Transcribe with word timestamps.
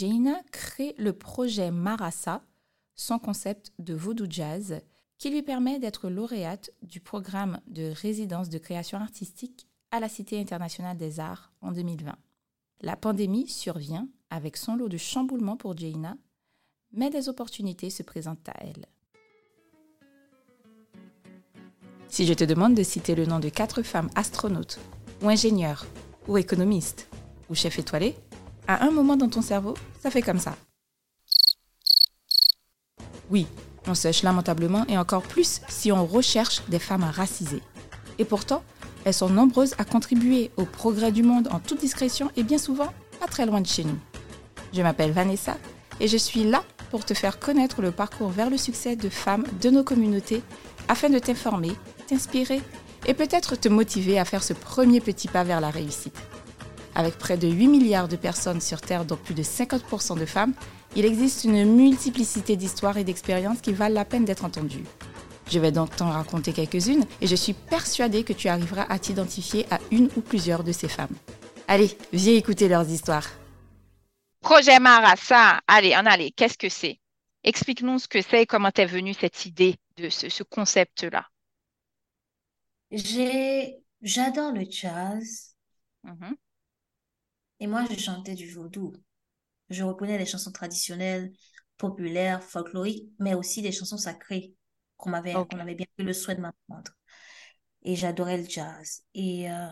Jaina 0.00 0.40
crée 0.50 0.94
le 0.96 1.12
projet 1.12 1.70
Marassa, 1.70 2.42
son 2.94 3.18
concept 3.18 3.74
de 3.78 3.92
vaudou 3.92 4.24
jazz, 4.30 4.80
qui 5.18 5.28
lui 5.28 5.42
permet 5.42 5.78
d'être 5.78 6.08
lauréate 6.08 6.70
du 6.80 7.00
programme 7.00 7.60
de 7.66 7.92
résidence 8.00 8.48
de 8.48 8.56
création 8.56 8.96
artistique 8.96 9.68
à 9.90 10.00
la 10.00 10.08
Cité 10.08 10.40
internationale 10.40 10.96
des 10.96 11.20
arts 11.20 11.52
en 11.60 11.70
2020. 11.72 12.16
La 12.80 12.96
pandémie 12.96 13.46
survient 13.46 14.08
avec 14.30 14.56
son 14.56 14.74
lot 14.74 14.88
de 14.88 14.96
chamboulements 14.96 15.58
pour 15.58 15.76
Jaina, 15.76 16.16
mais 16.92 17.10
des 17.10 17.28
opportunités 17.28 17.90
se 17.90 18.02
présentent 18.02 18.48
à 18.48 18.54
elle. 18.58 18.86
Si 22.08 22.24
je 22.24 22.32
te 22.32 22.44
demande 22.44 22.74
de 22.74 22.82
citer 22.82 23.14
le 23.14 23.26
nom 23.26 23.38
de 23.38 23.50
quatre 23.50 23.82
femmes 23.82 24.08
astronautes, 24.14 24.80
ou 25.22 25.28
ingénieures, 25.28 25.84
ou 26.26 26.38
économistes, 26.38 27.10
ou 27.50 27.54
chefs 27.54 27.78
étoilés, 27.78 28.16
à 28.70 28.84
un 28.84 28.92
moment 28.92 29.16
dans 29.16 29.28
ton 29.28 29.42
cerveau, 29.42 29.74
ça 30.00 30.10
fait 30.10 30.22
comme 30.22 30.38
ça. 30.38 30.54
Oui, 33.28 33.48
on 33.88 33.94
sèche 33.94 34.22
lamentablement 34.22 34.84
et 34.88 34.96
encore 34.96 35.22
plus 35.22 35.60
si 35.68 35.90
on 35.90 36.06
recherche 36.06 36.62
des 36.68 36.78
femmes 36.78 37.02
racisées. 37.02 37.62
Et 38.20 38.24
pourtant, 38.24 38.62
elles 39.04 39.14
sont 39.14 39.28
nombreuses 39.28 39.74
à 39.78 39.84
contribuer 39.84 40.52
au 40.56 40.64
progrès 40.66 41.10
du 41.10 41.24
monde 41.24 41.48
en 41.50 41.58
toute 41.58 41.80
discrétion 41.80 42.30
et 42.36 42.44
bien 42.44 42.58
souvent 42.58 42.92
pas 43.18 43.26
très 43.26 43.44
loin 43.44 43.60
de 43.60 43.66
chez 43.66 43.82
nous. 43.82 43.98
Je 44.72 44.82
m'appelle 44.82 45.10
Vanessa 45.10 45.56
et 45.98 46.06
je 46.06 46.16
suis 46.16 46.44
là 46.44 46.62
pour 46.92 47.04
te 47.04 47.14
faire 47.14 47.40
connaître 47.40 47.82
le 47.82 47.90
parcours 47.90 48.30
vers 48.30 48.50
le 48.50 48.56
succès 48.56 48.94
de 48.94 49.08
femmes 49.08 49.46
de 49.60 49.70
nos 49.70 49.82
communautés 49.82 50.42
afin 50.86 51.08
de 51.08 51.18
t'informer 51.18 51.72
t'inspirer 52.06 52.60
et 53.06 53.14
peut-être 53.14 53.56
te 53.56 53.68
motiver 53.68 54.18
à 54.18 54.24
faire 54.24 54.44
ce 54.44 54.52
premier 54.52 55.00
petit 55.00 55.26
pas 55.28 55.42
vers 55.42 55.60
la 55.60 55.70
réussite. 55.70 56.16
Avec 57.00 57.16
près 57.16 57.38
de 57.38 57.48
8 57.48 57.66
milliards 57.68 58.08
de 58.08 58.16
personnes 58.16 58.60
sur 58.60 58.82
Terre, 58.82 59.06
dont 59.06 59.16
plus 59.16 59.32
de 59.32 59.42
50% 59.42 60.18
de 60.18 60.26
femmes, 60.26 60.52
il 60.94 61.06
existe 61.06 61.44
une 61.44 61.64
multiplicité 61.64 62.56
d'histoires 62.56 62.98
et 62.98 63.04
d'expériences 63.04 63.62
qui 63.62 63.72
valent 63.72 63.94
la 63.94 64.04
peine 64.04 64.26
d'être 64.26 64.44
entendues. 64.44 64.84
Je 65.50 65.58
vais 65.58 65.72
donc 65.72 65.96
t'en 65.96 66.10
raconter 66.10 66.52
quelques-unes 66.52 67.06
et 67.22 67.26
je 67.26 67.34
suis 67.34 67.54
persuadée 67.54 68.22
que 68.22 68.34
tu 68.34 68.48
arriveras 68.48 68.84
à 68.90 68.98
t'identifier 68.98 69.64
à 69.70 69.78
une 69.90 70.10
ou 70.14 70.20
plusieurs 70.20 70.62
de 70.62 70.72
ces 70.72 70.88
femmes. 70.88 71.16
Allez, 71.68 71.96
viens 72.12 72.34
écouter 72.34 72.68
leurs 72.68 72.86
histoires. 72.90 73.28
Projet 74.42 74.78
Marassa, 74.78 75.62
allez, 75.66 75.96
en 75.96 76.04
allez, 76.04 76.32
qu'est-ce 76.32 76.58
que 76.58 76.68
c'est? 76.68 77.00
Explique-nous 77.44 77.98
ce 77.98 78.08
que 78.08 78.20
c'est 78.20 78.42
et 78.42 78.46
comment 78.46 78.68
est 78.76 78.84
venue 78.84 79.14
cette 79.14 79.46
idée 79.46 79.76
de 79.96 80.10
ce 80.10 80.42
concept-là. 80.42 81.26
J'ai, 82.90 83.78
j'adore 84.02 84.52
le 84.52 84.66
jazz 84.70 85.54
Mhm. 86.04 86.36
Et 87.60 87.66
moi 87.66 87.84
je 87.90 87.96
chantais 87.98 88.34
du 88.34 88.50
vaudou. 88.52 88.92
Je 89.70 89.84
reconnais 89.84 90.18
les 90.18 90.26
chansons 90.26 90.52
traditionnelles, 90.52 91.32
populaires, 91.78 92.42
folkloriques, 92.44 93.10
mais 93.18 93.34
aussi 93.34 93.62
des 93.62 93.72
chansons 93.72 93.98
sacrées 93.98 94.54
qu'on 94.96 95.10
m'avait, 95.10 95.46
qu'on 95.48 95.60
avait 95.60 95.74
bien 95.76 95.86
pris 95.96 96.06
le 96.06 96.12
soin 96.14 96.34
de 96.36 96.40
m'apprendre. 96.40 96.92
Et 97.82 97.96
j'adorais 97.96 98.38
le 98.38 98.48
jazz. 98.48 99.02
Et 99.14 99.50
euh, 99.50 99.66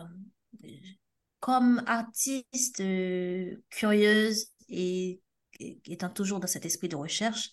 comme 1.39 1.81
artiste 1.87 2.81
euh, 2.81 3.55
curieuse 3.69 4.47
et, 4.69 5.21
et 5.59 5.79
étant 5.87 6.09
toujours 6.09 6.39
dans 6.39 6.47
cet 6.47 6.65
esprit 6.65 6.89
de 6.89 6.95
recherche, 6.95 7.49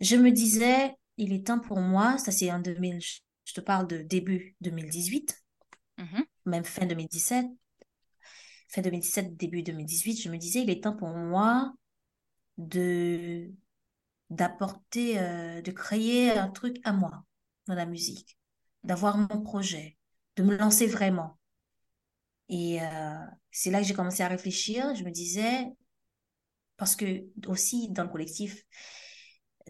je 0.00 0.16
me 0.16 0.30
disais, 0.30 0.94
il 1.16 1.32
est 1.32 1.46
temps 1.46 1.60
pour 1.60 1.80
moi, 1.80 2.18
ça 2.18 2.32
c'est 2.32 2.50
en 2.52 2.58
2000, 2.58 3.00
je 3.44 3.52
te 3.54 3.60
parle 3.60 3.86
de 3.86 3.98
début 4.02 4.56
2018, 4.60 5.42
Mhm. 5.98 6.22
même 6.46 6.64
fin 6.64 6.86
2017, 6.86 7.46
fin 8.72 8.82
2017, 8.82 9.36
début 9.36 9.62
2018, 9.62 10.20
je 10.22 10.30
me 10.30 10.38
disais, 10.38 10.62
il 10.62 10.70
est 10.70 10.82
temps 10.84 10.96
pour 10.96 11.08
moi 11.10 11.74
de 12.58 13.50
d'apporter, 14.30 15.18
euh, 15.20 15.62
de 15.62 15.72
créer 15.72 16.32
un 16.32 16.48
truc 16.48 16.78
à 16.84 16.92
moi 16.92 17.24
dans 17.68 17.74
la 17.76 17.86
musique, 17.86 18.38
d'avoir 18.84 19.18
mon 19.18 19.42
projet, 19.42 19.98
de 20.36 20.42
me 20.44 20.56
lancer 20.56 20.86
vraiment. 20.86 21.38
Et 22.48 22.80
euh, 22.82 22.86
c'est 23.50 23.70
là 23.70 23.80
que 23.80 23.86
j'ai 23.86 23.94
commencé 23.94 24.22
à 24.22 24.28
réfléchir. 24.28 24.94
Je 24.94 25.04
me 25.04 25.10
disais, 25.10 25.66
parce 26.76 26.96
que 26.96 27.24
aussi 27.46 27.88
dans 27.90 28.02
le 28.04 28.08
collectif 28.10 28.64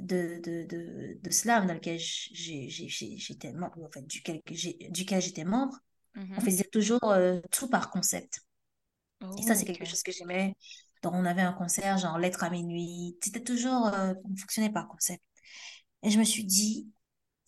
de, 0.01 0.41
de, 0.43 0.65
de, 0.67 1.19
de 1.23 1.31
slam 1.31 1.67
dans 1.67 1.75
lequel 1.75 1.99
j'étais 1.99 3.53
membre, 3.53 3.83
en 3.85 3.91
fait, 3.91 4.07
duquel, 4.07 4.41
j'étais 5.21 5.45
membre, 5.45 5.79
on 6.37 6.41
Mhm. 6.41 6.43
faisait 6.43 6.65
toujours 6.65 7.05
euh, 7.13 7.41
tout 7.53 7.69
par 7.69 7.91
concept. 7.91 8.41
Et 9.39 9.43
ça, 9.43 9.55
c'est 9.55 9.65
quelque 9.65 9.85
chose 9.85 10.03
que 10.03 10.13
j'aimais. 10.13 10.55
Donc, 11.03 11.15
on 11.15 11.25
avait 11.25 11.43
un 11.43 11.53
concert, 11.53 11.99
genre 11.99 12.19
Lettre 12.19 12.45
à 12.45 12.51
minuit. 12.51 13.17
C'était 13.23 13.43
toujours, 13.43 13.87
euh, 13.89 14.15
on 14.25 14.37
fonctionnait 14.37 14.71
par 14.73 14.89
concept. 14.89 15.23
Et 16.03 16.11
je 16.11 16.19
me 16.19 16.25
suis 16.25 16.45
dit, 16.45 16.91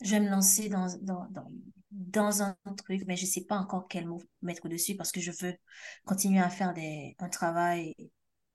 je 0.02 0.10
vais 0.12 0.20
me 0.20 0.30
lancer 0.30 0.68
dans, 0.68 0.86
dans, 1.02 1.26
dans, 1.30 1.50
dans 1.90 2.42
un 2.42 2.56
truc, 2.76 3.04
mais 3.06 3.16
je 3.16 3.26
sais 3.26 3.44
pas 3.44 3.56
encore 3.56 3.88
quel 3.88 4.06
mot 4.06 4.22
mettre 4.42 4.68
dessus 4.68 4.96
parce 4.96 5.12
que 5.12 5.20
je 5.20 5.32
veux 5.32 5.56
continuer 6.04 6.40
à 6.40 6.50
faire 6.50 6.74
des, 6.74 7.16
un 7.18 7.28
travail 7.28 7.94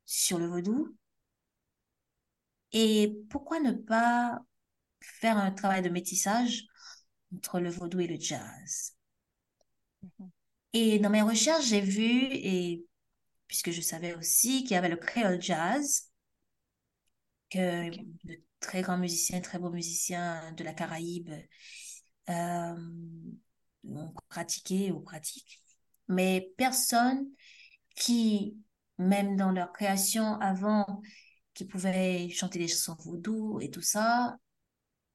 sur 0.06 0.40
le 0.40 0.48
vaudou. 0.48 0.96
Et 2.72 3.18
pourquoi 3.30 3.60
ne 3.60 3.72
pas 3.72 4.40
faire 5.02 5.38
un 5.38 5.52
travail 5.52 5.82
de 5.82 5.90
métissage 5.90 6.66
entre 7.36 7.60
le 7.60 7.70
vaudou 7.70 8.00
et 8.00 8.08
le 8.08 8.20
jazz? 8.20 8.96
Mhm. 10.02 10.32
Et 10.74 11.00
dans 11.00 11.10
mes 11.10 11.22
recherches, 11.22 11.66
j'ai 11.66 11.82
vu, 11.82 12.28
et 12.32 12.86
puisque 13.50 13.72
je 13.72 13.82
savais 13.82 14.16
aussi 14.16 14.64
qu'il 14.64 14.74
y 14.74 14.76
avait 14.78 14.90
le 14.90 14.98
créole 14.98 15.42
jazz, 15.42 16.10
que 17.50 17.90
de 18.24 18.42
très 18.60 18.82
grands 18.82 18.98
musiciens, 18.98 19.42
très 19.42 19.60
beaux 19.60 19.72
musiciens 19.72 20.52
de 20.54 20.64
la 20.64 20.74
Caraïbe 20.74 21.32
euh, 22.30 22.76
ont 23.86 24.14
pratiqué 24.30 24.92
ou 24.92 25.00
pratiquent, 25.02 25.62
mais 26.08 26.52
personne 26.58 27.28
qui, 27.96 28.58
même 28.98 29.38
dans 29.38 29.52
leur 29.52 29.74
création 29.74 30.40
avant, 30.42 31.02
qui 31.54 31.66
pouvait 31.66 32.30
chanter 32.30 32.60
des 32.60 32.68
chansons 32.68 32.98
vaudou 33.04 33.60
et 33.62 33.72
tout 33.72 33.82
ça, 33.82 34.38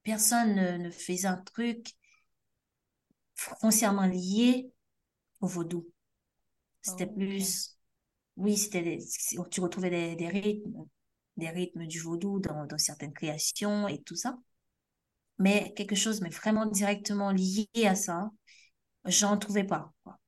personne 0.03 0.55
ne, 0.55 0.77
ne 0.77 0.91
faisait 0.91 1.27
un 1.27 1.37
truc 1.37 1.95
foncièrement 3.35 4.05
lié 4.07 4.71
au 5.41 5.47
vaudou. 5.47 5.87
C'était 6.81 7.07
Oh, 7.07 7.07
plus, 7.07 7.74
oui, 8.37 8.57
c'était 8.57 8.99
tu 9.51 9.61
retrouvais 9.61 10.15
des, 10.15 10.27
rythmes, 10.27 10.85
des 11.37 11.49
rythmes 11.49 11.87
du 11.87 11.99
vaudou 11.99 12.39
dans, 12.39 12.65
dans 12.65 12.77
certaines 12.77 13.13
créations 13.13 13.87
et 13.87 14.01
tout 14.01 14.15
ça. 14.15 14.37
Mais 15.37 15.73
quelque 15.75 15.95
chose, 15.95 16.21
mais 16.21 16.29
vraiment 16.29 16.65
directement 16.65 17.31
lié 17.31 17.67
à 17.85 17.95
ça, 17.95 18.31
j'en 19.05 19.37
trouvais 19.37 19.63
pas, 19.65 19.93
quoi. 20.03 20.19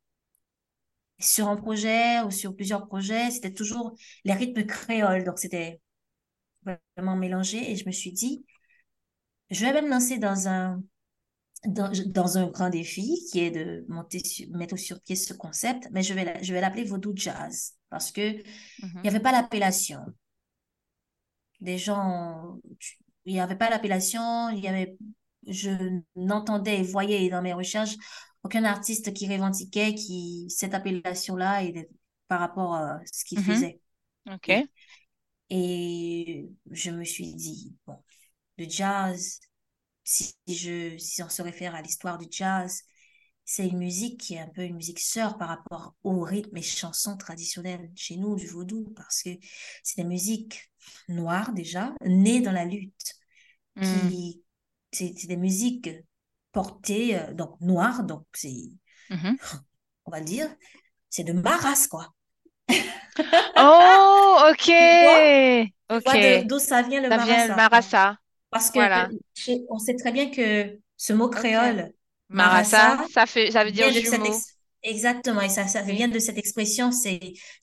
Sur 1.20 1.48
un 1.50 1.56
projet 1.58 2.22
ou 2.22 2.32
sur 2.32 2.56
plusieurs 2.56 2.88
projets, 2.88 3.32
c'était 3.32 3.54
toujours 3.54 3.96
les 4.24 4.34
rythmes 4.34 4.66
créoles. 4.66 5.24
Donc, 5.24 5.40
c'était 5.40 5.82
vraiment 6.96 7.16
mélangé. 7.16 7.72
Et 7.72 7.76
je 7.76 7.86
me 7.88 7.92
suis 7.92 8.12
dit, 8.12 8.46
je 9.50 9.66
vais 9.66 9.82
me 9.82 9.90
lancer 9.90 10.20
dans 10.20 10.48
un, 10.48 10.82
dans, 11.66 11.92
dans 12.08 12.38
un 12.38 12.48
grand 12.48 12.70
défi 12.70 13.26
qui 13.32 13.40
est 13.40 13.52
de 13.52 13.86
monter 13.90 14.20
sur, 14.20 14.50
mettre 14.52 14.78
sur 14.78 15.02
pied 15.02 15.16
ce 15.16 15.34
concept, 15.34 15.88
mais 15.92 16.04
je 16.04 16.14
vais, 16.14 16.44
je 16.44 16.54
vais 16.54 16.62
l'appeler 16.62 16.84
Vaudou 16.86 17.14
Jazz 17.16 17.74
parce 17.90 18.12
que 18.12 18.22
il 18.22 18.44
Mhm. 18.84 19.04
n'y 19.04 19.10
avait 19.10 19.20
pas 19.22 19.32
l'appellation. 19.32 20.02
Des 21.62 21.78
gens, 21.78 22.60
il 23.26 23.34
n'y 23.34 23.40
avait 23.40 23.56
pas 23.56 23.70
l'appellation, 23.70 24.50
il 24.50 24.60
y 24.60 24.68
avait, 24.68 24.98
je 25.48 25.70
n'entendais 26.16 26.80
et 26.80 26.84
voyais 26.84 27.30
dans 27.30 27.42
mes 27.42 27.54
recherches 27.54 27.96
aucun 28.44 28.64
artiste 28.64 29.14
qui 29.14 29.28
revendiquait 29.28 29.96
qui, 29.96 30.46
cette 30.50 30.74
appellation-là 30.76 31.64
et 31.64 31.90
par 32.28 32.40
rapport 32.40 32.76
à 32.76 33.00
ce 33.12 33.26
qu'il 33.26 33.40
Mhm. 33.40 33.40
faisait. 33.40 33.80
Ok. 34.28 34.50
Et 35.50 36.50
je 36.72 36.92
me 36.92 37.04
suis 37.04 37.34
dit, 37.36 37.76
bon, 37.86 37.98
le 38.58 38.70
jazz, 38.70 39.40
si 40.08 40.36
je, 40.48 40.98
si 40.98 41.24
on 41.24 41.30
se 41.30 41.42
réfère 41.42 41.76
à 41.76 41.82
l'histoire 41.84 42.18
du 42.18 42.28
jazz, 42.32 42.84
c'est 43.46 43.68
une 43.68 43.80
musique 43.80 44.20
qui 44.22 44.36
est 44.36 44.40
un 44.40 44.48
peu 44.50 44.64
une 44.64 44.76
musique 44.78 45.00
sœur 45.00 45.38
par 45.38 45.50
rapport 45.50 45.96
aux 46.04 46.22
rythmes 46.22 46.58
et 46.58 46.62
chansons 46.62 47.18
traditionnelles 47.18 47.92
chez 47.96 48.18
nous, 48.18 48.36
du 48.36 48.48
vaudou, 48.48 48.94
parce 48.96 49.24
que 49.24 49.32
c'est 49.84 50.02
des 50.02 50.08
musiques 50.08 50.72
noires 51.10 51.54
déjà, 51.54 51.94
nées 52.06 52.42
dans 52.42 52.54
la 52.54 52.66
lutte, 52.66 53.16
Mm. 53.76 54.12
qui, 54.12 54.44
c'est 54.94 55.14
c'est 55.18 55.28
des 55.28 55.38
musiques 55.38 55.90
portées, 56.54 57.18
euh, 57.20 57.34
donc 57.34 57.60
noires, 57.62 58.04
donc 58.04 58.26
c'est, 58.34 58.54
Mhm. 59.10 59.38
on 60.06 60.12
va 60.12 60.20
le 60.20 60.26
dire, 60.26 60.50
c'est 61.10 61.24
de 61.26 61.34
ma 61.34 61.58
race, 61.58 61.88
quoi. 61.88 62.14
Oh, 63.56 64.48
ok. 64.52 64.68
Tu 64.78 64.96
vois? 64.96 65.22
Tu 65.98 65.98
Ok. 65.98 66.12
vois 66.12 66.18
de- 66.18 66.48
d'où 66.48 66.60
ça 66.60 66.82
vient 66.84 67.02
le 67.02 67.12
Ça 67.12 67.18
vient 67.18 67.48
le 67.48 67.54
marassa. 67.54 68.18
Parce 68.50 68.72
que 68.72 68.80
Voilà. 68.80 69.10
on 69.70 69.80
sait 69.80 69.96
très 69.96 70.12
bien 70.12 70.30
que 70.32 70.80
ce 70.96 71.14
mot 71.14 71.30
créole, 71.30 71.94
Marassa, 72.30 72.96
marassa, 72.96 73.08
ça 73.14 73.26
fait, 73.26 73.52
ça 73.52 73.64
veut 73.64 73.72
dire 73.72 73.92
jumeau. 73.92 74.26
ex- 74.26 74.58
exactement, 74.84 75.42
et 75.42 75.50
ça, 75.50 75.68
ça 75.68 75.82
vient 75.82 76.08
de 76.08 76.20
cette 76.20 76.38
expression, 76.38 76.92
c'est, 76.92 77.20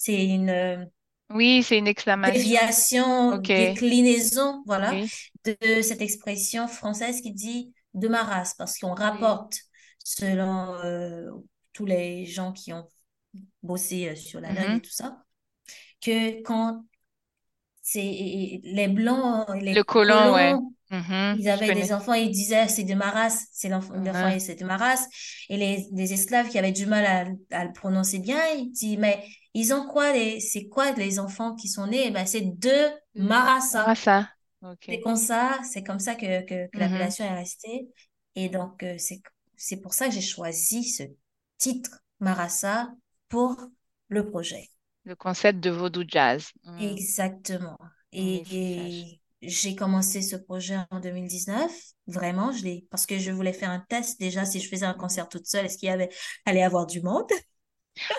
une, 0.09 0.91
Oui, 1.31 1.63
c'est 1.63 1.79
une 1.79 1.87
exclamation. 1.89 2.33
déviation, 2.35 3.37
déclinaison, 3.39 4.63
voilà, 4.67 4.93
Oui. 4.93 5.11
de 5.45 5.83
cette 5.83 6.01
expression 6.01 6.69
française 6.69 7.21
qui 7.21 7.33
dit 7.33 7.75
de 7.95 8.09
ma 8.09 8.23
race, 8.23 8.55
parce 8.55 8.79
qu'on 8.79 8.95
rapporte, 8.95 9.57
selon 10.05 10.75
euh, 10.85 11.31
tous 11.73 11.87
les 11.87 12.25
gens 12.27 12.53
qui 12.53 12.73
ont 12.73 12.89
bossé 13.63 14.11
euh, 14.11 14.17
sur 14.17 14.41
la 14.41 14.53
langue 14.53 14.71
Mhm. 14.71 14.77
et 14.79 14.81
tout 14.83 14.91
ça, 14.91 15.23
que 16.01 16.43
quand 16.43 16.85
les 17.95 18.89
blancs, 18.89 19.47
les 19.61 19.77
Le 19.77 19.83
colon, 19.85 20.33
ouais. 20.33 20.55
colons, 20.55 20.73
Mhm. 20.91 21.39
ils 21.39 21.49
avaient 21.49 21.73
des 21.73 21.93
enfants, 21.93 22.15
ils 22.15 22.31
disaient 22.31 22.69
c'est 22.69 22.85
de 22.85 22.95
ma 22.95 23.11
race, 23.11 23.47
c'est 23.53 23.69
l'enfant, 23.69 23.95
Mhm. 24.05 24.41
c'est 24.41 24.57
de 24.57 24.65
ma 24.65 24.77
race. 24.77 25.07
Et 25.49 25.57
les, 25.57 25.87
les 25.93 26.13
esclaves 26.13 26.49
qui 26.49 26.59
avaient 26.59 26.73
du 26.73 26.87
mal 26.87 27.07
à, 27.07 27.59
à 27.59 27.65
le 27.65 27.73
prononcer 27.73 28.19
bien, 28.21 28.41
ils 28.57 28.71
disent 28.73 28.99
mais 28.99 29.25
ils 29.55 29.73
ont 29.75 29.87
quoi 29.89 30.13
les, 30.13 30.41
c'est 30.41 30.69
quoi 30.69 30.93
les 30.93 31.19
enfants 31.19 31.55
qui 31.57 31.69
sont 31.69 31.87
nés? 31.89 32.11
Ben, 32.11 32.27
c'est 32.27 32.43
de 32.43 32.91
ma 33.15 33.45
race. 33.45 33.77
Ah, 33.87 33.95
ça. 33.95 34.29
OK. 34.63 34.89
C'est 34.89 35.01
comme 35.01 35.17
ça, 35.17 35.59
c'est 35.65 35.83
comme 35.83 35.99
ça 35.99 36.15
que, 36.15 36.43
que, 36.45 36.67
que 36.71 36.79
Mhm. 36.79 36.81
l'appellation 36.81 37.25
est 37.25 37.35
restée. 37.35 37.89
Et 38.37 38.49
donc, 38.49 38.83
euh, 38.83 38.97
c'est, 38.99 39.23
c'est 39.57 39.79
pour 39.81 39.95
ça 39.95 40.09
que 40.09 40.15
j'ai 40.15 40.21
choisi 40.21 40.85
ce 40.85 41.05
titre, 41.59 42.03
Marassa, 42.21 42.93
pour 43.29 43.57
le 44.09 44.29
projet. 44.31 44.69
Le 45.05 45.17
concept 45.17 45.61
de 45.61 45.71
vaudou 45.71 46.05
jazz. 46.07 46.53
Mm. 46.65 46.91
Exactement. 46.91 47.79
Oui, 48.19 48.43
Et, 48.47 49.21
j'ai 49.43 49.77
commencé 49.77 50.23
ce 50.23 50.37
projet 50.37 50.79
en 50.91 51.01
2019. 51.01 51.73
Vraiment, 52.07 52.53
je 52.53 52.65
l'ai, 52.65 52.87
parce 52.91 53.07
que 53.07 53.19
je 53.19 53.31
voulais 53.31 53.53
faire 53.53 53.71
un 53.71 53.81
test 53.89 54.19
déjà 54.21 54.45
si 54.45 54.61
je 54.61 54.69
faisais 54.69 54.87
un 54.87 54.95
concert 54.95 55.29
toute 55.29 55.47
seule, 55.47 55.67
est-ce 55.67 55.79
qu'il 55.79 55.89
y 55.89 55.93
avait, 55.93 56.11
allait 56.47 56.61
y 56.61 56.63
avoir 56.63 56.87
du 56.87 57.01
monde? 57.03 57.27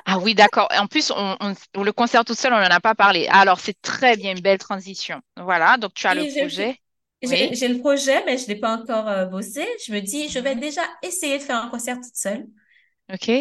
Ah 0.06 0.20
oui, 0.20 0.36
d'accord. 0.36 0.68
En 0.72 0.88
plus, 0.88 1.12
on, 1.12 1.38
on- 1.40 1.84
le 1.84 1.92
concert 1.92 2.26
tout 2.26 2.34
seul, 2.36 2.54
on 2.54 2.58
n'en 2.60 2.64
a 2.70 2.80
pas 2.80 2.96
parlé. 2.96 3.28
Alors, 3.30 3.60
c'est 3.60 3.80
très 3.82 4.18
bien, 4.18 4.32
une 4.34 4.42
belle 4.42 4.58
transition. 4.58 5.22
Voilà, 5.38 5.78
donc 5.78 5.94
tu 5.94 6.08
as 6.08 6.16
le 6.16 6.26
Et 6.28 6.30
j'ai 6.30 6.46
le, 6.48 6.48
projet. 6.48 6.80
j'ai 7.24 7.28
Oui. 7.28 7.56
le 7.68 7.80
projet, 7.80 8.24
mais 8.26 8.38
je 8.38 8.48
l'ai 8.48 8.56
pas 8.60 8.78
encore 8.78 9.08
euh, 9.10 9.26
bossé. 9.26 9.66
Je 9.86 9.94
me 9.94 10.02
dis, 10.02 10.30
je 10.30 10.40
vais 10.40 10.56
Mhm. 10.56 10.60
déjà 10.60 10.82
essayer 11.04 11.38
de 11.38 11.44
faire 11.44 11.58
un 11.64 11.70
concert 11.70 11.98
toute 12.00 12.16
seule. 12.16 12.48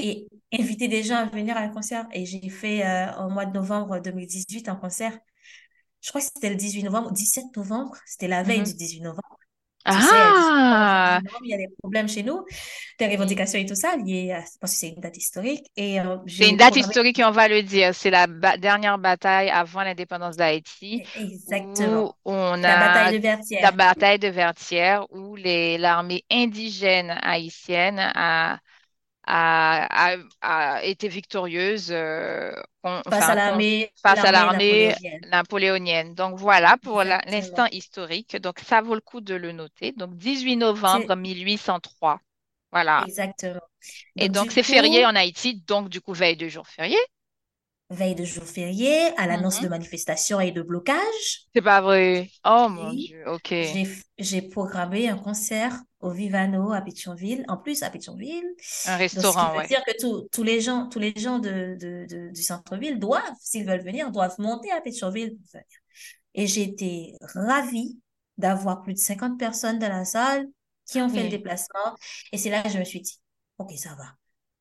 Et 0.00 0.26
inviter 0.52 0.88
des 0.88 1.02
gens 1.02 1.16
à 1.16 1.26
venir 1.26 1.56
à 1.56 1.60
un 1.60 1.68
concert. 1.68 2.06
Et 2.12 2.26
j'ai 2.26 2.48
fait 2.48 2.84
euh, 2.86 3.12
au 3.26 3.30
mois 3.30 3.46
de 3.46 3.52
novembre 3.52 3.98
2018 4.00 4.68
un 4.68 4.76
concert. 4.76 5.18
Je 6.02 6.10
crois 6.10 6.20
que 6.20 6.28
c'était 6.34 6.50
le 6.50 6.56
18 6.56 6.82
novembre, 6.84 7.12
17 7.12 7.56
novembre. 7.56 7.96
C'était 8.06 8.28
la 8.28 8.42
veille 8.42 8.60
Mhm. 8.60 8.64
du 8.64 8.74
18 8.74 9.00
novembre. 9.00 9.38
Tu 9.88 10.02
sais, 10.02 10.32
18 10.32 10.54
Ah, 11.06 11.20
il 11.44 11.50
y 11.50 11.54
a 11.54 11.58
des 11.58 11.68
problèmes 11.82 12.08
chez 12.08 12.22
nous, 12.22 12.44
des 12.98 13.08
revendications 13.08 13.58
et 13.58 13.66
tout 13.66 13.74
ça, 13.74 13.96
liées 13.96 14.32
à, 14.32 14.42
parce 14.60 14.72
que 14.74 14.78
c'est 14.80 14.88
une 14.90 15.00
date 15.00 15.16
historique. 15.16 15.66
Et 15.76 16.00
euh, 16.00 16.18
C'est 16.26 16.48
une 16.48 16.56
date 16.56 16.76
programmé 16.76 16.76
historique 16.76 17.18
et 17.18 17.24
on 17.24 17.30
va 17.30 17.48
le 17.48 17.62
dire. 17.62 17.94
C'est 17.94 18.10
la 18.10 18.26
ba- 18.26 18.56
dernière 18.56 18.98
bataille 18.98 19.50
avant 19.50 19.82
l'indépendance 19.82 20.36
d'Haïti 20.36 21.02
où 21.48 22.10
exactement 22.10 22.16
on 22.24 22.62
la 22.64 22.74
a 22.74 22.76
bataille 22.76 23.18
de 23.18 23.18
la 23.58 23.70
Vertières. 23.70 23.72
bataille 23.72 24.18
de 24.18 24.28
Vertières 24.28 25.06
où 25.12 25.36
l'armée 25.36 26.24
indigène 26.30 27.10
haïtienne 27.22 27.98
a, 28.00 28.58
a, 29.26 30.14
a, 30.14 30.76
a 30.76 30.82
été 30.84 31.08
victorieuse 31.08 31.88
euh, 31.90 32.52
face 32.82 33.02
enfin, 33.06 33.28
à 33.28 33.34
l'armée, 33.34 33.90
face 34.02 34.24
à 34.24 34.32
l'armée 34.32 34.32
l'armée 34.32 34.94
napoléonienne. 34.94 35.20
napoléonienne. 35.22 36.14
Donc 36.14 36.38
voilà 36.38 36.76
pour 36.82 37.02
l'instant 37.04 37.66
historique. 37.72 38.36
Donc 38.36 38.60
ça 38.60 38.80
vaut 38.82 38.94
le 38.94 39.00
coup 39.00 39.20
de 39.20 39.34
le 39.34 39.52
noter. 39.52 39.92
Donc 39.92 40.16
18 40.16 40.56
novembre 40.56 41.14
C'est 41.14 41.16
1803. 41.16 42.20
Voilà. 42.72 43.08
exactement. 43.08 43.60
Et 44.16 44.28
Donc, 44.28 44.50
c'est 44.52 44.62
férié 44.62 45.06
en 45.06 45.14
Haïti, 45.16 45.62
donc 45.66 45.88
du 45.88 46.00
coup 46.00 46.12
veille 46.14 46.36
de 46.36 46.48
jour 46.48 46.66
férié. 46.68 46.96
Veille 47.94 48.14
de 48.14 48.24
jour 48.24 48.44
férié, 48.44 48.92
à 49.18 49.26
l'annonce 49.26 49.60
Mhm. 49.60 49.64
de 49.64 49.68
manifestations 49.68 50.40
et 50.40 50.52
de 50.52 50.62
blocages, 50.62 51.48
C'est 51.54 51.62
pas 51.62 51.80
vrai. 51.80 52.30
Oh 52.44 52.68
mon 52.68 52.92
Dieu, 52.92 53.24
ok. 53.26 53.54
j'ai 54.18 54.42
programmé 54.42 55.08
un 55.08 55.16
concert 55.18 55.80
au 56.00 56.10
Vivano 56.10 56.72
à 56.72 56.80
Pétionville. 56.82 57.44
En 57.48 57.56
plus, 57.56 57.82
à 57.82 57.90
Pétionville, 57.90 58.44
Un 58.84 58.98
donc 59.14 59.26
ce 59.30 59.36
qui 59.38 59.38
restaurant, 59.38 59.52
veut 59.54 59.60
ouais. 59.60 59.68
dire 59.68 59.82
que 59.84 59.92
tous 59.98 60.28
tous 60.32 60.42
les 60.42 60.60
gens, 60.60 60.88
tous 60.88 60.98
les 60.98 61.14
gens 61.16 61.38
de, 61.38 61.76
de, 61.80 62.06
de- 62.08 62.30
du 62.32 62.42
centre-ville 62.42 62.98
doivent, 62.98 63.22
s'ils 63.40 63.66
veulent 63.66 63.82
venir, 63.84 64.10
doivent 64.10 64.38
monter 64.38 64.70
à 64.72 64.80
Pétionville 64.80 65.36
pour 65.36 65.46
venir. 65.52 65.66
Et 66.34 66.46
j'ai 66.46 66.62
été 66.62 67.14
ravie 67.34 68.00
d'avoir 68.38 68.82
plus 68.82 68.94
de 68.94 68.98
50 68.98 69.38
personnes 69.38 69.78
dans 69.78 69.88
la 69.88 70.04
salle 70.04 70.46
qui 70.86 71.00
ont 71.00 71.08
fait 71.08 71.22
le 71.24 71.28
déplacement. 71.30 71.96
Et 72.32 72.38
c'est 72.38 72.50
là 72.50 72.62
que 72.62 72.68
je 72.70 72.78
me 72.78 72.84
suis 72.84 73.00
dit, 73.00 73.20
OK, 73.58 73.72
ça 73.76 73.94
va. 73.96 74.04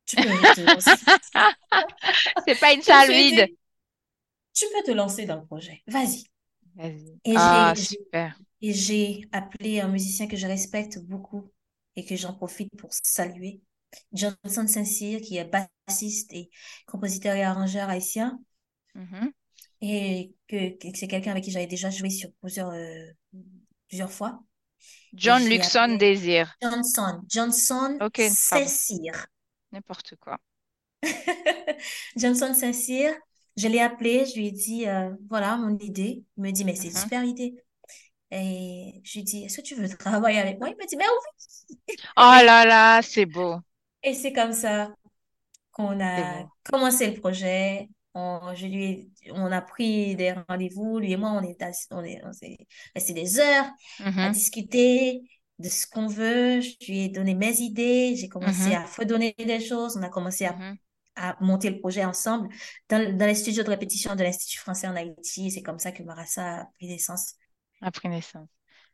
Tu 0.05 0.15
peux 0.17 0.23
te 0.23 0.61
lancer. 0.61 0.91
C'est 2.47 2.59
pas 2.59 2.73
une 2.73 2.81
salle 2.81 3.09
vide. 3.11 3.45
dit, 3.47 3.57
tu 4.53 4.65
peux 4.73 4.83
te 4.83 4.91
lancer 4.91 5.25
dans 5.25 5.37
le 5.37 5.45
projet. 5.45 5.81
Vas-y. 5.87 6.23
Vas-y. 6.75 7.19
Et 7.25 7.33
Ah, 7.35 7.73
super. 7.75 8.37
Et 8.61 8.73
j'ai 8.73 9.21
appelé 9.31 9.79
un 9.81 9.87
musicien 9.87 10.27
que 10.27 10.37
je 10.37 10.47
respecte 10.47 10.99
beaucoup 10.99 11.51
et 11.95 12.05
que 12.05 12.15
j'en 12.15 12.33
profite 12.33 12.69
pour 12.77 12.89
saluer, 12.93 13.61
Johnson 14.11 14.67
Saint-Cyr, 14.67 15.21
qui 15.21 15.37
est 15.37 15.45
bassiste 15.87 16.33
et 16.33 16.49
compositeur 16.87 17.35
et 17.35 17.43
arrangeur 17.43 17.89
haïtien, 17.89 18.39
Mhm. 18.95 19.31
et 19.81 20.33
que, 20.47 20.69
que 20.77 20.97
c'est 20.97 21.07
quelqu'un 21.07 21.31
avec 21.31 21.43
qui 21.43 21.51
j'avais 21.51 21.67
déjà 21.67 21.89
joué 21.89 22.09
sur 22.09 22.29
plusieurs, 22.41 22.69
euh, 22.71 23.05
plusieurs 23.87 24.11
fois. 24.11 24.39
John 25.13 25.43
Luxon 25.47 25.97
Désir. 25.97 26.55
Johnson, 26.61 27.21
Johnson 27.29 27.97
Ok, 28.01 28.17
pardon. 28.17 28.33
Saint-Cyr. 28.33 29.27
N'importe 29.73 30.15
quoi. 30.15 30.39
Johnson 32.17 32.53
Saint-Cyr, 32.53 33.13
je 33.57 33.67
l'ai 33.67 33.79
appelé, 33.79 34.25
je 34.25 34.35
lui 34.39 34.47
ai 34.47 34.51
dit, 34.51 34.87
euh, 34.87 35.11
voilà 35.29 35.57
mon 35.57 35.77
idée. 35.79 36.23
Il 36.37 36.43
me 36.43 36.51
dit, 36.51 36.65
mais 36.65 36.75
c'est 36.75 36.89
une 36.89 36.93
Mhm. 36.93 37.01
super 37.03 37.23
idée. 37.23 37.55
Et 38.31 39.01
je 39.03 39.13
lui 39.13 39.19
ai 39.21 39.23
dit, 39.23 39.43
est-ce 39.45 39.57
que 39.57 39.63
tu 39.63 39.75
veux 39.75 39.89
travailler 39.97 40.39
avec 40.39 40.59
moi? 40.59 40.69
Il 40.69 40.75
me 40.77 40.87
dit, 40.87 40.97
mais 40.97 41.05
oui. 41.05 41.95
Oh 42.17 42.21
là 42.43 42.65
là, 42.65 43.01
c'est 43.03 43.25
beau. 43.27 43.59
Et 44.03 44.13
c'est 44.13 44.33
comme 44.33 44.53
ça 44.53 44.93
qu'on 45.71 45.99
a 46.01 46.45
commencé 46.63 47.11
le 47.11 47.19
projet. 47.19 47.89
On, 48.15 48.53
je 48.55 48.67
lui 48.67 48.85
ai- 48.85 49.09
on 49.33 49.51
a 49.51 49.61
pris 49.61 50.15
des 50.15 50.33
rendez-vous, 50.49 50.99
lui 50.99 51.13
et 51.13 51.17
moi, 51.17 51.31
on 51.31 51.43
est 51.43 51.57
on 51.91 52.03
est, 52.03 52.21
on 52.25 52.33
s'est 52.33 52.57
resté 52.95 53.13
des 53.13 53.39
heures 53.39 53.67
à 54.21 54.29
Mhm. 54.29 54.29
discuter 54.29 55.21
de 55.63 55.69
ce 55.69 55.87
qu'on 55.87 56.07
veut. 56.07 56.61
Je 56.61 56.75
lui 56.87 56.99
ai 57.05 57.09
donné 57.09 57.35
mes 57.35 57.59
idées, 57.61 58.15
j'ai 58.17 58.29
commencé 58.29 58.69
Mhm. 58.69 58.75
à 58.75 58.85
fredonner 58.85 59.35
des 59.39 59.59
choses, 59.59 59.97
on 59.97 60.03
a 60.03 60.09
commencé 60.09 60.45
à, 60.45 60.57
Mhm. 60.57 60.77
à 61.15 61.37
monter 61.41 61.69
le 61.71 61.79
projet 61.79 62.05
ensemble 62.05 62.49
dans, 62.89 63.17
dans 63.17 63.25
les 63.27 63.35
studios 63.35 63.63
de 63.63 63.69
répétition 63.69 64.15
de 64.15 64.23
l'Institut 64.23 64.59
français 64.59 64.87
en 64.87 64.95
Haïti. 64.95 65.51
C'est 65.51 65.63
comme 65.63 65.79
ça 65.79 65.91
que 65.91 66.03
Marassa 66.03 66.61
a 66.61 66.65
pris 66.77 66.87
naissance. 66.87 67.35
Après 67.81 68.09
naissance. 68.09 68.49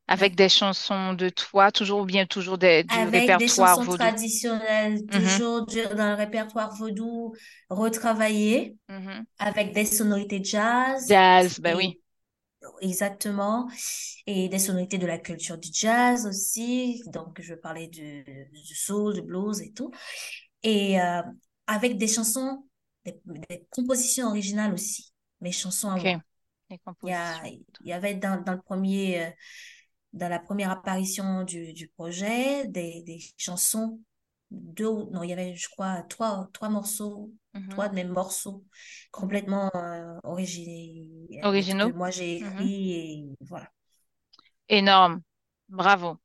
Avec 0.07 0.35
des 0.35 0.49
chansons 0.49 1.13
de 1.13 1.29
toi, 1.29 1.71
toujours 1.71 2.01
ou 2.01 2.05
bien 2.05 2.25
toujours 2.25 2.57
des- 2.57 2.83
du 2.83 2.95
Avec 2.97 3.37
des 3.37 3.47
répertoire 3.47 3.77
chansons 3.77 3.83
vaudou? 3.83 4.03
traditionnelles, 4.05 5.05
Mhm. 5.11 5.11
toujours 5.11 5.65
dans 5.67 6.09
le 6.09 6.15
répertoire 6.15 6.75
vaudou, 6.75 7.35
retravaillées. 7.69 8.75
Mhm. 8.89 9.25
avec 9.39 9.73
des 9.73 9.85
sonorités 9.85 10.43
jazz 10.43 11.07
Jazz, 11.07 11.59
ben 11.59 11.75
oui. 11.75 11.99
Exactement. 12.81 13.69
Et 14.25 14.49
des 14.49 14.59
sonorités 14.59 14.97
de 14.97 15.07
la 15.07 15.17
culture 15.17 15.57
du 15.57 15.69
jazz 15.71 16.25
aussi. 16.25 17.03
Donc 17.07 17.41
je 17.41 17.53
parlais 17.55 17.87
du, 17.87 18.23
du 18.23 18.75
soul 18.75 19.13
du 19.13 19.21
blues 19.21 19.61
et 19.61 19.71
tout. 19.71 19.91
Et 20.63 20.99
euh, 21.01 21.21
avec 21.67 21.97
des 21.97 22.07
chansons 22.07 22.65
des, 23.05 23.19
des 23.49 23.67
compositions 23.69 24.27
originales 24.27 24.73
aussi. 24.73 25.13
Mes 25.41 25.51
chansons 25.51 25.89
à 25.89 25.97
moi. 25.97 26.21
Il 27.03 27.09
y 27.09 27.13
a 27.13 27.41
il 27.45 27.63
y 27.83 27.93
avait 27.93 28.15
dans, 28.15 28.41
dans 28.43 28.53
le 28.53 28.61
premier 28.61 29.25
euh, 29.25 29.29
dans 30.13 30.29
la 30.29 30.39
première 30.39 30.71
apparition 30.71 31.43
du, 31.43 31.73
du 31.73 31.87
projet 31.87 32.67
des, 32.67 33.03
des 33.03 33.19
chansons 33.37 34.01
deux 34.51 34.89
non 35.11 35.23
il 35.23 35.29
y 35.29 35.33
avait 35.33 35.55
je 35.55 35.69
crois 35.69 36.03
trois 36.09 36.49
trois 36.53 36.69
morceaux 36.69 37.31
Mhm. 37.53 37.69
trois 37.69 37.89
mêmes 37.89 38.09
morceaux 38.09 38.65
complètement 39.11 39.71
euh, 39.75 40.17
originaux 40.23 41.47
que 41.77 41.87
Originaux? 41.87 41.91
moi 41.91 42.09
j'ai 42.11 42.37
Mhm. 42.39 42.39
écrit 42.39 42.93
et 42.93 43.25
voilà 43.41 43.69
Énorme. 44.69 45.21
Bravo. 45.67 46.17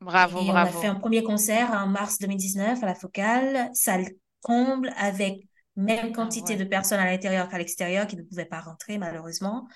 Bravo, 0.00 0.44
et 0.44 0.52
on 0.52 0.64
a 0.64 0.72
fait 0.72 0.86
bravo. 0.86 0.86
un 0.86 0.94
premier 0.94 1.22
concert 1.22 1.70
en 1.72 1.86
mars 1.86 2.18
2019 2.18 2.82
à 2.82 2.86
la 2.86 2.94
Focale 2.94 3.70
salle 3.74 4.06
comble 4.40 4.92
avec 4.96 5.46
même 5.76 6.12
Ah 6.12 6.12
quantité 6.12 6.56
ouais. 6.56 6.56
de 6.56 6.64
personnes 6.64 7.00
à 7.00 7.06
l'intérieur 7.10 7.48
qu'à 7.48 7.58
l'extérieur 7.58 8.06
qui 8.06 8.16
ne 8.16 8.22
pouvaient 8.22 8.44
pas 8.46 8.60
rentrer 8.60 8.98
malheureusement 8.98 9.66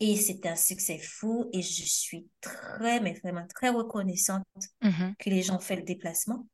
et 0.00 0.16
c'était 0.16 0.48
un 0.48 0.56
succès 0.56 0.98
fou 0.98 1.48
et 1.52 1.62
je 1.62 1.84
suis 1.84 2.28
très 2.40 3.00
mais 3.00 3.14
vraiment 3.14 3.46
très 3.48 3.70
reconnaissante 3.70 4.44
Mhm. 4.82 5.14
que 5.18 5.30
les 5.30 5.42
gens 5.42 5.60
fait 5.60 5.76
le 5.76 5.82
déplacement 5.82 6.46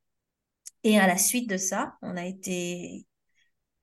et 0.87 0.99
à 1.01 1.09
la 1.09 1.19
suite 1.19 1.51
de 1.51 1.59
ça 1.59 1.97
on 2.03 2.17
a 2.17 2.27
été 2.27 3.07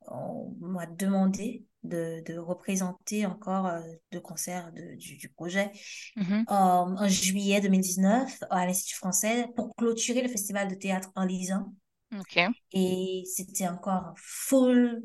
on 0.08 0.52
m'a 0.62 0.86
demandé 0.88 1.66
de, 1.84 2.24
de 2.26 2.38
représenter 2.38 3.26
encore 3.26 3.68
euh, 3.68 3.82
deux 4.12 4.22
concerts 4.22 4.72
de- 4.74 4.96
du, 4.96 5.18
du 5.18 5.30
projet 5.30 5.72
Mhm. 6.16 6.44
euh, 6.52 6.54
en 6.54 7.08
juillet 7.08 7.62
2019 7.62 8.40
à 8.50 8.66
l'Institut 8.68 8.96
français 8.98 9.48
pour 9.56 9.76
clôturer 9.76 10.22
le 10.24 10.30
festival 10.30 10.70
de 10.70 10.76
théâtre 10.76 11.12
en 11.16 11.26
lisant. 11.26 11.74
Ok. 12.16 12.54
Et 12.74 13.24
c'était 13.26 13.68
encore 13.68 14.14
full. 14.18 15.04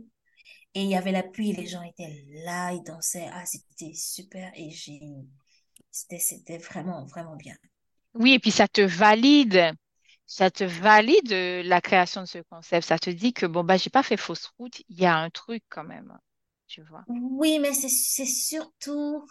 Et 0.74 0.84
il 0.84 0.90
y 0.90 0.96
avait 0.96 1.12
la 1.12 1.22
pluie, 1.24 1.52
les 1.52 1.66
gens 1.66 1.82
étaient 1.82 2.24
là, 2.44 2.72
ils 2.72 2.82
dansaient. 2.84 3.28
Ah, 3.32 3.44
c'était 3.46 3.94
super. 3.94 4.52
Et 4.56 4.70
j'ai, 4.70 5.00
c'était, 5.90 6.18
c'était 6.20 6.58
vraiment, 6.58 7.06
vraiment 7.06 7.36
bien. 7.36 7.56
Oui, 8.14 8.34
et 8.34 8.38
puis 8.38 8.50
ça 8.50 8.68
te 8.68 8.82
valide. 8.82 9.72
Ça 10.28 10.48
te 10.52 10.62
valide 10.62 11.32
euh, 11.32 11.62
la 11.64 11.80
création 11.80 12.20
de 12.22 12.26
ce 12.26 12.38
concept? 12.38 12.86
Ça 12.86 13.00
te 13.00 13.10
dit 13.10 13.32
que, 13.32 13.46
bon, 13.46 13.64
bah, 13.64 13.76
j'ai 13.76 13.90
pas 13.90 14.04
fait 14.04 14.16
fausse 14.16 14.46
route. 14.58 14.80
Il 14.88 15.00
y 15.00 15.06
a 15.06 15.16
un 15.16 15.28
truc 15.30 15.64
quand 15.68 15.82
même, 15.84 16.16
tu 16.68 16.82
vois? 16.82 17.04
Oui, 17.08 17.58
mais 17.58 17.74
c'est, 17.74 17.88
c'est 17.88 18.24
surtout, 18.24 19.26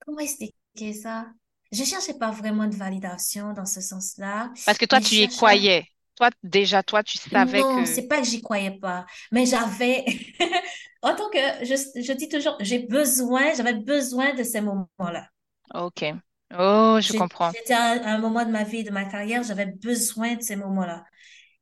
comment 0.00 0.18
expliquer 0.20 0.92
ça? 0.94 1.26
Je 1.72 1.84
cherchais 1.84 2.14
pas 2.18 2.30
vraiment 2.30 2.66
de 2.66 2.74
validation 2.74 3.52
dans 3.52 3.66
ce 3.66 3.80
sens-là, 3.80 4.52
Parce 4.64 4.78
que 4.78 4.86
toi, 4.86 5.00
tu 5.00 5.16
y 5.16 5.28
croyais. 5.28 5.86
Toi, 6.16 6.30
déjà, 6.42 6.82
toi, 6.82 7.02
tu 7.02 7.18
savais 7.18 7.64
Non, 7.64 7.66
que... 7.66 7.86
c'est 7.86 8.08
pas 8.08 8.18
que 8.20 8.26
j'y 8.26 8.42
croyais 8.42 8.72
pas, 8.78 9.06
mais 9.30 9.46
j'avais, 9.46 10.04
en 11.02 11.14
tant 11.14 11.30
que, 11.30 11.38
je, 11.64 11.74
je 12.02 12.12
dis 12.12 12.28
toujours, 12.28 12.56
j'ai 12.60 12.80
besoin, 12.80 13.54
j'avais 13.54 13.74
besoin 13.74 14.34
de 14.34 14.42
ces 14.42 14.60
moments-là. 14.60 15.28
OK. 15.74 16.20
Oh, 16.52 17.00
je 17.02 17.12
comprends. 17.12 17.54
J'étais 17.54 17.74
à, 17.74 17.92
un 17.92 17.98
à 18.02 18.14
un 18.14 18.18
moment 18.18 18.44
de 18.44 18.50
ma 18.50 18.64
vie, 18.64 18.84
de 18.84 18.90
ma 18.90 19.04
carrière, 19.04 19.42
j'avais 19.42 19.66
besoin 19.66 20.36
de 20.36 20.42
ces 20.42 20.56
moments-là. 20.56 21.04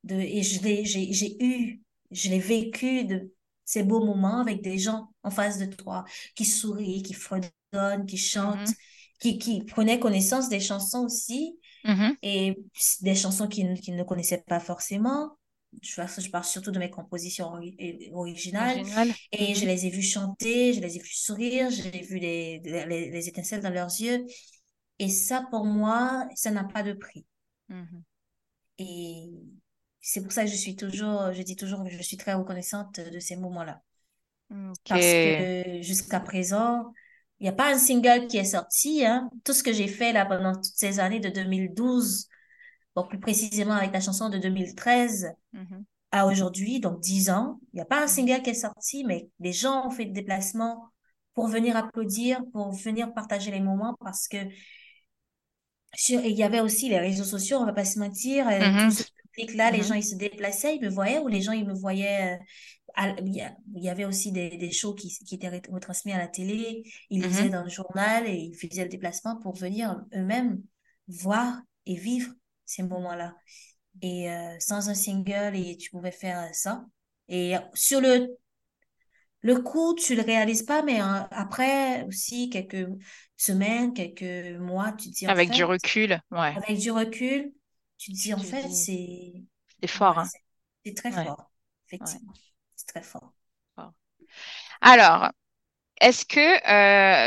De, 0.05 0.15
et 0.17 0.43
je 0.43 0.63
l'ai, 0.63 0.85
j'ai, 0.85 1.13
j'ai 1.13 1.37
eu, 1.45 1.83
je 2.11 2.31
l'ai 2.31 2.41
vécu 2.41 3.05
de 3.05 3.33
ces 3.65 3.83
beaux 3.85 4.05
moments 4.05 4.41
avec 4.41 4.63
des 4.63 4.79
gens 4.79 5.11
en 5.23 5.31
face 5.31 5.59
de 5.59 5.67
toi 5.67 6.05
qui 6.37 6.45
sourient, 6.47 7.03
qui 7.03 7.15
fredonnent, 7.15 8.07
qui 8.07 8.19
chantent, 8.19 8.69
Mhm, 8.69 8.75
qui, 9.21 9.39
qui 9.39 9.65
prenaient 9.65 10.01
connaissance 10.01 10.49
des 10.49 10.61
chansons 10.61 11.05
aussi 11.07 11.59
mhm. 11.85 12.19
et 12.23 12.57
des 13.03 13.15
chansons 13.15 13.49
qu'ils 13.49 13.81
qu'ils 13.81 13.97
ne 13.97 14.03
connaissaient 14.05 14.43
pas 14.47 14.61
forcément. 14.61 15.39
Je, 15.83 15.95
parle- 15.97 16.11
je 16.21 16.31
parle 16.31 16.45
surtout 16.45 16.71
de 16.73 16.79
mes 16.79 16.91
compositions 16.91 17.49
ori- 17.53 18.11
originales. 18.13 18.83
Original. 18.85 19.15
Et 19.33 19.55
je 19.55 19.65
Mhm, 19.65 19.67
les 19.67 19.87
ai 19.87 19.91
vus 19.91 20.03
chanter, 20.03 20.73
je 20.75 20.81
les 20.81 20.97
ai 20.97 21.01
vus 21.01 21.15
sourire, 21.15 21.71
j'ai 21.71 22.03
vu 22.03 22.19
les, 22.19 22.61
les, 22.65 23.11
les 23.11 23.29
étincelles 23.29 23.63
dans 23.63 23.71
leurs 23.71 23.89
yeux. 24.01 24.27
Et 25.01 25.09
ça, 25.09 25.47
pour 25.51 25.65
moi, 25.65 26.29
ça 26.35 26.51
n'a 26.51 26.65
pas 26.65 26.83
de 26.83 26.93
prix. 26.93 27.27
mhm. 27.69 28.05
Et 28.79 29.31
c'est 30.01 30.23
pour 30.23 30.33
ça 30.33 30.45
que 30.45 30.51
je 30.51 30.57
suis 30.57 30.75
toujours, 30.77 31.33
je 31.33 31.43
dis 31.43 31.57
toujours 31.57 31.85
que 31.85 31.91
je 31.91 32.03
suis 32.03 32.17
très 32.17 32.35
reconnaissante 32.35 33.01
de 33.01 33.19
ces 33.21 33.37
moments-là. 33.37 33.83
Parce 34.87 35.15
que 35.15 35.83
jusqu'à 35.83 36.21
présent, 36.21 36.93
il 37.41 37.45
n'y 37.45 37.49
a 37.49 37.53
pas 37.53 37.73
un 37.73 37.79
single 37.79 38.27
qui 38.27 38.39
est 38.39 38.45
sorti, 38.45 39.05
hein. 39.05 39.31
Tout 39.45 39.53
ce 39.53 39.63
que 39.63 39.73
j'ai 39.73 39.89
fait 39.89 40.13
là 40.13 40.25
pendant 40.27 40.55
toutes 40.55 40.65
ces 40.77 40.99
années 40.99 41.21
de 41.21 41.29
2012 41.29 42.29
bon, 42.97 43.07
plus 43.07 43.21
précisément 43.21 43.75
avec 43.75 43.93
la 43.93 44.01
chanson 44.01 44.29
de 44.31 44.39
2013 44.39 45.33
Mhm, 45.53 45.87
à 46.13 46.27
aujourd'hui, 46.27 46.81
donc 46.81 47.01
10 47.01 47.31
ans. 47.31 47.61
Il 47.73 47.77
n'y 47.77 47.83
a 47.83 47.87
pas 47.87 48.03
un 48.03 48.07
mhm, 48.07 48.09
single 48.09 48.43
qui 48.43 48.51
est 48.51 48.55
sorti, 48.55 49.05
mais 49.05 49.29
les 49.41 49.53
gens 49.53 49.87
ont 49.87 49.91
fait 49.91 50.07
des 50.07 50.13
déplacements 50.13 50.89
pour 51.35 51.49
venir 51.49 51.77
applaudir, 51.77 52.43
pour 52.53 52.73
venir 52.73 53.13
partager 53.15 53.51
les 53.51 53.61
moments, 53.61 53.97
parce 54.01 54.27
que 54.29 54.39
sur, 55.95 56.21
et 56.21 56.31
il 56.31 56.37
y 56.37 56.43
avait 56.43 56.61
aussi 56.61 56.89
les 56.89 56.99
réseaux 56.99 57.25
sociaux, 57.25 57.59
on 57.59 57.67
va 57.67 57.73
pas 57.73 57.85
se 57.85 57.99
mentir, 57.99 58.49
euh, 58.49 58.69
tout 58.77 58.91
ce 58.91 59.05
public-là, 59.35 59.71
les 59.71 59.83
mhm, 59.83 59.85
gens, 59.85 59.95
ils 59.95 60.05
se 60.05 60.15
déplaçaient, 60.15 60.77
ils 60.77 60.83
me 60.83 60.89
voyaient, 60.91 61.19
ou 61.19 61.29
les 61.29 61.41
gens, 61.43 61.53
ils 61.53 61.67
me 61.67 61.75
voyaient, 61.75 62.37
euh, 62.37 62.45
à- 62.95 63.17
il 63.21 63.83
y 63.83 63.89
avait 63.89 64.05
aussi 64.05 64.33
des, 64.33 64.57
des 64.57 64.73
shows 64.73 64.95
qui, 64.95 65.09
qui 65.11 65.35
étaient 65.37 65.51
retransmis 65.71 66.13
à 66.13 66.19
la 66.19 66.29
télé, 66.29 66.83
ils 67.11 67.23
lisaient 67.23 67.51
dans 67.51 67.63
le 67.65 67.71
journal 67.71 68.27
et 68.27 68.35
ils 68.37 68.55
faisaient 68.57 68.85
le 68.85 68.91
déplacement 68.91 69.37
pour 69.37 69.55
venir 69.57 70.01
eux-mêmes 70.15 70.63
voir 71.09 71.61
et 71.87 71.97
vivre 71.97 72.33
ces 72.67 72.83
moments-là. 72.83 73.35
Et 74.03 74.31
euh, 74.31 74.57
sans 74.61 74.89
un 74.89 74.95
single, 74.95 75.57
et 75.57 75.77
tu 75.77 75.91
pouvais 75.91 76.13
faire 76.13 76.49
ça. 76.55 76.85
Et 77.29 77.55
sur 77.75 78.01
le, 78.01 78.29
le 79.49 79.61
coup, 79.63 79.95
tu 79.95 80.15
le 80.15 80.23
réalises 80.23 80.63
pas, 80.65 80.83
mais 80.83 81.01
euh, 81.03 81.05
après 81.31 82.05
aussi, 82.05 82.51
quelques 82.51 82.89
semaines, 83.37 83.95
quelques 83.95 84.59
mois, 84.61 84.93
tu 84.93 85.11
te 85.11 85.15
dis 85.17 85.29
en 85.29 85.35
Avec 85.35 85.51
du 85.51 85.63
fait, 85.63 85.65
recul, 85.65 86.21
ouais. 86.33 86.59
avec 86.59 86.79
du 86.79 86.91
recul, 86.93 87.53
tu 87.99 88.13
te 88.13 88.19
dis 88.19 88.35
en 88.35 88.43
fait, 88.43 88.69
c'est 88.71 89.45
c'est 89.81 89.89
fort, 89.89 90.19
hein. 90.19 90.31
c'est 90.85 90.95
très 90.95 91.13
Ouais, 91.13 91.33
fort, 91.33 91.51
ouais. 92.01 92.21
effectivement. 92.27 92.35
C'est 92.77 92.87
très 92.89 93.03
fort. 93.03 93.33
Alors, 94.81 95.31
est-ce 96.01 96.27
que 96.27 96.41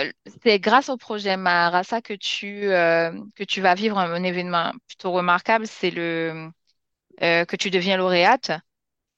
euh, 0.07 0.11
c'est 0.43 0.59
grâce 0.59 0.89
au 0.89 0.97
projet 0.97 1.37
Maharasa 1.37 2.01
que 2.01 2.13
tu, 2.13 2.65
euh, 2.71 3.13
que 3.35 3.43
tu 3.43 3.61
vas 3.61 3.75
vivre 3.75 3.97
un, 3.99 4.11
un 4.13 4.23
événement 4.23 4.73
plutôt 4.87 5.11
remarquable, 5.11 5.67
c'est 5.67 5.91
le 5.91 6.51
euh, 7.23 7.45
que 7.45 7.57
tu 7.57 7.71
deviens 7.71 7.97
lauréate 7.97 8.51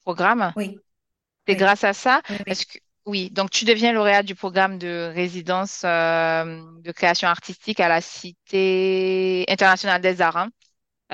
programme? 0.03 0.55
Oui, 0.55 0.83
C'est 1.47 1.55
oui, 1.55 1.57
grâce 1.57 1.83
à 1.83 1.93
ça? 1.93 2.21
oui, 2.29 2.37
Est-ce 2.47 2.65
que 2.67 2.79
oui, 3.05 3.29
donc 3.31 3.49
tu 3.49 3.65
deviens 3.65 3.91
lauréate 3.91 4.25
du 4.25 4.35
programme 4.35 4.77
de 4.77 5.11
résidence 5.13 5.83
euh, 5.83 6.61
de 6.81 6.91
création 6.93 7.27
artistique 7.27 7.79
à 7.81 7.89
la 7.89 7.99
Cité 8.01 9.45
internationale 9.49 10.01
des 10.01 10.21
arts. 10.21 10.37
hein. 10.37 10.49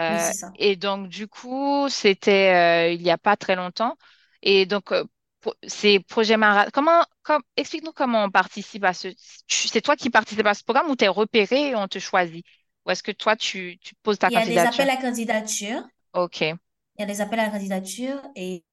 Oui, 0.08 0.20
Euh, 0.20 0.32
c'est 0.32 0.34
ça. 0.34 0.54
et 0.56 0.76
donc, 0.78 1.10
du 1.10 1.28
coup, 1.28 1.90
c'était 1.90 2.90
euh, 2.90 2.94
il 2.94 3.02
n'y 3.04 3.12
a 3.12 3.18
pas 3.20 3.38
très 3.38 3.56
longtemps. 3.56 3.98
Et 4.44 4.66
donc, 4.68 4.92
euh, 4.94 5.06
pour- 5.42 5.56
c'est 5.68 6.00
Projet 6.08 6.38
Mara. 6.38 6.72
Comment, 6.72 7.04
com- 7.24 7.42
explique-nous 7.58 7.94
comment 7.94 8.24
on 8.26 8.32
participe 8.32 8.84
à 8.86 8.94
ce. 8.94 9.10
tu- 9.48 9.68
C'est 9.70 9.82
toi 9.82 9.96
qui 9.98 10.10
participes 10.12 10.46
à 10.48 10.54
ce 10.56 10.64
programme 10.64 10.90
ou 10.92 10.96
t'es 10.98 11.08
repéré 11.10 11.70
et 11.72 11.76
on 11.78 11.88
te 11.90 12.00
choisit? 12.00 12.46
Ou 12.86 12.92
est-ce 12.92 13.04
que 13.04 13.12
toi, 13.12 13.36
tu, 13.38 13.80
tu 13.82 13.96
poses 14.04 14.20
ta 14.20 14.30
Il 14.30 14.34
y 14.34 14.38
a 14.38 14.46
des 14.46 14.64
candidature? 14.64 14.66
appels 14.66 14.90
à 14.90 14.96
candidature. 14.96 15.84
OK. 16.14 16.60
Il 16.98 17.02
y 17.02 17.04
a 17.04 17.08
des 17.08 17.20
appels 17.22 17.40
à 17.40 17.50
candidature 17.50 18.22
et, 18.36 18.64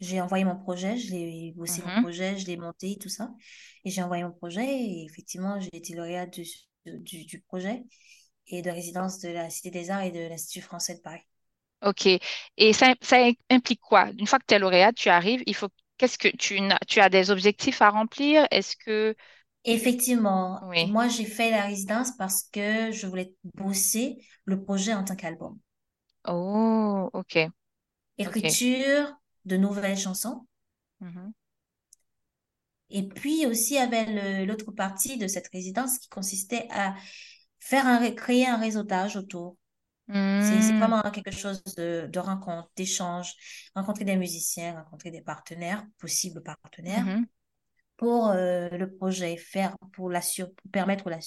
j'ai 0.00 0.20
envoyé 0.20 0.44
mon 0.44 0.56
projet, 0.56 0.96
je 0.98 1.10
l'ai 1.12 1.52
bossé 1.56 1.82
mon 1.82 1.92
Mhm. 1.94 2.06
projet, 2.06 2.38
je 2.38 2.46
l'ai 2.46 2.56
monté, 2.56 2.98
tout 3.00 3.08
ça. 3.08 3.30
Et 3.84 3.90
j'ai 3.90 4.02
envoyé 4.02 4.24
mon 4.24 4.32
projet 4.32 4.64
et 4.66 5.04
effectivement, 5.04 5.60
j'ai 5.60 5.70
été 5.76 5.94
lauréate 5.94 6.30
du, 6.34 6.46
du, 6.86 7.24
du 7.24 7.40
projet 7.42 7.84
et 8.48 8.62
de 8.62 8.70
résidence 8.70 9.20
de 9.20 9.30
la 9.30 9.50
Cité 9.50 9.70
des 9.70 9.90
Arts 9.90 10.02
et 10.02 10.12
de 10.12 10.20
l'Institut 10.28 10.62
français 10.62 10.96
de 10.96 11.00
Paris. 11.02 11.22
OK. 11.82 12.06
Et 12.56 12.72
ça, 12.72 12.94
ça 13.02 13.18
implique 13.50 13.80
quoi? 13.80 14.10
Une 14.18 14.26
fois 14.26 14.38
que 14.38 14.44
tu 14.48 14.54
es 14.54 14.58
lauréate, 14.58 14.96
tu 14.96 15.08
arrives, 15.08 15.42
il 15.46 15.54
faut. 15.54 15.68
Qu'est-ce 15.98 16.18
que 16.18 16.28
tu, 16.28 16.58
tu 16.88 17.00
as 17.00 17.08
des 17.08 17.30
objectifs 17.30 17.80
à 17.82 17.90
remplir? 17.90 18.46
Est-ce 18.50 18.76
que. 18.76 19.14
Effectivement, 19.64 20.60
Oui. 20.60 20.92
moi, 20.92 21.08
j'ai 21.08 21.24
fait 21.26 21.50
la 21.50 21.66
résidence 21.66 22.12
parce 22.16 22.44
que 22.44 22.90
je 22.92 23.06
voulais 23.06 23.34
bosser 23.54 24.16
le 24.46 24.62
projet 24.62 24.94
en 24.94 25.04
tant 25.04 25.14
qu'album. 25.16 25.58
Oh, 26.26 27.10
OK. 27.14 27.50
OK. 28.24 28.58
Écriture 28.58 29.16
de 29.46 29.56
nouvelles 29.56 29.98
chansons. 29.98 30.46
Mhm. 31.00 31.32
Et 32.90 33.08
puis 33.08 33.46
aussi, 33.46 33.74
il 33.74 33.76
y 33.76 33.78
avait 33.78 34.06
le- 34.06 34.46
l'autre 34.46 34.70
partie 34.72 35.18
de 35.18 35.26
cette 35.26 35.48
résidence 35.52 35.98
qui 35.98 36.08
consistait 36.08 36.68
à 36.70 36.94
faire 37.58 37.86
un, 37.86 37.98
ré- 37.98 38.14
créer 38.14 38.46
un 38.46 38.58
réseautage 38.58 39.16
autour. 39.16 39.56
C'est, 40.38 40.60
c'est 40.62 40.72
Hmm. 40.72 40.78
vraiment 40.78 41.02
quelque 41.10 41.32
chose 41.32 41.62
de, 41.76 42.08
de 42.12 42.18
rencontre, 42.20 42.70
d'échange, 42.76 43.34
rencontrer 43.74 44.04
des 44.04 44.16
musiciens, 44.16 44.74
rencontrer 44.82 45.10
des 45.10 45.22
partenaires, 45.22 45.84
possibles 45.98 46.42
partenaires, 46.42 47.04
Mhm. 47.04 47.26
pour 47.96 48.28
euh, 48.28 48.68
le 48.70 48.90
projet, 48.94 49.36
faire 49.36 49.76
pour 49.94 50.10
la 50.10 50.22
sur- 50.22 50.54
pour 50.54 50.70
permettre 50.72 51.10
la, 51.10 51.18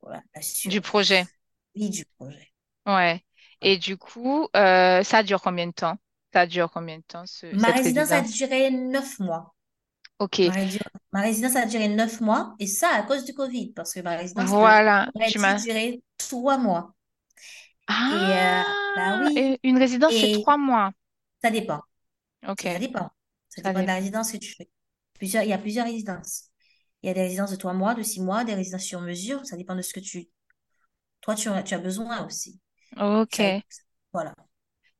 voilà, 0.00 0.22
la 0.34 0.40
Du 0.64 0.80
projet. 0.80 1.26
survie 1.74 1.90
du 1.90 2.04
projet. 2.18 2.52
Ouais. 2.86 3.24
Et 3.60 3.78
du 3.78 3.96
coup, 3.96 4.48
euh, 4.56 5.02
ça 5.02 5.22
dure 5.22 5.40
combien 5.42 5.66
de 5.66 5.72
temps? 5.72 5.98
Ça 6.32 6.46
dure 6.46 6.70
combien 6.70 6.98
de 6.98 7.02
temps, 7.02 7.26
ce- 7.26 7.54
Ma 7.54 7.68
cette 7.68 7.76
résidence 7.76 8.12
a 8.12 8.20
duré 8.22 8.70
neuf 8.70 9.18
mois. 9.18 9.54
OK. 10.18 10.40
Ma, 11.12 11.20
résidence 11.22 11.56
a 11.56 11.66
duré 11.66 11.88
neuf 11.88 12.20
mois, 12.20 12.54
et 12.58 12.66
ça 12.66 12.88
à 12.90 13.02
cause 13.02 13.24
du 13.24 13.34
Covid, 13.34 13.72
parce 13.72 13.92
que 13.94 14.00
ma 14.00 14.16
résidence 14.16 14.50
de- 14.50 14.56
Voilà. 14.56 15.10
m'as. 15.38 15.54
durer 15.64 16.02
trois 16.18 16.58
mois. 16.58 16.94
Et 18.10 18.12
euh, 18.14 18.62
bah 18.96 19.18
Ah, 19.20 19.20
oui, 19.20 19.34
et 19.36 19.60
une 19.62 19.78
résidence, 19.78 20.16
c'est 20.16 20.28
trois 20.28 20.56
mois. 20.56 20.92
ça 21.42 21.50
dépend. 21.50 21.80
Ça 21.80 22.52
OK. 22.52 22.78
dépend. 22.78 23.10
Ça 23.48 23.62
Ça 23.62 23.62
dépend 23.62 23.82
de 23.82 23.86
la 23.86 23.96
résidence 23.96 24.32
que 24.32 24.36
tu 24.38 24.54
fais. 24.54 24.70
Plusieurs, 25.14 25.44
il 25.44 25.50
y 25.50 25.52
a 25.52 25.58
plusieurs 25.58 25.86
résidences. 25.86 26.50
Il 27.02 27.08
y 27.08 27.10
a 27.10 27.14
des 27.14 27.22
résidences 27.22 27.50
de 27.52 27.56
trois 27.56 27.74
mois, 27.74 27.94
de 27.94 28.02
six 28.02 28.20
mois, 28.20 28.44
des 28.44 28.54
résidences 28.54 28.82
sur 28.84 29.00
mesure. 29.00 29.44
Ça 29.46 29.56
dépend 29.56 29.76
de 29.76 29.82
ce 29.82 29.92
que 29.94 30.00
tu, 30.00 30.28
toi, 31.20 31.34
tu 31.34 31.48
as, 31.48 31.62
tu 31.62 31.74
as 31.74 31.78
besoin 31.78 32.26
aussi. 32.26 32.60
Ça, 33.30 33.44
OK. 33.44 33.62
voilà. 34.12 34.34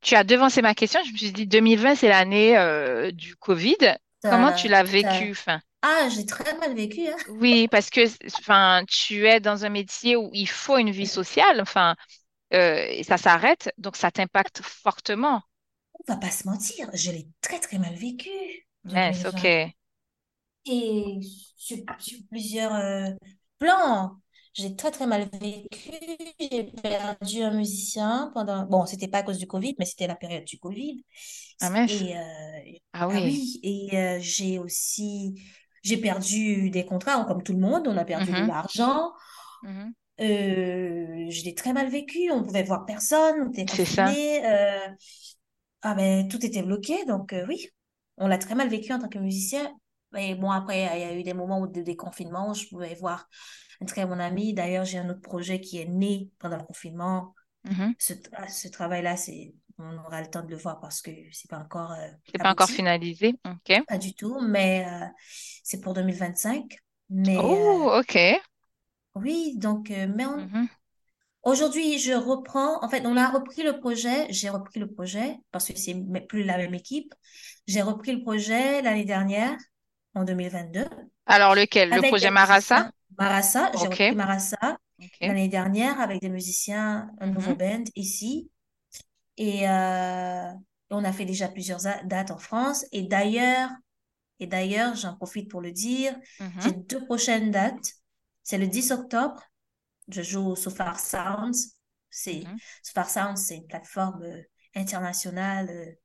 Tu 0.00 0.14
as 0.14 0.25
devancé 0.25 0.62
ma 0.62 0.75
question. 0.75 1.00
Je 1.07 1.12
me 1.12 1.17
suis 1.17 1.33
dit, 1.33 1.47
2020, 1.47 1.95
c'est 1.95 2.09
l'année 2.09 2.57
euh, 2.57 3.11
du 3.11 3.37
Covid. 3.37 3.76
Comment 4.23 4.52
tu 4.52 4.69
l'as 4.69 4.83
vécu? 4.83 5.31
Enfin, 5.33 5.61
Ah, 5.83 6.09
j'ai 6.09 6.26
très 6.26 6.57
mal 6.59 6.75
vécu, 6.75 7.07
hein. 7.09 7.17
oui, 7.31 7.69
parce 7.69 7.90
que 7.90 8.00
enfin, 8.38 8.83
tu 8.88 9.26
es 9.26 9.40
dans 9.40 9.64
un 9.64 9.69
métier 9.69 10.17
où 10.17 10.31
il 10.33 10.49
faut 10.49 10.78
une 10.78 10.90
vie 10.90 11.07
sociale. 11.07 11.61
Enfin, 11.61 11.97
euh, 12.55 12.87
et 12.88 13.02
ça 13.05 13.19
s'arrête, 13.19 13.73
donc 13.78 13.97
ça 13.97 14.11
t'impacte 14.11 14.62
fortement. 14.62 15.43
On 16.09 16.12
va 16.12 16.19
pas 16.19 16.31
se 16.31 16.47
mentir, 16.47 16.90
je 16.95 17.11
l'ai 17.11 17.28
très 17.40 17.61
très 17.61 17.78
mal 17.78 17.95
vécu, 17.95 18.31
2020. 18.85 19.28
OK. 19.28 19.75
Et 20.67 21.21
sur, 21.57 21.78
sur 21.99 22.19
plusieurs 22.31 22.75
euh, 22.75 23.11
plans. 23.59 24.21
J'ai 24.59 24.77
très 24.77 24.91
très 24.91 25.07
mal 25.07 25.29
vécu. 25.33 25.91
J'ai 26.41 26.65
perdu 26.65 27.43
un 27.43 27.53
musicien 27.57 28.31
pendant. 28.35 28.67
Bon, 28.67 28.87
c'était 28.87 29.09
pas 29.09 29.19
à 29.19 29.23
cause 29.23 29.38
du 29.38 29.47
Covid, 29.47 29.75
mais 29.79 29.85
c'était 29.87 30.07
la 30.07 30.17
période 30.17 30.45
du 30.45 30.59
Covid. 30.59 31.05
Ah. 31.61 31.87
Et 31.87 32.17
euh, 32.17 32.21
Ah 32.93 33.07
ah 33.11 33.21
oui. 33.23 33.61
et 33.62 33.91
euh, 33.97 34.19
j'ai 34.21 34.59
aussi 34.59 35.43
j'ai 35.83 35.97
perdu 35.99 36.71
des 36.71 36.85
contrats, 36.87 37.25
comme 37.27 37.43
tout 37.43 37.53
le 37.53 37.61
monde. 37.61 37.88
On 37.88 37.97
a 37.97 38.05
perdu 38.05 38.35
de 38.35 38.43
Mhm, 38.43 38.47
l'argent. 38.47 39.12
Euh, 40.21 41.27
je 41.31 41.45
l'ai 41.45 41.55
très 41.55 41.73
mal 41.73 41.88
vécu. 41.91 42.31
On 42.31 42.43
pouvait 42.43 42.65
voir 42.65 42.85
personne. 42.87 43.37
On 43.47 43.50
était 43.50 43.67
C'est 43.67 43.85
ça. 43.87 44.07
confinés. 44.07 44.43
Ah 45.83 45.95
ben, 45.95 46.29
tout 46.29 46.45
était 46.45 46.62
bloqué. 46.62 47.05
Donc 47.07 47.35
oui, 47.49 47.69
on 48.17 48.27
l'a 48.29 48.38
très 48.38 48.55
mal 48.55 48.69
vécu 48.69 48.93
en 48.93 48.99
tant 48.99 49.09
que 49.09 49.19
musicien. 49.19 49.73
Mais 50.12 50.35
bon, 50.35 50.50
après, 50.50 50.79
il 50.97 51.00
y 51.00 51.05
a 51.05 51.15
eu 51.15 51.23
des 51.23 51.35
moments 51.35 51.61
où 51.61 51.67
de 51.67 51.83
déconfinement, 51.83 52.50
où 52.50 52.55
je 52.55 52.67
pouvais 52.69 52.95
voir 52.95 53.29
un 53.81 53.87
très 53.87 54.07
bon 54.07 54.21
ami. 54.21 54.55
D'ailleurs, 54.55 54.85
j'ai 54.85 54.99
un 54.99 55.11
autre 55.11 55.21
projet 55.23 55.61
qui 55.61 55.79
est 55.81 55.87
né 55.87 56.31
pendant 56.38 56.59
le 56.59 56.65
confinement. 56.65 57.35
Mhm. 57.65 57.95
Ce, 57.99 58.15
ah, 58.33 58.49
ce 58.49 58.69
travail-là, 58.69 59.17
c'est, 59.17 59.55
on 59.79 59.99
aura 59.99 60.23
le 60.23 60.31
temps 60.31 60.43
de 60.45 60.50
le 60.50 60.57
voir 60.59 60.81
parce 60.81 61.03
que 61.03 61.11
c'est 61.33 61.50
pas 61.50 61.59
encore 61.61 61.93
euh, 61.93 62.09
C'est 62.31 62.38
pas 62.38 62.53
encore 62.53 62.71
finalisé. 62.71 63.35
OK. 63.45 63.83
Pas 63.87 63.99
du 63.99 64.15
tout, 64.15 64.38
mais 64.41 64.87
euh, 64.87 65.07
c'est 65.65 65.81
pour 65.81 65.95
2025. 65.95 66.77
Mais 67.11 67.57
euh, 67.57 67.79
Oh, 67.79 67.91
OK. 67.99 68.41
oui, 69.15 69.55
donc, 69.59 69.91
euh, 69.91 70.07
mais 70.15 70.27
on- 70.27 70.49
Mhm, 70.53 70.69
aujourd'hui, 71.43 71.99
je 71.99 72.12
reprends. 72.12 72.85
En 72.85 72.88
fait, 72.88 73.07
on 73.07 73.17
a 73.17 73.31
repris 73.31 73.62
le 73.62 73.79
projet. 73.81 74.27
J'ai 74.33 74.49
repris 74.50 74.81
le 74.81 74.91
projet 74.93 75.38
parce 75.53 75.69
que 75.69 75.79
c'est 75.79 75.95
plus 76.29 76.45
la 76.45 76.57
même 76.59 76.75
équipe. 76.75 77.15
J'ai 77.67 77.83
repris 77.83 78.12
le 78.15 78.23
projet 78.23 78.83
l'année 78.83 79.05
dernière, 79.05 79.57
en 80.19 80.25
2022, 80.25 80.87
Alors, 81.27 81.55
lequel? 81.55 81.95
Le 81.95 82.03
projet 82.03 82.29
Marassa? 82.31 82.91
Marassa, 83.19 83.73
j'ai. 83.75 83.89
Marassa 84.11 84.57
l'année 85.27 85.49
dernière 85.49 86.01
avec 86.01 86.21
des 86.21 86.29
musiciens, 86.31 87.11
un 87.21 87.27
nouveau 87.29 87.55
Mhm, 87.55 87.57
band 87.57 87.85
ici. 87.97 88.51
Et 89.37 89.69
euh, 89.69 90.51
on 90.91 91.05
a 91.05 91.13
fait 91.13 91.25
déjà 91.27 91.49
plusieurs 91.49 91.81
dates 92.05 92.31
en 92.31 92.39
France. 92.39 92.87
Et 92.93 93.03
d'ailleurs, 93.05 93.71
et 94.41 94.47
d'ailleurs, 94.47 94.95
j'en 94.97 95.17
profite 95.17 95.51
pour 95.51 95.61
le 95.63 95.73
dire, 95.73 96.17
j'ai 96.59 96.73
mhm, 96.73 96.75
deux 96.75 97.05
prochaines 97.07 97.51
dates. 97.51 97.95
C'est 98.45 98.59
le 98.59 98.69
10 98.69 98.93
octobre. 98.93 99.43
Je 100.09 100.23
joue 100.23 100.47
au 100.47 100.57
Sofar 100.57 100.99
Sounds. 101.01 101.75
C'est, 102.11 102.49
mhm, 102.49 102.59
Sofar 102.83 103.11
Sounds, 103.11 103.37
c'est 103.37 103.57
une 103.57 103.67
plateforme 103.69 104.23
euh, 104.25 104.43
internationale. 104.75 105.97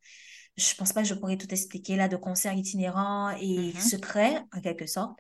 Je 0.58 0.76
pense 0.76 0.94
pas 0.94 1.02
que 1.04 1.08
je 1.08 1.14
pourrais 1.16 1.38
tout 1.38 1.52
expliquer 1.54 1.96
là, 1.96 2.08
de 2.08 2.16
concerts 2.18 2.54
itinérants 2.54 3.32
et 3.42 3.74
mhm. 3.74 3.80
secrets, 3.80 4.42
en 4.54 4.62
quelque 4.62 4.88
sorte. 4.88 5.20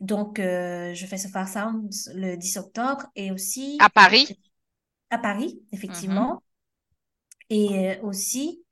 Donc, 0.00 0.38
euh, 0.38 0.94
je 0.94 1.06
fais 1.06 1.18
Sofar 1.18 1.48
Sounds 1.48 2.10
le 2.14 2.36
10 2.36 2.56
octobre 2.56 3.06
et 3.16 3.30
À 3.78 3.90
aussi 3.90 3.90
Paris? 3.90 4.36
à 5.10 5.18
Paris, 5.18 5.62
effectivement. 5.72 6.42
Et 7.50 7.90
euh, 7.98 8.02
aussi, 8.02 8.64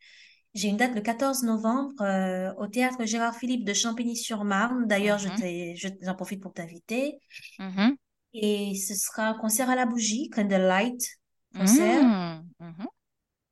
j'ai 0.54 0.68
une 0.68 0.76
date 0.78 0.94
le 0.94 1.00
14 1.02 1.42
novembre 1.44 2.00
euh, 2.02 2.54
au 2.56 2.66
théâtre 2.68 3.04
Gérard 3.06 3.36
Philippe 3.36 3.64
de 3.66 3.74
Champigny-sur-Marne. 3.74 4.86
D'ailleurs, 4.86 5.18
je 5.18 5.28
mhm, 5.28 5.42
je- 5.76 5.88
j'en 6.02 6.14
profite 6.14 6.42
pour 6.42 6.54
t'inviter. 6.54 7.18
mhm, 7.58 7.96
Et 8.32 8.74
ce 8.74 8.94
sera 8.94 9.24
un 9.28 9.34
concert 9.38 9.68
à 9.68 9.76
la 9.76 9.84
bougie, 9.86 10.30
Candlelight 10.30 11.18
concert, 11.54 12.06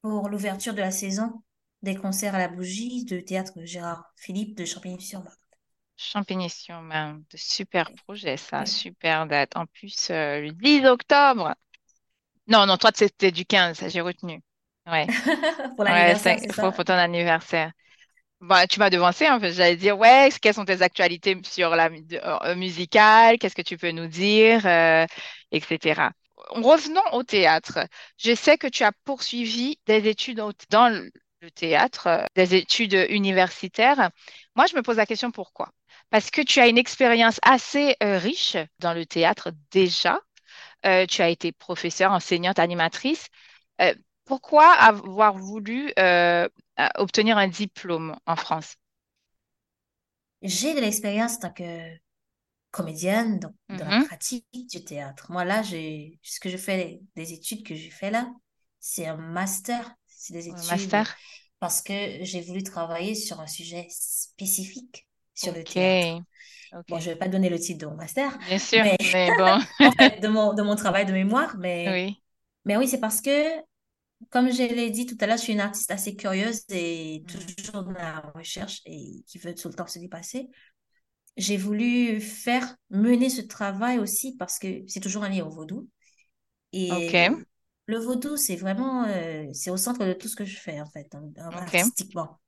pour 0.01 0.29
l'ouverture 0.31 0.73
de 0.73 0.81
la 0.81 0.91
saison 0.91 1.43
des 1.83 1.95
concerts 1.95 2.35
à 2.35 2.39
la 2.39 2.49
bougie 2.49 3.05
de 3.05 3.21
théâtre 3.21 3.53
Gérard 3.65 4.05
Philippe 4.17 4.57
de 4.57 4.65
Champigny-sur-Marne. 4.65 5.37
Champigny-sur-Marne. 5.97 7.25
De 7.31 7.37
super 7.37 7.91
projet, 8.05 8.37
ça. 8.37 8.61
Oui. 8.61 8.67
Super 8.67 9.27
date. 9.27 9.57
En 9.57 9.67
plus, 9.67 10.09
euh, 10.11 10.41
le 10.41 10.53
10 10.53 10.87
octobre. 10.87 11.55
Non, 12.47 12.67
non, 12.67 12.77
toi, 12.77 12.91
c'était 12.95 13.33
du 13.33 13.45
15, 13.45 13.89
j'ai 13.89 14.01
retenu. 14.01 14.43
Ouais. 14.87 15.07
Pour 15.77 15.85
l'anniversaire, 15.85 16.39
ton 16.55 16.95
anniversaire. 16.95 17.73
Bah, 18.41 18.67
tu 18.67 18.79
m'as 18.79 18.91
devancé, 18.91 19.29
en 19.29 19.41
fait. 19.41 19.53
J'allais 19.53 19.77
dire, 19.77 19.99
ouais, 19.99 20.29
quelles 20.41 20.55
sont 20.55 20.65
tes 20.65 20.83
actualités 20.83 21.37
sur 21.43 21.71
la 21.71 21.89
euh, 21.89 22.55
musicale? 22.55 23.39
Qu'est-ce 23.39 23.55
que 23.57 23.63
tu 23.63 23.79
peux 23.79 23.91
nous 23.91 24.07
dire, 24.07 24.65
euh, 24.67 25.07
etc. 25.51 26.11
Revenons 26.51 27.03
au 27.13 27.23
théâtre. 27.25 27.79
Je 28.19 28.35
sais 28.35 28.59
que 28.59 28.67
tu 28.67 28.85
as 28.85 28.93
poursuivi 29.05 29.79
des 29.87 30.07
études 30.09 30.43
dans 30.71 31.11
le 31.41 31.51
théâtre, 31.51 32.07
euh, 32.09 32.25
des 32.35 32.55
études 32.55 33.07
universitaires. 33.11 34.11
Moi, 34.57 34.67
je 34.67 34.77
me 34.77 34.83
pose 34.83 34.97
la 34.97 35.07
question 35.07 35.31
pourquoi? 35.31 35.71
Parce 36.11 36.31
que 36.31 36.41
tu 36.43 36.61
as 36.61 36.69
une 36.69 36.79
expérience 36.79 37.39
assez 37.43 37.97
euh, 38.03 38.19
riche 38.19 38.57
dans 38.79 38.95
le 38.95 39.07
théâtre 39.07 39.53
déjà. 39.71 40.21
Euh, 40.87 41.07
tu 41.07 41.23
as 41.23 41.29
été 41.31 41.53
professeure, 41.53 42.13
enseignante, 42.13 42.59
animatrice. 42.61 43.29
Euh, 43.83 43.95
pourquoi 44.27 44.73
avoir 44.75 45.39
voulu 45.39 45.93
euh, 45.99 46.49
obtenir 46.97 47.39
un 47.39 47.49
diplôme 47.49 48.17
en 48.27 48.37
France? 48.37 48.77
J'ai 50.43 50.75
de 50.75 50.81
l'expérience 50.81 51.37
en 51.37 51.41
tant 51.41 51.53
que 51.53 51.97
comédienne 52.73 53.41
dans, 53.41 53.55
dans 53.71 53.87
la 53.87 53.95
Mhm. 53.95 54.07
pratique 54.07 54.47
du 54.53 54.85
théâtre. 54.85 55.33
Moi, 55.33 55.45
là, 55.45 55.63
ce 55.65 56.41
que 56.41 56.51
je 56.51 56.57
fais, 56.59 57.01
des 57.17 57.33
études 57.33 57.67
que 57.67 57.75
j'ai 57.75 57.91
fait 57.91 58.11
là, 58.11 58.33
c'est 58.81 59.07
un 59.07 59.17
master. 59.17 59.95
C'est 60.17 60.35
des 60.35 60.49
études 60.49 60.65
master? 60.65 61.19
parce 61.61 61.83
que 61.83 61.93
j'ai 62.25 62.41
voulu 62.43 62.63
travailler 62.63 63.15
sur 63.15 63.41
un 63.41 63.47
sujet 63.47 63.87
spécifique 63.91 65.09
sur 65.35 65.53
le 65.55 65.65
Ok, 65.65 65.73
théâtre. 65.73 66.09
Bon, 66.89 66.99
je 67.01 67.11
vais 67.11 67.17
pas 67.17 67.29
donner 67.29 67.51
le 67.51 67.59
titre 67.59 67.81
de 67.81 67.87
mon 67.91 67.97
master, 67.97 68.39
Bien 68.39 68.59
sûr, 68.59 68.85
mais 68.85 68.97
mais 69.01 69.31
bon, 69.33 69.59
en 69.83 69.93
fait, 69.93 70.21
de 70.21 70.29
mon, 70.29 70.55
de 70.55 70.63
mon 70.63 70.77
travail 70.77 71.07
de 71.07 71.13
mémoire, 71.13 71.57
mais, 71.59 71.95
oui. 71.95 72.23
mais 72.65 72.77
oui, 72.77 72.89
c'est 72.89 73.01
parce 73.01 73.21
que, 73.23 73.31
comme 74.31 74.51
je 74.53 74.63
l'ai 74.63 74.91
dit 74.91 75.07
tout 75.07 75.17
à 75.21 75.27
l'heure, 75.27 75.37
je 75.39 75.43
suis 75.45 75.53
une 75.55 75.61
artiste 75.61 75.91
assez 75.91 76.17
curieuse 76.17 76.63
et 76.71 77.25
Mhm. 77.25 77.57
toujours 77.61 77.85
dans 77.85 77.93
la 77.93 78.21
recherche 78.35 78.83
et 78.87 79.23
qui 79.27 79.39
veut 79.39 79.55
tout 79.55 79.69
le 79.69 79.75
temps 79.75 79.87
se 79.89 79.99
dépasser. 79.99 80.49
J'ai 81.37 81.57
voulu 81.59 82.21
faire 82.21 82.77
mener 82.91 83.29
ce 83.31 83.43
travail 83.43 83.99
aussi 83.99 84.37
parce 84.37 84.59
que 84.59 84.85
c'est 84.89 85.01
toujours 85.01 85.25
un 85.25 85.29
lien 85.29 85.45
au 85.47 85.51
vaudou. 85.51 85.89
Ok, 86.89 87.15
Et 87.15 87.47
le 87.87 87.99
vaudou, 87.99 88.37
c'est 88.37 88.57
vraiment, 88.57 89.05
euh, 89.07 89.47
c'est 89.53 89.71
au 89.71 89.77
centre 89.77 90.05
de 90.05 90.13
tout 90.13 90.29
ce 90.29 90.37
que 90.37 90.45
je 90.45 90.57
fais, 90.59 90.81
en 90.81 90.87
fait, 90.87 91.15
en- 91.15 91.33
en- 91.39 91.57
ok, 91.57 91.57
artistiquement. 91.57 92.41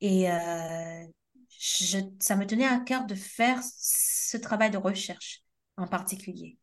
Et 0.00 0.30
euh, 0.30 1.06
je, 1.58 1.98
ça 2.20 2.36
me 2.36 2.46
tenait 2.46 2.66
à 2.66 2.80
cœur 2.80 3.06
de 3.06 3.14
faire 3.14 3.60
ce 3.64 4.36
travail 4.36 4.70
de 4.70 4.78
recherche 4.78 5.42
en 5.76 5.86
particulier. 5.86 6.58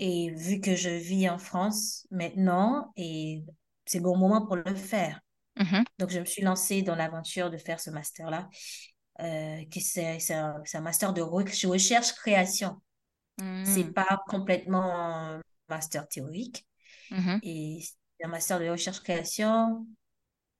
Et 0.00 0.30
vu 0.32 0.60
que 0.60 0.76
je 0.76 0.90
vis 0.90 1.28
en 1.28 1.38
France 1.38 2.06
maintenant, 2.10 2.92
et 2.96 3.44
c'est 3.86 3.98
le 3.98 4.04
bon 4.04 4.16
moment 4.16 4.46
pour 4.46 4.56
le 4.56 4.74
faire. 4.74 5.20
Mhm. 5.56 5.84
Donc, 5.98 6.10
je 6.10 6.20
me 6.20 6.24
suis 6.24 6.42
lancée 6.42 6.82
dans 6.82 6.96
l'aventure 6.96 7.50
de 7.50 7.58
faire 7.58 7.80
ce 7.80 7.90
master-là, 7.90 8.48
euh, 9.20 9.64
qui 9.70 9.80
c'est 9.80 10.18
c'est 10.20 10.34
un, 10.34 10.62
c'est 10.64 10.78
un 10.78 10.82
master 10.82 11.12
de 11.12 11.22
re- 11.22 11.66
recherche-création. 11.68 12.80
C'est 13.62 13.84
Mhm. 13.84 13.94
pas 13.94 14.22
complètement 14.28 14.82
un 14.96 15.40
master 15.68 16.08
théorique, 16.08 16.66
Mhm. 17.10 17.40
et 17.42 17.80
c'est 17.82 18.24
un 18.26 18.28
master 18.28 18.60
de 18.60 18.68
recherche-création 18.68 19.86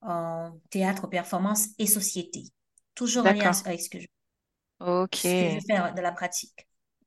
en 0.02 0.52
théâtre, 0.70 1.08
performance 1.08 1.68
et 1.78 1.86
société. 1.86 2.44
Toujours 2.94 3.26
en 3.26 3.32
lien 3.32 3.52
avec 3.64 3.80
ce 3.82 3.90
que 3.90 4.00
je, 4.00 4.06
Ok, 4.78 5.20
ce 5.20 5.34
que 5.34 5.48
je 5.48 5.58
fais 5.60 5.92
de 5.94 6.00
la 6.02 6.12
pratique. 6.12 6.66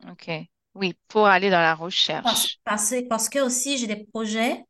ok. 0.10 0.30
Oui, 0.76 0.98
pour 1.08 1.28
aller 1.28 1.50
dans 1.50 1.60
la 1.62 1.76
recherche. 1.76 2.60
parce, 2.66 2.96
parce 3.10 3.30
que 3.30 3.40
aussi, 3.40 3.78
j'ai 3.78 3.88
des 3.88 4.06
projets, 4.06 4.64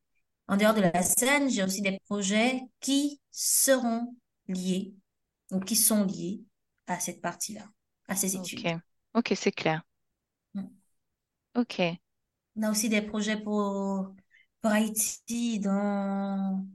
en 0.47 0.57
dehors 0.57 0.73
de 0.73 0.81
la 0.81 1.01
scène, 1.03 1.49
j'ai 1.49 1.63
aussi 1.63 1.81
des 1.81 1.99
projets 2.07 2.61
qui 2.79 3.21
seront 3.31 4.15
liés 4.47 4.93
ou 5.51 5.59
qui 5.59 5.75
sont 5.75 6.05
liés 6.05 6.43
à 6.87 6.99
cette 6.99 7.21
partie-là, 7.21 7.67
à 8.07 8.15
ces 8.15 8.35
études. 8.35 8.69
ok, 9.13 9.33
c'est 9.35 9.51
clair. 9.51 9.81
Mm. 10.55 10.69
Ok, 11.55 11.99
On 12.55 12.63
a 12.63 12.71
aussi 12.71 12.89
des 12.89 13.01
projets 13.01 13.37
pour, 13.41 14.13
pour 14.63 14.71
Haïti 14.73 15.59
dans, 15.61 16.65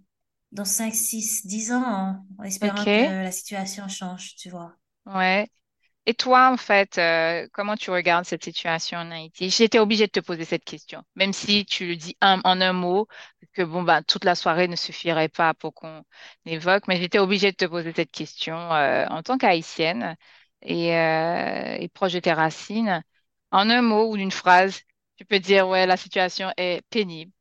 dans 0.53 0.65
5 0.67 0.95
6 0.95 1.47
10 1.47 1.73
ans, 1.73 1.85
hein, 1.85 2.27
en 2.39 2.45
espérant 2.45 2.87
que 2.89 3.01
la 3.03 3.33
situation 3.33 3.89
change, 3.89 4.37
tu 4.37 4.51
vois. 4.51 4.77
ouais. 5.07 5.49
Et 6.07 6.15
toi, 6.15 6.51
en 6.53 6.57
fait, 6.59 6.99
euh, 6.99 7.49
comment 7.53 7.77
tu 7.77 7.91
regardes 7.91 8.25
cette 8.27 8.45
situation 8.45 8.99
en 8.99 9.11
Haïti? 9.13 9.51
J'étais 9.51 9.79
obligée 9.81 10.07
de 10.07 10.13
te 10.13 10.21
poser 10.21 10.45
cette 10.47 10.65
question, 10.65 11.05
même 11.17 11.33
si 11.35 11.67
tu 11.67 11.87
le 11.89 11.97
dis 11.97 12.17
un- 12.23 12.41
en 12.45 12.61
un 12.61 12.73
mot, 12.75 13.09
que 13.55 13.63
bon, 13.63 13.83
bah, 13.85 14.03
toute 14.03 14.25
la 14.25 14.35
soirée 14.37 14.69
ne 14.69 14.77
suffirait 14.77 15.29
pas 15.31 15.55
pour 15.55 15.75
qu'on 15.75 16.05
évoque, 16.47 16.89
mais 16.89 16.99
j'étais 17.01 17.21
obligée 17.21 17.53
de 17.53 17.57
te 17.57 17.67
poser 17.67 17.93
cette 17.95 18.13
question 18.13 18.57
euh, 18.75 19.07
en 19.09 19.23
tant 19.23 19.39
qu'Haïtienne 19.39 20.17
et, 20.63 20.97
euh, 20.97 21.77
et 21.81 21.89
proche 21.91 22.15
de 22.15 22.21
tes 22.21 22.33
racines. 22.35 23.03
En 23.53 23.71
un 23.71 23.83
mot 23.83 24.11
ou 24.13 24.17
d'une 24.19 24.33
phrase, 24.33 24.81
tu 25.17 25.25
peux 25.27 25.41
dire, 25.41 25.69
ouais, 25.69 25.87
la 25.87 25.97
situation 25.99 26.53
est 26.59 26.83
pénible, 26.91 27.33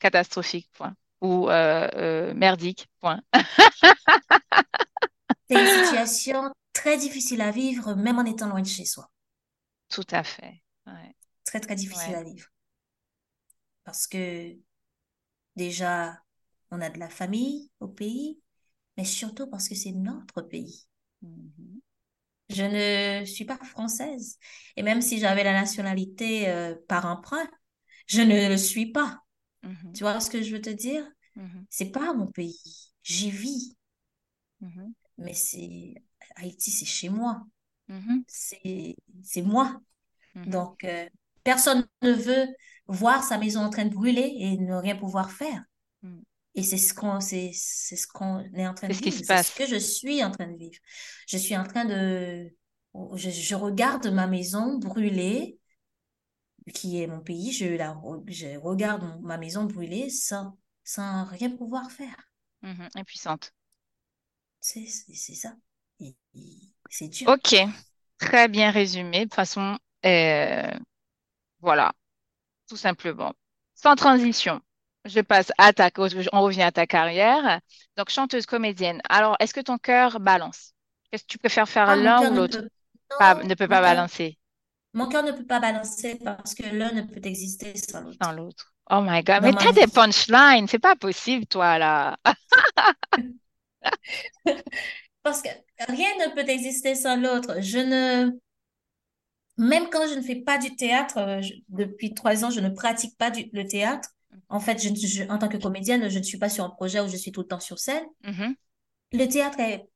catastrophique, 0.00 0.70
point, 0.74 0.94
ou 1.22 1.50
euh, 1.50 1.88
euh, 1.96 2.34
merdique, 2.34 2.88
point. 3.00 3.22
C'est 5.50 5.60
une 5.60 5.66
situation 5.66 6.50
très 6.72 6.96
difficile 6.96 7.42
à 7.42 7.50
vivre, 7.50 7.94
même 7.94 8.18
en 8.18 8.24
étant 8.24 8.48
loin 8.48 8.62
de 8.62 8.66
chez 8.66 8.86
soi. 8.86 9.10
Tout 9.90 10.06
à 10.12 10.24
fait. 10.24 10.62
Ouais. 10.86 11.14
très, 11.44 11.60
très 11.60 11.74
difficile 11.76 12.14
Ouais. 12.14 12.14
à 12.14 12.22
vivre. 12.22 12.46
Parce 13.84 14.06
que 14.06 14.56
déjà, 15.56 16.22
on 16.70 16.80
a 16.80 16.90
de 16.90 16.98
la 16.98 17.08
famille 17.08 17.70
au 17.80 17.88
pays, 17.88 18.40
mais 18.96 19.04
surtout 19.04 19.48
parce 19.48 19.68
que 19.68 19.74
c'est 19.74 19.92
notre 19.92 20.42
pays. 20.42 20.86
Mhm. 21.22 21.80
Je 22.50 22.64
ne 23.20 23.24
suis 23.26 23.44
pas 23.44 23.58
française. 23.58 24.38
Et 24.76 24.82
même 24.82 25.00
si 25.02 25.18
j'avais 25.20 25.44
la 25.44 25.52
nationalité 25.52 26.48
euh, 26.48 26.74
par 26.88 27.06
emprunt, 27.06 27.48
je 28.06 28.22
ne 28.22 28.48
le 28.48 28.56
suis 28.56 28.92
pas. 28.92 29.20
Mhm. 29.62 29.92
Tu 29.92 30.04
vois 30.04 30.20
ce 30.20 30.30
que 30.30 30.42
je 30.42 30.54
veux 30.54 30.60
te 30.60 30.70
dire? 30.70 31.04
Mhm. 31.36 31.66
C'est 31.70 31.90
pas 31.90 32.12
mon 32.14 32.26
pays. 32.26 32.92
J'y 33.02 33.30
vis. 33.30 33.76
Mhm. 34.60 34.94
Mais 35.18 35.34
c'est 35.34 35.94
Haïti, 36.36 36.70
c'est 36.70 36.86
chez 36.86 37.08
moi. 37.08 37.42
Mhm. 37.88 38.24
C'est 38.26 39.42
moi. 39.42 39.80
Donc, 40.46 40.84
euh, 40.84 41.08
personne 41.44 41.86
ne 42.02 42.12
veut 42.12 42.46
voir 42.86 43.22
sa 43.22 43.38
maison 43.38 43.60
en 43.60 43.70
train 43.70 43.84
de 43.84 43.94
brûler 43.94 44.34
et 44.38 44.56
ne 44.58 44.74
rien 44.74 44.96
pouvoir 44.96 45.30
faire. 45.30 45.62
Et 46.54 46.62
c'est 46.62 46.78
ce 46.78 46.94
qu'on 46.94 47.20
c'est, 47.20 47.52
ce 47.52 48.06
qu'on 48.08 48.40
est 48.54 48.66
en 48.66 48.74
train 48.74 48.88
de 48.88 48.94
vivre. 48.94 49.16
C'est 49.24 49.36
ce 49.36 49.54
que 49.54 49.66
je 49.66 49.76
suis 49.76 50.24
en 50.24 50.30
train 50.30 50.48
de 50.48 50.56
vivre. 50.56 50.78
Je 51.28 51.36
suis 51.36 51.56
en 51.56 51.64
train 51.64 51.84
de... 51.84 52.52
Je, 53.14 53.30
je 53.30 53.54
regarde 53.54 54.08
ma 54.08 54.26
maison 54.26 54.78
brûler, 54.78 55.59
qui 56.72 57.00
est 57.02 57.06
mon 57.06 57.20
pays. 57.20 57.52
Je, 57.52 57.66
la, 57.66 57.92
re- 57.94 58.24
je 58.30 58.56
regarde 58.58 59.02
mon- 59.04 59.20
ma 59.20 59.38
maison 59.38 59.64
brûler 59.64 60.10
sans, 60.10 60.56
sans 60.84 61.24
rien 61.26 61.50
pouvoir 61.56 61.90
faire. 61.92 62.16
Mhm. 62.62 62.88
Impuissante. 62.96 63.52
C'est 64.60 64.86
ça. 64.86 65.54
Et- 66.00 66.16
et 66.34 66.72
c'est 66.88 67.08
dur. 67.08 67.28
Ok, 67.28 67.54
très 68.18 68.48
bien 68.48 68.70
résumé. 68.70 69.20
De 69.20 69.24
toute 69.24 69.34
façon, 69.34 69.78
euh, 70.06 70.70
voilà, 71.60 71.94
tout 72.68 72.76
simplement. 72.78 73.34
Sans 73.76 73.96
transition, 73.96 74.62
je 75.06 75.20
passe 75.22 75.52
à 75.58 75.72
ta, 75.74 75.90
on 76.32 76.42
revient 76.42 76.62
à 76.64 76.72
ta 76.72 76.86
carrière. 76.88 77.60
Donc, 77.98 78.10
chanteuse, 78.10 78.46
comédienne. 78.46 79.02
Alors, 79.10 79.36
est-ce 79.40 79.54
que 79.54 79.60
ton 79.62 79.78
cœur 79.78 80.20
balance? 80.20 80.74
Est-ce 81.12 81.24
que 81.24 81.28
tu 81.30 81.38
préfères 81.38 81.68
faire 81.70 81.94
Ah, 81.94 81.96
l'un 81.96 82.22
ou 82.22 82.32
ne 82.32 82.40
l'autre? 82.40 82.58
peut... 82.58 82.68
Pas, 83.18 83.34
Non, 83.34 83.44
ne 83.44 83.54
peut 83.56 83.68
pas 83.68 83.82
balancer 83.82 84.38
mon 84.92 85.08
cœur 85.08 85.22
ne 85.22 85.32
peut 85.32 85.46
pas 85.46 85.60
balancer 85.60 86.16
parce 86.16 86.54
que 86.54 86.64
l'un 86.74 86.92
ne 86.92 87.02
peut 87.02 87.20
exister 87.24 87.72
sans 87.76 88.10
sans 88.20 88.32
l'autre. 88.32 88.74
Oh 88.90 89.00
my 89.00 89.22
God, 89.22 89.42
mais 89.42 89.52
ma 89.52 89.54
t'as 89.60 89.72
des 89.72 89.86
punchlines, 89.86 90.66
c'est 90.66 90.80
pas 90.80 90.96
possible, 90.96 91.46
toi, 91.46 91.78
là. 91.78 92.18
Parce 95.22 95.42
que 95.42 95.48
rien 95.88 96.08
ne 96.18 96.34
peut 96.34 96.48
exister 96.48 96.94
sans 96.94 97.16
l'autre. 97.16 97.60
Je 97.60 97.78
ne... 97.78 98.30
Même 99.58 99.88
quand 99.90 100.08
je 100.08 100.14
ne 100.14 100.22
fais 100.22 100.36
pas 100.36 100.58
du 100.58 100.74
théâtre, 100.76 101.18
euh, 101.18 101.42
je- 101.42 101.52
depuis 101.68 102.14
trois 102.14 102.44
ans, 102.44 102.50
je 102.50 102.60
ne 102.60 102.70
pratique 102.70 103.16
pas 103.18 103.30
du- 103.30 103.50
le 103.52 103.66
théâtre. 103.66 104.08
En 104.48 104.60
fait, 104.60 104.80
je, 104.82 105.28
en 105.30 105.38
tant 105.38 105.48
que 105.48 105.58
comédienne, 105.58 106.08
je 106.08 106.18
ne 106.18 106.22
suis 106.24 106.38
pas 106.38 106.48
sur 106.48 106.64
un 106.64 106.70
projet 106.70 107.00
où 107.00 107.08
je 107.08 107.16
suis 107.16 107.30
tout 107.32 107.42
le 107.42 107.46
temps 107.46 107.60
sur 107.60 107.78
scène. 107.78 108.04
Mhm. 108.24 108.54
Le 109.12 109.26
théâtre 109.26 109.60
est 109.60 109.86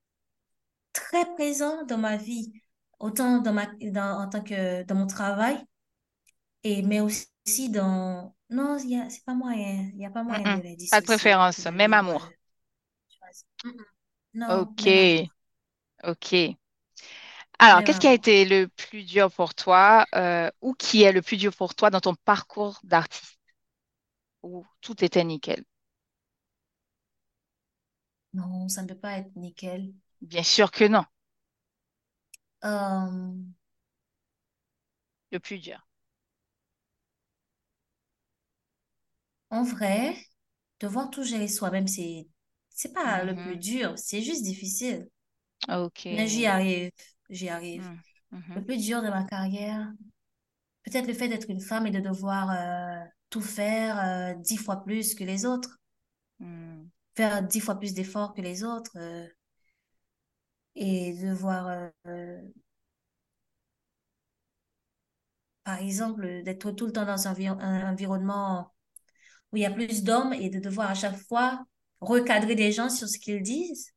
très 0.92 1.24
présent 1.34 1.84
dans 1.84 1.98
ma 1.98 2.16
vie, 2.16 2.52
autant 3.00 3.40
dans 3.40 3.52
ma, 3.52 3.66
dans, 3.92 4.20
en 4.22 4.28
tant 4.28 4.42
que 4.42 4.82
dans 4.84 4.94
mon 4.94 5.06
travail, 5.06 5.58
et, 6.64 6.82
mais 6.82 7.00
aussi 7.00 7.70
dans... 7.70 8.34
Non, 8.50 8.78
il 8.78 8.90
y 8.90 8.96
a, 9.00 9.08
c'est 9.10 9.24
pas 9.24 9.34
moyen. 9.34 9.88
Il 9.92 9.96
n'y 9.96 10.06
a 10.06 10.10
pas 10.10 10.22
moyen 10.24 10.48
de 10.50 10.60
les 10.60 10.76
Pas 10.88 11.00
de 11.02 11.04
préférence, 11.04 11.66
même 11.66 11.92
amour. 11.92 12.32
Non, 14.34 14.58
Ok, 14.58 14.86
même 14.86 14.98
amour. 14.98 15.30
ok. 16.02 16.56
Alors, 17.58 17.82
qu'est-ce 17.84 17.98
qui 18.00 18.06
a 18.08 18.12
été 18.12 18.44
le 18.44 18.68
plus 18.68 19.02
dur 19.04 19.30
pour 19.32 19.54
toi, 19.54 20.06
euh, 20.14 20.50
ou 20.60 20.74
qui 20.74 21.02
est 21.02 21.12
le 21.12 21.22
plus 21.22 21.36
dur 21.36 21.54
pour 21.54 21.74
toi 21.74 21.90
dans 21.90 22.00
ton 22.00 22.14
parcours 22.14 22.78
d'artiste, 22.84 23.38
où 24.44 24.64
tout 24.80 25.04
était 25.04 25.24
nickel? 25.24 25.64
Non, 28.34 28.68
ça 28.68 28.82
ne 28.82 28.88
peut 28.88 28.98
pas 28.98 29.16
être 29.18 29.34
nickel. 29.36 29.94
Bien 30.22 30.42
sûr 30.42 30.72
que 30.72 30.84
non, 30.88 31.04
Euh, 32.64 33.34
le 35.32 35.38
plus 35.38 35.58
dur. 35.58 35.86
en 39.50 39.62
vrai, 39.64 40.16
devoir 40.80 41.10
tout 41.10 41.22
gérer 41.24 41.48
soi-même, 41.48 41.88
c'est, 41.88 42.28
c'est 42.70 42.92
pas 42.92 43.24
le 43.24 43.34
plus 43.36 43.56
Mhm. 43.56 43.60
dur, 43.60 43.94
c'est 43.98 44.22
juste 44.22 44.42
difficile. 44.44 45.08
Ok. 45.68 46.06
Mais 46.10 46.26
j'y 46.28 46.46
arrive, 46.46 46.90
j'y 47.30 47.48
arrive. 47.48 47.82
Mm. 47.82 47.98
Le 48.54 48.64
plus 48.64 48.78
dur 48.78 49.02
de 49.02 49.08
ma 49.08 49.24
carrière, 49.24 49.92
peut-être 50.84 51.06
le 51.08 51.14
fait 51.14 51.28
d'être 51.28 51.50
une 51.50 51.60
femme 51.60 51.86
et 51.86 51.90
de 51.90 52.00
devoir 52.00 52.50
euh, 52.52 53.04
tout 53.30 53.42
faire 53.42 53.98
euh, 54.00 54.34
dix 54.36 54.56
fois 54.58 54.84
plus 54.84 55.14
que 55.14 55.24
les 55.24 55.46
autres, 55.46 55.78
Mm. 56.40 56.90
faire 57.16 57.42
dix 57.42 57.60
fois 57.60 57.74
plus 57.78 57.92
d'efforts 57.94 58.34
que 58.34 58.40
les 58.40 58.62
autres, 58.64 58.92
euh, 58.96 59.26
et 60.76 61.14
devoir, 61.14 61.68
euh, 61.68 61.88
euh, 62.08 62.40
par 65.64 65.78
exemple, 65.78 66.42
d'être 66.44 66.70
tout 66.72 66.86
le 66.86 66.92
temps 66.92 67.04
dans 67.06 67.26
un, 67.28 67.32
envi- 67.32 67.46
un 67.48 67.90
environnement 67.92 68.72
où 69.52 69.56
il 69.58 69.62
y 69.62 69.66
a 69.66 69.70
plus 69.72 70.04
d'hommes 70.04 70.32
et 70.34 70.50
de 70.50 70.60
devoir 70.60 70.90
à 70.90 70.94
chaque 70.94 71.16
fois 71.18 71.64
recadrer 72.00 72.54
des 72.56 72.72
gens 72.72 72.90
sur 72.90 73.08
ce 73.08 73.18
qu'ils 73.18 73.42
disent. 73.42 73.92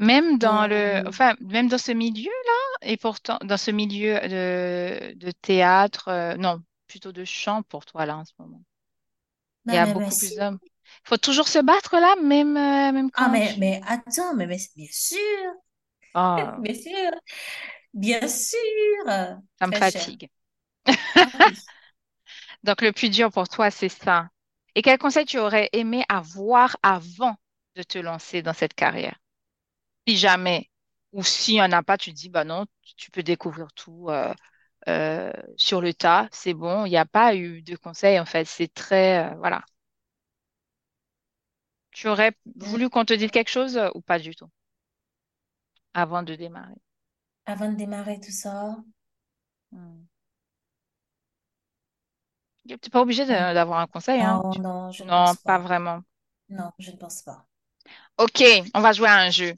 Même 0.00 0.38
dans 0.38 0.66
le, 0.66 1.00
Ou, 1.00 1.06
enfin, 1.06 1.34
même 1.40 1.68
dans 1.68 1.78
ce 1.78 1.92
milieu-là, 1.92 2.78
et 2.82 2.96
pourtant, 2.96 3.38
dans 3.44 3.56
ce 3.58 3.70
milieu 3.70 4.14
de, 4.28 5.12
de 5.14 5.30
théâtre, 5.30 6.08
euh, 6.08 6.36
non, 6.36 6.62
plutôt 6.88 7.12
de 7.12 7.24
chant 7.24 7.62
pour 7.64 7.84
toi, 7.86 8.06
là, 8.06 8.16
en 8.16 8.24
ce 8.24 8.32
moment. 8.38 8.62
Il 9.70 9.74
y 9.74 9.76
ben, 9.76 9.78
a 9.78 9.86
mais, 9.86 9.94
mais 9.94 10.10
beaucoup 10.10 10.14
si. 10.18 10.34
plus 10.34 10.34
d'hommes. 10.36 10.58
Il 10.62 11.08
faut 11.08 11.16
toujours 11.16 11.48
se 11.48 11.58
battre, 11.58 11.96
là, 11.98 12.14
même, 12.22 12.56
euh, 12.58 12.92
même 12.92 13.10
Ah, 13.14 13.28
quand 13.28 13.30
mais, 13.30 13.54
tu... 13.54 13.58
mais 13.58 13.80
attends, 13.86 14.34
mais, 14.34 14.46
mais 14.46 14.58
bien 14.76 14.86
sûr, 14.90 15.18
Oh, 16.14 16.62
bien 16.62 16.74
sûr, 16.74 17.10
bien 17.94 18.28
sûr, 18.28 18.58
ça 19.58 19.66
me 19.66 19.72
très 19.72 19.74
fatigue. 19.74 20.28
Ah. 21.16 21.50
Donc, 22.64 22.82
le 22.82 22.92
plus 22.92 23.10
dur 23.10 23.30
pour 23.30 23.48
toi, 23.48 23.70
c'est 23.70 23.88
ça. 23.88 24.28
Et 24.74 24.82
quel 24.82 24.98
conseil 24.98 25.24
tu 25.26 25.38
aurais 25.38 25.68
aimé 25.72 26.04
avoir 26.08 26.76
avant 26.82 27.36
de 27.76 27.82
te 27.82 27.98
lancer 27.98 28.42
dans 28.42 28.52
cette 28.52 28.74
carrière? 28.74 29.16
Si 30.08 30.16
jamais, 30.16 30.70
ou 31.12 31.24
s'il 31.24 31.54
n'y 31.56 31.62
en 31.62 31.72
a 31.72 31.82
pas, 31.82 31.98
tu 31.98 32.12
dis, 32.12 32.28
bah 32.30 32.44
non, 32.44 32.66
tu 32.96 33.10
peux 33.10 33.22
découvrir 33.22 33.72
tout 33.74 34.08
euh, 34.10 34.34
euh, 34.88 35.32
sur 35.56 35.80
le 35.82 35.94
tas, 35.94 36.28
c'est 36.32 36.54
bon, 36.54 36.86
il 36.86 36.90
n'y 36.90 36.96
a 36.98 37.06
pas 37.06 37.34
eu 37.36 37.62
de 37.62 37.76
conseil, 37.76 38.20
en 38.20 38.26
fait, 38.26 38.46
c'est 38.46 38.72
très, 38.74 39.32
euh, 39.32 39.36
voilà. 39.38 39.64
Tu 41.92 42.08
aurais 42.08 42.32
voulu 42.56 42.90
qu'on 42.90 43.04
te 43.04 43.14
dise 43.14 43.30
quelque 43.30 43.48
chose 43.48 43.80
ou 43.94 44.00
pas 44.00 44.18
du 44.18 44.34
tout? 44.34 44.50
Avant 45.94 46.22
de 46.24 46.34
démarrer? 46.36 46.74
Avant 47.44 47.70
de 47.70 47.76
démarrer 47.76 48.18
tout 48.18 48.30
ça, 48.32 48.82
Hmm. 49.72 50.08
Tu 52.66 52.72
n'es 52.72 52.78
pas 52.90 53.02
obligé 53.02 53.26
d'avoir 53.26 53.80
un 53.80 53.86
conseil, 53.86 54.22
hein? 54.22 54.40
non, 54.58 54.92
je 54.92 55.04
ne 55.04 55.10
Non, 55.10 55.12
pense 55.12 55.36
pas 55.46 55.58
pas. 55.58 55.58
vraiment. 55.58 56.02
Non, 56.50 56.72
je 56.78 56.92
ne 56.92 56.96
pense 56.96 57.22
pas. 57.22 57.46
Ok, 58.18 58.42
on 58.74 58.80
va 58.80 58.92
jouer 58.92 59.08
à 59.08 59.16
un 59.20 59.30
jeu. 59.30 59.54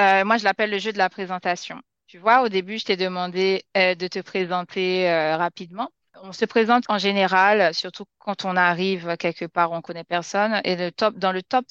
Euh, 0.00 0.24
moi, 0.24 0.38
je 0.38 0.44
l'appelle 0.44 0.70
le 0.70 0.78
jeu 0.78 0.92
de 0.92 0.98
la 0.98 1.10
présentation. 1.10 1.80
Tu 2.08 2.18
vois, 2.18 2.42
au 2.42 2.48
début, 2.48 2.78
je 2.78 2.84
t'ai 2.86 2.96
demandé 2.96 3.64
euh, 3.76 3.94
de 3.94 4.08
te 4.08 4.20
présenter 4.20 5.10
euh, 5.10 5.36
rapidement. 5.36 5.90
On 6.22 6.32
se 6.32 6.44
présente 6.46 6.84
en 6.90 6.98
général, 6.98 7.74
surtout 7.74 8.06
quand 8.18 8.44
on 8.44 8.56
arrive 8.56 9.16
quelque 9.18 9.46
part 9.46 9.72
on 9.72 9.82
connaît 9.82 10.04
personne. 10.04 10.60
Et 10.64 10.76
le 10.76 10.92
top, 10.92 11.16
dans 11.18 11.32
le 11.32 11.42
top 11.42 11.66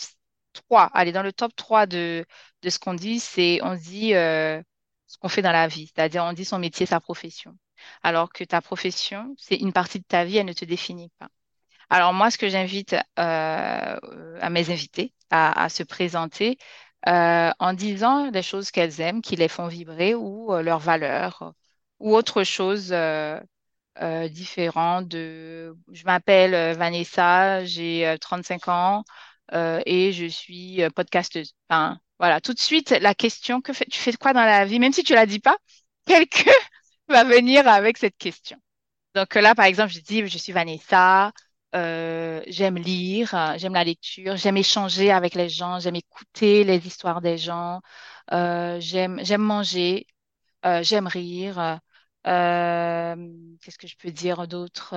3, 0.56 0.90
allez, 0.94 1.12
dans 1.12 1.24
le 1.24 1.34
top 1.34 1.56
3 1.56 1.86
de, 1.86 2.26
de 2.62 2.70
ce 2.70 2.80
qu'on 2.80 2.94
dit, 2.94 3.20
c'est 3.20 3.60
on 3.64 3.76
dit 3.76 4.14
euh, 4.16 4.62
ce 5.08 5.18
qu'on 5.18 5.30
fait 5.30 5.42
dans 5.42 5.52
la 5.52 5.68
vie, 5.68 5.92
c'est-à-dire 5.94 6.24
on 6.24 6.34
dit 6.34 6.46
son 6.46 6.60
métier, 6.60 6.86
sa 6.86 7.00
profession. 7.00 7.58
Alors 8.04 8.32
que 8.34 8.44
ta 8.44 8.62
profession, 8.62 9.36
c'est 9.38 9.58
une 9.58 9.74
partie 9.74 10.00
de 10.00 10.06
ta 10.06 10.26
vie, 10.26 10.38
elle 10.38 10.46
ne 10.48 10.54
te 10.54 10.66
définit 10.66 11.12
pas. 11.20 11.30
Alors 11.90 12.14
moi, 12.14 12.32
ce 12.32 12.38
que 12.38 12.50
j'invite 12.50 12.94
euh, 12.94 14.00
à 14.42 14.50
mes 14.50 14.72
invités 14.72 15.14
à, 15.32 15.70
se 15.70 15.84
présenter 15.84 16.58
euh, 17.08 17.52
en 17.60 17.74
disant 17.74 18.32
des 18.32 18.42
choses 18.44 18.72
qu'elles 18.72 19.02
aiment, 19.02 19.22
qui 19.22 19.36
les 19.36 19.48
font 19.50 19.68
vibrer 19.68 20.16
ou 20.16 20.52
leurs 20.62 20.80
valeurs 20.80 21.54
ou 22.00 22.16
autre 22.16 22.44
chose 22.44 22.90
euh, 22.92 23.40
euh, 24.02 24.28
différent 24.30 25.02
de... 25.02 25.76
Je 25.92 26.04
m'appelle 26.06 26.76
Vanessa, 26.78 27.64
j'ai 27.66 28.08
euh, 28.08 28.18
35 28.18 28.68
ans 28.68 29.04
euh, 29.54 29.82
et 29.86 30.12
je 30.12 30.26
suis 30.26 30.82
euh, 30.84 30.90
podcasteuse. 30.90 31.54
Enfin, 31.70 32.00
voilà, 32.20 32.42
tout 32.42 32.54
de 32.54 32.60
suite, 32.60 32.92
la 32.92 33.14
question, 33.16 33.62
que 33.62 33.72
tu 33.86 34.00
fais 34.00 34.14
quoi 34.14 34.34
dans 34.34 34.46
la 34.46 34.66
vie? 34.66 34.80
Même 34.80 34.94
si 34.94 35.04
tu 35.04 35.14
la 35.14 35.26
dis 35.26 35.40
pas, 35.40 35.58
quelqu'un 36.08 36.52
va 37.10 37.24
venir 37.24 37.68
avec 37.68 37.98
cette 37.98 38.18
question. 38.18 38.58
Donc 39.16 39.36
euh, 39.38 39.42
là, 39.42 39.56
par 39.56 39.66
exemple, 39.66 39.94
je 39.94 40.02
dis, 40.02 40.28
je 40.28 40.38
suis 40.38 40.54
Vanessa, 40.54 41.32
j'aime 41.74 42.78
lire, 42.78 43.56
j'aime 43.58 43.74
la 43.74 43.84
lecture, 43.84 44.38
j'aime 44.38 44.58
échanger 44.58 45.12
avec 45.12 45.36
les 45.36 45.50
gens, 45.50 45.80
j'aime 45.80 45.96
écouter 45.96 46.64
les 46.64 46.86
histoires 46.88 47.22
des 47.22 47.38
gens, 47.38 47.82
euh, 48.34 48.80
j'aime, 48.80 49.20
manger, 49.40 50.08
j'aime 50.82 51.08
rire. 51.08 51.80
qu'est-ce 52.24 53.78
que 53.78 53.88
je 53.88 53.96
peux 53.98 54.12
dire 54.12 54.48
d'autre? 54.48 54.96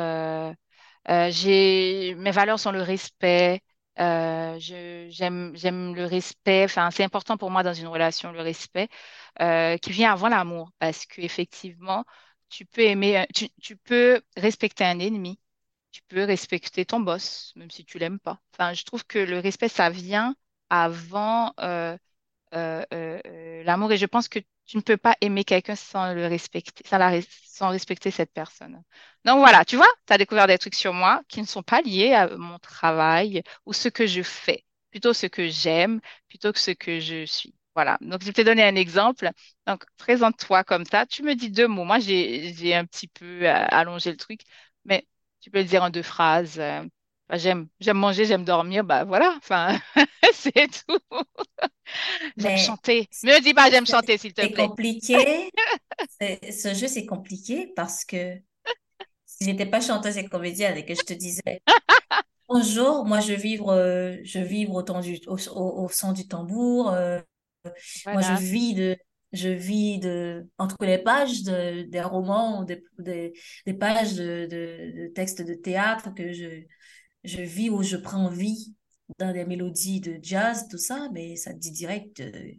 Mes 1.09 2.31
valeurs 2.33 2.61
sont 2.61 2.73
le 2.73 2.83
respect. 2.83 3.61
Euh, 4.01 4.57
j'aime, 4.61 5.55
le 5.95 6.05
respect. 6.05 6.65
Enfin, 6.65 6.91
c'est 6.91 7.03
important 7.05 7.37
pour 7.37 7.51
moi 7.51 7.63
dans 7.63 7.73
une 7.75 7.89
relation, 7.89 8.31
le 8.33 8.41
respect, 8.43 8.89
euh, 9.41 9.77
qui 9.79 9.91
vient 9.93 10.13
avant 10.13 10.29
l'amour. 10.29 10.71
Parce 10.79 11.05
qu'effectivement, 11.07 12.05
tu 12.49 12.65
peux 12.65 12.83
aimer, 12.83 13.17
un- 13.19 13.27
tu, 13.61 13.77
peux 13.77 14.23
respecter 14.37 14.85
un 14.85 14.99
ennemi. 15.01 15.41
Tu 15.93 16.03
peux 16.09 16.25
respecter 16.25 16.85
ton 16.87 17.01
boss, 17.01 17.53
même 17.57 17.71
si 17.71 17.85
tu 17.85 17.99
l'aimes 17.99 18.21
pas. 18.21 18.41
Enfin, 18.55 18.75
je 18.75 18.85
trouve 18.85 19.05
que 19.07 19.19
le 19.19 19.39
respect, 19.41 19.69
ça 19.69 19.91
vient 19.91 20.37
avant, 20.71 21.53
euh, 21.61 21.63
euh, 21.63 21.97
euh, 21.97 21.97
euh, 21.97 21.99
l'amour 22.53 23.93
et 23.93 23.99
je 23.99 24.07
pense 24.07 24.29
que 24.29 24.39
tu 24.67 24.77
ne 24.77 24.83
peux 24.83 24.97
pas 24.97 25.17
aimer 25.21 25.45
quelqu'un 25.45 25.77
sans 25.77 26.13
le 26.15 26.27
respecter, 26.27 26.85
sans, 27.45 27.71
respecter 27.71 28.11
cette 28.11 28.33
personne. 28.33 28.83
Donc 29.25 29.39
voilà, 29.39 29.65
tu 29.65 29.77
vois, 29.77 29.89
tu 30.07 30.13
as 30.13 30.19
découvert 30.19 30.47
des 30.47 30.59
trucs 30.59 30.75
sur 30.75 30.93
moi 30.93 31.23
qui 31.29 31.41
ne 31.41 31.47
sont 31.47 31.63
pas 31.63 31.81
liés 31.83 32.13
à 32.15 32.37
mon 32.37 32.59
travail 32.59 33.43
ou 33.67 33.73
ce 33.73 33.89
que 33.89 34.07
je 34.07 34.23
fais, 34.23 34.65
plutôt 34.91 35.13
ce 35.15 35.27
que 35.27 35.49
j'aime, 35.49 36.01
plutôt 36.29 36.53
que 36.53 36.61
ce 36.61 36.71
que 36.73 37.01
je 37.01 37.25
suis. 37.25 37.55
Voilà, 37.75 37.97
donc 38.01 38.21
je 38.23 38.27
vais 38.27 38.33
te 38.33 38.43
donner 38.43 38.65
un 38.65 38.75
exemple. 38.75 39.31
Donc, 39.67 39.85
présente-toi 39.99 40.65
comme 40.65 40.85
ça. 40.85 41.07
Tu 41.07 41.23
me 41.23 41.35
dis 41.35 41.51
deux 41.51 41.69
mots. 41.69 41.85
Moi, 41.85 42.01
j'ai, 42.01 42.75
un 42.75 42.85
petit 42.85 43.07
peu 43.07 43.47
euh, 43.47 43.67
allongé 43.69 44.11
le 44.11 44.17
truc, 44.17 44.41
mais 44.85 45.07
tu 45.41 45.51
peux 45.51 45.59
le 45.59 45.65
dire 45.65 45.83
en 45.85 45.91
deux 45.91 46.03
phrases. 46.03 46.61
Bah, 47.29 47.37
j'aime, 47.37 47.69
j'aime 47.81 47.99
manger, 47.99 48.25
j'aime 48.25 48.45
dormir. 48.45 48.85
Bah 48.85 49.05
voilà, 49.05 49.35
enfin, 49.37 49.79
c'est 50.33 50.69
tout. 50.87 50.99
J'aime 52.39 52.57
Mais 52.57 52.57
chanter. 52.57 53.09
Ne 53.23 53.41
dis 53.43 53.55
pas 53.55 53.71
j'aime 53.71 53.87
chanter, 53.87 54.19
s'il 54.19 54.35
te 54.35 54.47
c'est 54.47 54.49
plaît. 54.49 54.73
compliqué. 54.77 55.51
C'est- 56.09 56.53
Ce 56.53 56.75
jeu, 56.75 56.89
c'est 56.89 57.07
compliqué 57.07 57.73
parce 57.77 58.05
que 58.05 58.37
si 59.27 59.47
j'étais 59.47 59.67
pas 59.67 59.81
chanteuse 59.81 60.19
et 60.19 60.29
comédienne 60.29 60.77
et 60.79 60.87
que 60.87 60.95
je 60.95 61.05
te 61.05 61.15
disais, 61.15 61.63
bonjour, 62.49 63.05
moi 63.07 63.21
je 63.21 63.33
vivre, 63.35 63.71
euh, 63.73 64.17
je 64.25 64.39
vivre 64.41 64.75
au, 64.75 64.83
temps 64.83 65.01
du, 65.01 65.19
au, 65.27 65.37
au, 65.55 65.85
au 65.85 65.89
son 65.89 66.13
du 66.13 66.27
tambour, 66.29 66.91
euh, 66.93 67.21
moi 68.13 68.23
je 68.23 68.35
vis 68.35 68.75
de, 68.75 68.97
je 69.33 69.49
vis 69.49 69.99
de, 69.99 70.49
entre 70.59 70.77
les 70.87 70.99
pages 70.99 71.43
de, 71.45 71.83
des 71.83 72.01
romans, 72.03 72.65
des, 72.65 72.83
des, 72.99 73.33
des 73.67 73.75
pages 73.75 74.15
de, 74.15 74.47
de, 74.51 75.03
de 75.09 75.09
textes 75.15 75.43
de 75.43 75.55
théâtre 75.55 76.15
que 76.15 76.33
je, 76.33 76.63
je 77.25 77.43
vis 77.43 77.71
ou 77.71 77.83
je 77.83 77.97
prends 77.97 78.29
vie 78.31 78.75
dans 79.19 79.33
des 79.33 79.45
mélodies 79.45 80.01
de 80.01 80.19
jazz, 80.23 80.69
tout 80.69 80.79
ça, 80.79 81.09
mais 81.13 81.37
ça 81.37 81.53
te 81.55 81.59
dit 81.59 81.71
direct, 81.73 82.21
euh, 82.21 82.53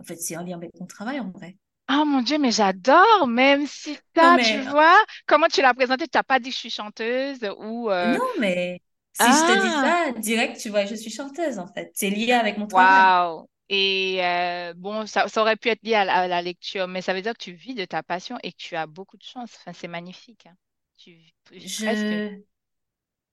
en 0.00 0.04
fait, 0.04 0.16
c'est 0.16 0.34
en 0.36 0.42
lien 0.44 0.56
avec 0.56 0.70
mon 0.80 0.86
travail 0.86 1.20
en 1.20 1.30
vrai. 1.30 1.56
Oh 1.90 2.04
mon 2.04 2.20
Dieu, 2.22 2.38
mais 2.38 2.50
j'adore, 2.52 3.26
même 3.26 3.66
si 3.66 3.98
Non, 4.20 4.32
t'as, 4.32 4.38
tu 4.38 4.58
mais 4.58 4.60
vois, 4.60 4.94
comment 5.26 5.46
tu 5.48 5.62
l'as 5.62 5.72
présenté, 5.74 6.06
tu 6.06 6.16
n'as 6.18 6.22
pas 6.22 6.38
dit 6.38 6.50
que 6.50 6.54
je 6.54 6.58
suis 6.60 6.70
chanteuse 6.70 7.38
ou... 7.58 7.90
euh, 7.90 8.18
Non, 8.18 8.24
mais 8.40 8.80
si 9.12 9.32
je 9.32 9.44
te 9.44 9.52
dis 9.52 9.70
Ah, 9.70 9.92
ça, 10.12 10.12
direct, 10.20 10.58
tu 10.60 10.68
vois, 10.70 10.84
je 10.86 10.94
suis 10.94 11.10
chanteuse 11.10 11.58
en 11.58 11.66
fait. 11.72 11.90
C'est 11.94 12.10
lié 12.10 12.32
avec 12.32 12.58
mon 12.58 12.66
travail. 12.66 13.06
waouh. 13.06 13.48
Et 13.68 14.24
euh, 14.24 14.72
bon, 14.76 15.06
ça, 15.06 15.28
ça 15.28 15.42
aurait 15.42 15.56
pu 15.56 15.68
être 15.68 15.82
lié 15.82 15.94
à 15.94 16.04
la, 16.04 16.14
à 16.14 16.28
la 16.28 16.40
lecture, 16.42 16.88
mais 16.88 17.02
ça 17.02 17.12
veut 17.14 17.20
dire 17.22 17.34
que 17.34 17.42
tu 17.44 17.52
vis 17.52 17.74
de 17.74 17.84
ta 17.84 18.02
passion 18.02 18.38
et 18.42 18.52
que 18.52 18.56
tu 18.58 18.76
as 18.76 18.86
beaucoup 18.86 19.16
de 19.18 19.22
chance. 19.24 19.50
Enfin, 19.56 19.72
c'est 19.74 19.88
magnifique, 19.88 20.46
hein. 20.46 20.56
Tu, 20.96 21.18
presque 21.76 22.14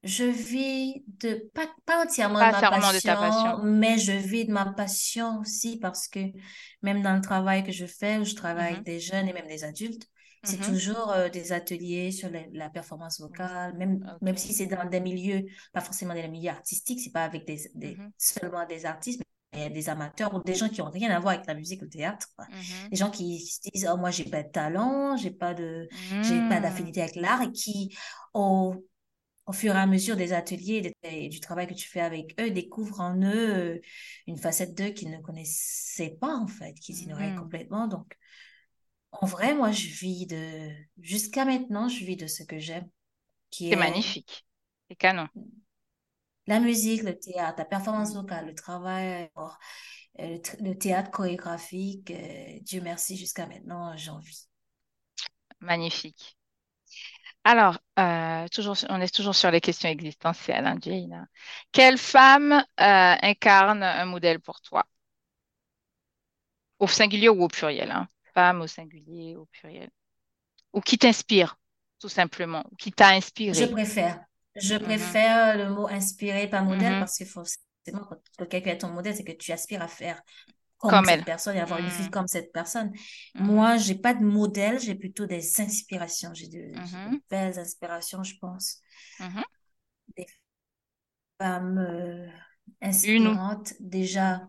Je, 0.06 0.24
vis 0.24 1.04
de, 1.08 1.50
pas, 1.54 1.68
pas 1.86 2.04
entièrement 2.04 2.46
de 2.46 2.52
ma 2.52 2.60
serment 2.60 2.94
de 2.94 3.00
ta 3.00 3.18
passion. 3.18 3.58
passion, 3.58 3.64
mais 3.64 3.98
je 3.98 4.12
vis 4.12 4.46
de 4.46 4.52
ma 4.52 4.66
passion 4.74 5.40
aussi 5.40 5.80
parce 5.80 6.08
que 6.08 6.20
même 6.82 7.02
dans 7.02 7.16
le 7.16 7.22
travail 7.22 7.64
que 7.64 7.72
je 7.72 7.86
fais, 7.88 8.18
où 8.20 8.24
je 8.24 8.36
travaille 8.36 8.74
avec 8.74 8.80
Mhm, 8.80 8.84
des 8.84 9.00
jeunes 9.00 9.28
et 9.28 9.34
même 9.34 9.48
des 9.48 9.64
adultes, 9.64 10.08
c'est 10.44 10.60
mhm, 10.60 10.66
toujours 10.66 11.12
euh, 11.12 11.30
des 11.30 11.52
ateliers 11.54 12.12
sur 12.12 12.30
la, 12.30 12.42
la 12.54 12.70
performance 12.70 13.20
vocale, 13.20 13.76
même, 13.78 14.00
même 14.22 14.38
si 14.38 14.54
c'est 14.54 14.68
dans 14.68 14.86
des 14.88 15.00
milieux, 15.00 15.44
pas 15.74 15.82
forcément 15.82 16.14
les 16.14 16.28
milieux 16.28 16.52
artistiques, 16.52 17.00
c'est 17.02 17.12
pas 17.12 17.24
avec 17.26 17.46
des, 17.48 17.70
des, 17.74 17.96
Mhm, 17.98 18.12
seulement 18.18 18.66
des 18.68 18.86
artistes, 18.86 19.22
mais 19.54 19.60
il 19.62 19.64
y 19.64 19.66
a 19.66 19.70
des 19.70 19.90
amateurs 19.90 20.34
ou 20.36 20.44
des 20.44 20.54
gens 20.56 20.70
qui 20.70 20.82
ont 20.82 20.90
rien 20.92 21.10
à 21.12 21.20
voir 21.20 21.34
avec 21.34 21.48
la 21.48 21.56
musique 21.56 21.82
ou 21.82 21.86
le 21.86 21.90
théâtre. 21.90 22.28
Des 22.92 22.98
gens 22.98 23.10
qui 23.10 23.40
se 23.40 23.60
disent, 23.74 23.88
oh, 23.92 23.98
moi, 23.98 24.12
j'ai 24.12 24.26
pas 24.26 24.44
de 24.44 24.50
talent, 24.52 25.18
j'ai 25.18 25.32
pas 25.32 25.54
de, 25.54 25.88
j'ai 26.22 26.42
pas 26.42 26.58
mhm. 26.58 26.62
d'affinité 26.62 27.02
avec 27.02 27.16
l'art 27.16 27.42
et 27.42 27.52
qui, 27.52 27.96
au, 28.34 28.76
au 29.48 29.54
fur 29.54 29.76
et 29.76 29.80
à 29.80 29.86
mesure 29.88 30.16
des 30.18 30.34
ateliers 30.34 30.94
et 31.04 31.30
du 31.30 31.40
travail 31.40 31.68
que 31.68 31.74
tu 31.74 31.88
fais 31.88 32.02
avec 32.02 32.36
eux, 32.42 32.52
découvrent 32.52 33.02
en 33.02 33.16
eux 33.22 33.76
euh, 33.76 33.80
une 34.28 34.38
facette 34.38 34.76
d'eux 34.76 34.90
qu'ils 34.90 35.12
ne 35.12 35.20
connaissaient 35.20 36.18
pas, 36.20 36.36
en 36.36 36.48
fait, 36.48 36.74
qu'ils 36.76 37.02
ignoraient 37.04 37.34
Mhm. 37.34 37.36
complètement. 37.36 37.88
Donc, 37.88 38.16
en 39.12 39.26
vrai, 39.28 39.56
moi, 39.56 39.72
je 39.72 39.88
vis 39.88 40.28
de, 40.28 40.70
jusqu'à 41.02 41.46
maintenant, 41.46 41.90
je 41.90 42.04
vis 42.06 42.18
de 42.18 42.28
ce 42.28 42.44
que 42.44 42.60
j'aime, 42.60 42.90
C'est 43.70 43.76
est 43.76 43.76
magnifique. 43.76 44.46
C'est 44.90 44.96
canon. 44.96 45.28
la 46.48 46.60
musique, 46.60 47.04
le 47.04 47.18
théâtre, 47.18 47.60
la 47.60 47.66
performance 47.66 48.14
vocale, 48.16 48.48
le 48.48 48.56
travail, 48.56 49.30
euh, 50.20 50.38
le 50.62 50.74
théâtre 50.76 51.12
chorégraphique. 51.12 52.12
euh, 52.12 52.60
Dieu 52.62 52.82
merci, 52.82 53.18
jusqu'à 53.18 53.48
maintenant, 53.48 53.96
j'en 53.98 54.20
vis. 54.20 54.50
Magnifique. 55.60 56.38
Alors, 57.46 57.78
euh, 58.00 58.48
toujours, 58.50 58.76
on 58.90 59.00
est 59.02 59.14
toujours 59.16 59.36
sur 59.36 59.52
les 59.52 59.62
questions 59.62 59.88
existentielles, 59.90 60.66
hein, 60.66 60.78
Jane. 60.82 61.28
Quelle 61.72 61.98
femme 61.98 62.52
euh, 62.54 62.64
incarne 63.22 63.84
un 63.84 64.06
modèle 64.06 64.40
pour 64.42 64.62
toi? 64.62 64.86
Au 66.80 66.88
singulier 66.88 67.28
ou 67.30 67.44
au 67.44 67.48
pluriel, 67.50 67.92
hein? 67.92 68.08
Femme 68.34 68.62
au 68.62 68.68
singulier, 68.68 69.36
au 69.36 69.46
pluriel. 69.48 69.90
Ou 70.74 70.82
qui 70.82 70.98
t'inspire, 71.00 71.58
tout 72.00 72.10
simplement, 72.10 72.66
ou 72.72 72.76
qui 72.78 72.92
t'a 72.94 73.10
Je 73.52 73.66
inspiré. 73.66 73.66
préfère. 73.66 74.24
Je 74.56 74.76
Mhm, 74.80 75.18
préfère 75.18 75.58
le 75.58 75.70
mot 75.70 75.88
inspiré, 75.88 76.50
pas 76.50 76.62
modèle, 76.62 76.98
mhm. 76.98 76.98
parce 76.98 77.18
que 77.18 77.26
forcément, 77.26 78.08
quand 78.38 78.46
quelqu'un 78.48 78.72
est 78.72 78.78
ton 78.80 78.90
modèle, 78.90 79.16
c'est 79.16 79.24
que 79.24 79.32
tu 79.34 79.52
aspires 79.52 79.82
à 79.82 79.88
faire 79.88 80.22
comme 80.78 81.04
Comme 81.04 81.06
cette 81.06 81.10
elle. 81.10 81.26
personne 81.26 81.56
et 81.58 81.62
avoir 81.62 81.80
une 81.80 81.90
vie 81.90 82.10
Mhm, 82.10 82.12
comme 82.12 82.28
cette 82.28 82.52
personne. 82.54 82.92
mhm, 83.34 83.36
Moi, 83.40 83.78
j'ai 83.78 83.96
pas 83.96 84.14
de 84.14 84.24
modèle, 84.24 84.80
j'ai 84.80 84.96
plutôt 84.96 85.26
des 85.26 85.62
inspirations. 85.62 86.32
J'ai 86.34 86.48
de, 86.50 86.74
mhm, 86.74 87.20
belles 87.30 87.60
inspirations, 87.60 88.24
je 88.24 88.36
pense. 88.40 88.82
mhm. 89.20 89.44
Des 90.18 90.28
femmes 91.40 91.78
euh, 91.80 92.28
Une 93.04 93.38
inspirantes. 93.38 93.74
Déjà, 93.80 94.48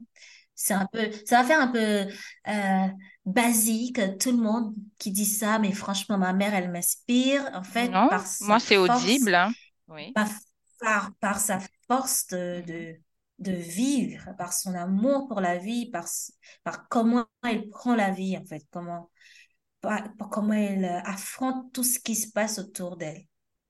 c'est 0.55 0.75
un 0.75 0.87
peu, 0.93 1.11
ça 1.27 1.43
va 1.43 1.49
faire 1.49 1.61
un 1.61 1.69
peu 1.69 2.07
euh, 2.49 2.89
basique, 3.27 4.01
tout 4.19 4.31
le 4.33 4.39
monde 4.39 4.75
qui 4.99 5.11
dit 5.13 5.27
ça, 5.27 5.59
mais 5.59 5.73
franchement, 5.73 6.19
ma 6.19 6.33
mère, 6.33 6.55
elle 6.55 6.71
m'inspire, 6.71 7.49
en 7.55 7.63
fait, 7.65 7.93
Non, 7.93 8.09
par 8.09 8.27
moi 8.41 8.59
c'est 8.61 8.77
audible, 8.77 9.35
hein. 9.35 9.55
Oui. 9.89 10.15
par, 10.15 10.29
par, 10.81 11.15
par 11.21 11.39
sa 11.41 11.61
force 11.87 12.27
de, 12.29 12.63
Mhm, 12.65 12.67
de, 12.67 13.01
de 13.39 13.53
vivre, 13.53 14.35
par 14.39 14.53
son 14.53 14.75
amour 14.75 15.29
pour 15.29 15.41
la 15.41 15.59
vie, 15.59 15.91
par, 15.91 16.07
par 16.65 16.89
comment 16.89 17.27
elle 17.45 17.69
prend 17.69 17.95
la 17.95 18.11
vie, 18.11 18.37
en 18.37 18.45
fait, 18.45 18.65
comment, 18.71 19.11
par, 19.81 20.15
par 20.17 20.31
comment 20.31 20.55
elle 20.55 20.85
euh, 20.85 21.01
affronte 21.03 21.73
tout 21.73 21.85
ce 21.85 21.99
qui 21.99 22.15
se 22.15 22.31
passe 22.33 22.59
autour 22.59 22.97
d'elle. 22.97 23.27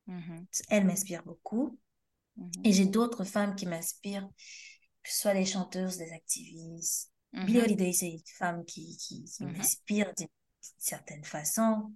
mhm, 0.06 0.46
Elle 0.68 0.84
m'inspire 0.86 1.24
beaucoup. 1.24 1.78
mhm, 2.36 2.50
Et 2.64 2.72
j'ai 2.72 2.86
d'autres 2.86 3.24
femmes 3.24 3.56
qui 3.56 3.66
m'inspirent, 3.66 4.28
que 5.02 5.10
ce 5.10 5.20
soit 5.20 5.34
des 5.34 5.44
chanteuses, 5.46 5.98
des 5.98 6.12
activistes. 6.12 7.10
Billie 7.32 7.58
mhm, 7.58 7.64
Holiday, 7.64 7.92
c'est 7.92 8.10
une 8.10 8.22
femme 8.38 8.64
qui, 8.64 8.96
qui, 8.96 9.24
qui 9.24 9.44
mhm. 9.44 9.52
m'inspire 9.56 10.14
d'une 10.14 10.28
certaine 10.78 11.24
façon. 11.24 11.92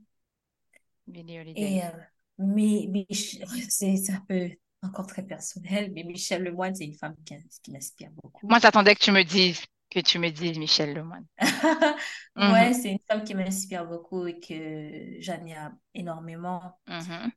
Billie 1.07 1.39
Holiday. 1.39 1.63
Et, 1.63 1.85
euh, 1.85 1.91
mais, 2.39 2.89
mais 2.91 3.07
c'est 3.69 4.11
un 4.11 4.21
peu 4.29 4.51
encore 4.83 5.07
très 5.07 5.23
personnel, 5.25 5.93
mais 5.95 6.05
Michelle 6.05 6.43
Lemoine, 6.45 6.75
c'est 6.75 6.85
une 6.87 6.95
femme 6.99 7.17
qui, 7.25 7.35
qui 7.63 7.73
m'inspire 7.73 8.11
beaucoup. 8.23 8.49
Moi, 8.49 8.59
j'attendais 8.59 8.95
que 8.95 9.03
tu 9.03 9.13
me 9.13 9.23
dises, 9.25 9.65
que 9.91 10.01
tu 10.01 10.19
me 10.19 10.29
dises 10.31 10.59
Michel 10.59 10.93
Lemoine. 10.95 11.27
Mhm, 12.37 12.51
Ouais, 12.53 12.73
c'est 12.75 12.91
une 12.93 12.99
femme 13.09 13.25
qui 13.25 13.35
m'inspire 13.35 13.87
beaucoup 13.87 14.27
et 14.27 14.41
que 14.41 15.21
j'admire 15.21 15.73
énormément. 15.95 16.79
mhm, 16.87 17.31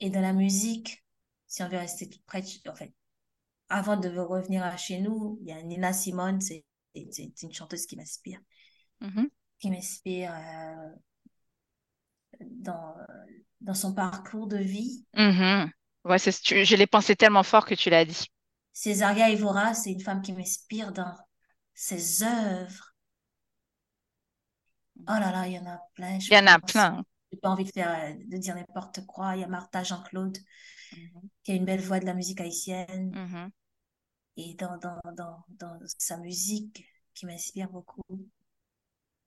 Et 0.00 0.10
dans 0.10 0.20
la 0.20 0.32
musique, 0.32 1.04
si 1.46 1.62
on 1.62 1.68
veut 1.68 1.78
rester 1.78 2.08
tout 2.08 2.18
près, 2.26 2.42
en 2.68 2.74
fait, 2.74 2.92
avant 3.70 3.96
de 3.98 4.08
revenir 4.18 4.64
à 4.64 4.76
chez 4.78 5.00
nous, 5.00 5.38
il 5.42 5.48
y 5.48 5.52
a 5.52 5.62
Nina 5.62 5.92
Simone, 5.92 6.40
c'est 6.40 6.64
une 7.42 7.52
chanteuse 7.54 7.86
qui 7.86 7.96
m'inspire, 7.96 8.40
mhm, 9.00 9.26
qui 9.58 9.70
m'inspire 9.70 10.32
euh, 10.34 10.90
dans, 12.40 12.94
dans 13.60 13.74
son 13.74 13.94
parcours 13.94 14.46
de 14.46 14.58
vie. 14.58 15.04
Ouais, 16.04 16.18
c'est, 16.18 16.32
tu- 16.42 16.64
je 16.66 16.76
l'ai 16.76 16.86
pensé 16.86 17.16
tellement 17.16 17.42
fort 17.42 17.64
que 17.64 17.74
tu 17.74 17.88
l'as 17.90 18.04
dit. 18.04 18.26
Césaria 18.72 19.30
Evora, 19.30 19.74
c'est 19.74 19.92
une 19.92 20.00
femme 20.00 20.22
qui 20.22 20.32
m'inspire 20.32 20.90
dans 20.92 21.14
ses 21.74 22.24
œuvres. 22.24 22.94
Oh 25.08 25.12
là 25.20 25.30
là, 25.32 25.46
il 25.46 25.52
y 25.54 25.58
en 25.58 25.66
a 25.66 25.78
plein, 25.94 26.18
je 26.18 26.30
Il 26.30 26.34
y 26.34 26.38
en 26.38 26.46
a 26.46 26.58
plein. 26.58 27.04
J'ai 27.32 27.38
pas 27.40 27.48
envie 27.50 27.64
de 27.64 27.70
faire, 27.72 28.16
de 28.16 28.36
dire 28.36 28.54
n'importe 28.54 29.04
quoi. 29.06 29.36
Il 29.36 29.40
y 29.40 29.44
a 29.44 29.48
Martha 29.48 29.82
Jean-Claude, 29.82 30.38
Mhm, 30.92 31.30
qui 31.42 31.52
a 31.52 31.54
une 31.54 31.66
belle 31.66 31.82
voix 31.82 32.00
de 32.00 32.06
la 32.06 32.14
musique 32.14 32.40
haïtienne. 32.40 33.14
mhm. 33.14 33.50
Et 34.36 34.54
dans, 34.54 34.76
dans, 34.78 35.00
dans, 35.16 35.44
dans 35.50 35.78
sa 35.98 36.16
musique, 36.16 36.84
qui 37.14 37.26
m'inspire 37.26 37.68
beaucoup. 37.70 38.02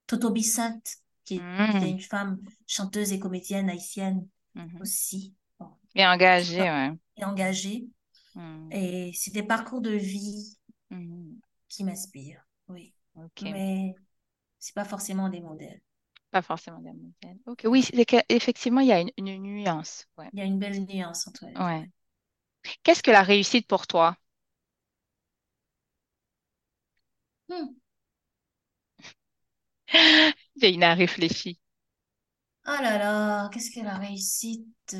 Toto 0.07 0.31
Bissant, 0.31 0.81
qui 1.25 1.45
était 1.65 1.89
Mhm. 1.89 1.89
une 1.89 1.99
femme 2.01 2.41
chanteuse 2.67 3.11
et 3.13 3.19
comédienne 3.19 3.69
haïtienne 3.69 4.27
Mhm. 4.55 4.77
aussi, 4.79 5.35
qui 5.95 6.05
engagé, 6.05 6.61
ouais. 6.61 6.91
est 7.17 7.23
engagée. 7.25 7.87
Mhm. 8.35 8.73
Et 8.73 9.11
c'est 9.15 9.31
des 9.33 9.43
parcours 9.43 9.81
de 9.81 9.91
vie 9.91 10.57
Mhm. 10.89 11.41
qui 11.67 11.83
m'inspirent, 11.83 12.45
oui. 12.69 12.93
Ok. 13.15 13.43
Mais 13.43 13.95
c'est 14.59 14.75
pas 14.75 14.85
forcément 14.85 15.29
des 15.29 15.41
modèles. 15.41 15.81
Pas 16.31 16.41
forcément 16.41 16.79
des 16.79 16.91
modèles. 16.91 17.39
Ok, 17.45 17.61
oui, 17.65 17.87
effectivement, 18.29 18.81
il 18.81 18.87
y 18.87 18.91
a 18.91 18.99
une, 18.99 19.11
une 19.17 19.37
nuance. 19.41 20.05
Ouais. 20.17 20.29
Il 20.33 20.39
y 20.39 20.41
a 20.41 20.45
une 20.45 20.59
belle 20.59 20.85
nuance 20.85 21.27
entre 21.27 21.45
les 21.45 21.53
deux. 21.53 21.63
Ouais. 21.63 21.89
Qu'est-ce 22.83 23.03
que 23.03 23.11
la 23.11 23.23
réussite 23.23 23.67
pour 23.67 23.87
toi? 23.87 24.17
Hmm. 27.49 27.75
Jaina 30.61 30.93
réfléchit. 30.95 31.57
Oh 32.65 32.71
là 32.81 32.97
là, 32.97 33.49
qu'est-ce 33.49 33.71
que 33.71 33.81
la 33.83 33.97
réussite? 33.97 34.95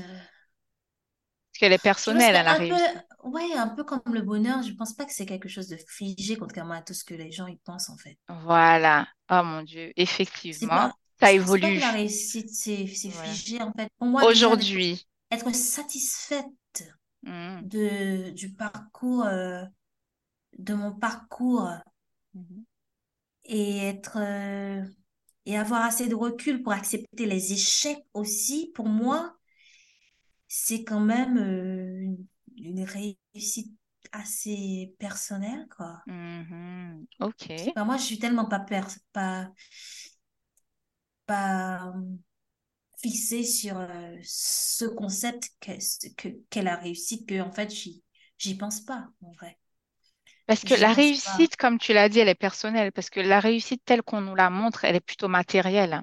Qu'elle 1.63 1.73
est 1.73 1.77
personnelle, 1.79 2.35
hein, 2.35 2.43
la 2.43 2.53
un 2.53 2.55
peu, 2.67 2.75
réussite. 2.75 3.03
ouais, 3.23 3.53
un 3.55 3.67
peu 3.69 3.83
comme 3.83 4.01
le 4.13 4.21
bonheur, 4.21 4.61
je 4.63 4.73
pense 4.73 4.93
pas 4.93 5.05
que 5.05 5.13
c'est 5.13 5.25
quelque 5.25 5.49
chose 5.49 5.67
de 5.67 5.77
figé, 5.87 6.35
contrairement 6.37 6.75
à 6.75 6.81
tout 6.81 6.93
ce 6.93 7.03
que 7.03 7.13
les 7.15 7.31
gens 7.31 7.47
y 7.47 7.57
pensent 7.57 7.89
en 7.89 7.97
fait. 7.97 8.17
Voilà. 8.27 9.07
Oh 9.29 9.43
mon 9.43 9.63
Dieu, 9.63 9.91
effectivement, 9.95 10.89
pas, 10.89 10.93
ça 11.19 11.31
pense 11.37 11.57
pas 11.57 11.71
que 11.71 11.79
évolue. 11.79 11.79
la 11.79 11.91
réussite 11.91 12.49
c'est 12.49 12.85
figé 12.87 13.61
en 13.61 13.71
fait. 13.73 13.89
Pour 13.97 14.07
moi, 14.07 14.23
Aujourd'hui. 14.25 15.07
être 15.31 15.53
satisfaite 15.55 16.45
Mhm. 17.23 17.67
de 17.69 18.31
du 18.31 18.53
parcours, 18.53 19.25
euh, 19.25 19.63
de 20.59 20.73
mon 20.73 20.93
parcours 20.93 21.69
Mhm. 22.33 22.65
et 23.45 23.77
être 23.79 24.17
euh, 24.17 24.83
et 25.45 25.57
avoir 25.57 25.83
assez 25.83 26.07
de 26.07 26.15
recul 26.15 26.63
pour 26.63 26.73
accepter 26.73 27.25
les 27.25 27.53
échecs 27.53 28.05
aussi, 28.13 28.71
pour 28.75 28.87
moi, 28.89 29.35
c'est 30.55 30.83
quand 30.83 30.99
même 30.99 31.37
euh, 31.39 32.15
une, 32.57 32.83
réussite 32.83 33.73
assez 34.11 34.95
personnelle, 34.99 35.67
quoi. 35.75 36.03
Je 37.55 37.63
sais 37.63 37.71
Ok. 37.71 37.77
moi, 37.85 37.97
je 37.97 38.03
suis 38.03 38.19
tellement 38.19 38.45
pas, 38.45 38.59
pers- 38.59 38.97
pas, 39.13 39.49
pas 41.25 41.87
euh, 41.95 42.17
fixée 43.01 43.43
sur 43.43 43.77
euh, 43.79 44.17
ce 44.23 44.85
concept 44.85 45.49
qu'est 45.59 45.79
que, 46.17 46.29
qu'est 46.49 46.63
la 46.63 46.75
réussite 46.77 47.27
que, 47.27 47.41
en 47.41 47.51
fait, 47.51 47.69
j'y, 47.71 48.03
j'y 48.37 48.55
pense 48.57 48.81
pas, 48.81 49.09
en 49.21 49.31
vrai. 49.33 49.59
Parce 50.45 50.63
que 50.63 50.73
la 50.73 50.93
pas. 51.23 51.47
réussite, 51.47 51.57
comme 51.57 51.77
tu 51.79 51.91
l'as 51.93 52.07
dit, 52.09 52.19
elle 52.19 52.29
est 52.29 52.35
personnelle. 52.35 52.91
Parce 52.93 53.09
que 53.09 53.19
la 53.19 53.39
réussite 53.41 53.83
telle 53.85 54.03
qu'on 54.03 54.21
nous 54.21 54.35
la 54.35 54.49
montre, 54.49 54.85
elle 54.85 54.95
est 54.95 54.99
plutôt 55.01 55.27
matérielle. 55.27 56.01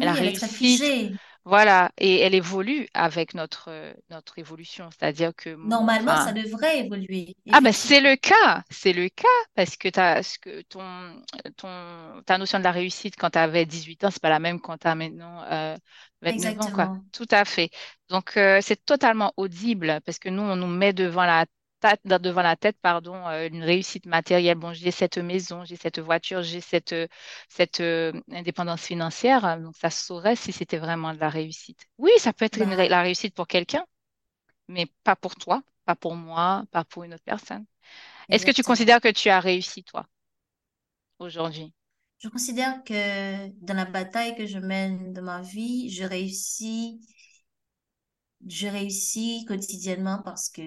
La 0.00 0.14
elle 0.20 0.28
est 0.28 0.32
très 0.32 0.48
figée. 0.48 1.12
Voilà, 1.44 1.90
et 1.98 2.20
elle 2.20 2.34
évolue 2.34 2.88
avec 2.94 3.34
notre, 3.34 3.70
euh, 3.70 3.92
notre 4.10 4.38
évolution. 4.38 4.90
C'est-à-dire 4.90 5.32
que 5.34 5.56
Normalement, 5.56 6.16
ça 6.16 6.32
devrait 6.32 6.80
évoluer, 6.80 7.34
Ah 7.50 7.60
ben 7.60 7.72
c'est 7.72 8.00
le 8.00 8.16
cas, 8.16 8.62
c'est 8.70 8.92
le 8.92 9.08
cas, 9.08 9.26
parce 9.54 9.76
que, 9.76 9.88
ce 9.88 10.38
que 10.38 10.62
ton, 10.62 11.22
ton, 11.56 12.22
ta 12.26 12.36
notion 12.38 12.58
de 12.58 12.64
la 12.64 12.72
réussite 12.72 13.16
quand 13.16 13.30
tu 13.30 13.38
avais 13.38 13.64
18 13.64 14.04
ans, 14.04 14.10
c'est 14.10 14.22
pas 14.22 14.28
la 14.28 14.38
même 14.38 14.60
quand 14.60 14.76
tu 14.78 14.86
as 14.86 14.94
maintenant 14.94 15.42
euh, 15.44 15.76
29 16.22 16.60
ans, 16.60 16.70
quoi. 16.70 16.90
Exactement. 16.90 17.04
Tout 17.12 17.26
à 17.30 17.44
fait. 17.44 17.70
Donc 18.10 18.36
euh, 18.36 18.60
c'est 18.62 18.84
totalement 18.84 19.32
audible, 19.36 20.00
parce 20.04 20.18
que 20.18 20.28
nous, 20.28 20.42
on 20.42 20.56
nous 20.56 20.66
met 20.66 20.92
devant 20.92 21.24
la 21.24 21.46
tête, 21.80 22.00
devant 22.06 22.42
la 22.42 22.56
tête, 22.56 22.76
pardon, 22.82 23.14
euh, 23.28 23.48
une 23.48 23.62
réussite 23.64 24.06
matérielle. 24.06 24.58
Bon, 24.58 24.72
j'ai 24.72 24.90
cette 24.90 25.18
maison, 25.18 25.64
j'ai 25.64 25.76
cette 25.76 25.98
voiture, 25.98 26.42
j'ai 26.42 26.60
cette, 26.60 26.92
euh, 26.92 27.06
cette 27.48 27.80
euh, 27.80 28.12
indépendance 28.32 28.82
financière, 28.82 29.58
donc 29.60 29.76
ça 29.76 29.90
se 29.90 30.04
saurait 30.04 30.36
si 30.36 30.52
c'était 30.52 30.78
vraiment 30.78 31.12
de 31.14 31.18
la 31.18 31.28
réussite. 31.30 31.86
Oui, 31.98 32.10
ça 32.18 32.32
peut 32.32 32.44
être 32.46 32.60
une 32.60 32.74
Bah, 32.74 32.88
la 32.88 33.02
réussite 33.02 33.34
pour 33.34 33.46
quelqu'un, 33.46 33.84
mais 34.68 34.86
pas 35.04 35.16
pour 35.16 35.36
toi, 35.36 35.62
pas 35.86 35.96
pour 35.96 36.14
moi, 36.16 36.64
pas 36.72 36.84
pour 36.84 37.04
une 37.04 37.14
autre 37.14 37.24
personne. 37.24 37.66
Est-ce 38.30 38.46
que 38.46 38.52
tu 38.52 38.62
considères 38.64 39.00
que 39.00 39.08
tu 39.12 39.30
as 39.30 39.40
réussi, 39.40 39.84
toi, 39.84 40.06
aujourd'hui? 41.18 41.72
Je 42.18 42.28
considère 42.28 42.82
que 42.84 43.48
dans 43.64 43.74
la 43.74 43.84
bataille 43.84 44.36
que 44.36 44.46
je 44.46 44.58
mène 44.58 45.12
de 45.12 45.20
ma 45.20 45.40
vie, 45.42 45.90
je 45.90 46.04
réussis, 46.04 47.00
je 48.46 48.66
réussis 48.66 49.44
quotidiennement 49.46 50.20
parce 50.24 50.48
que 50.48 50.62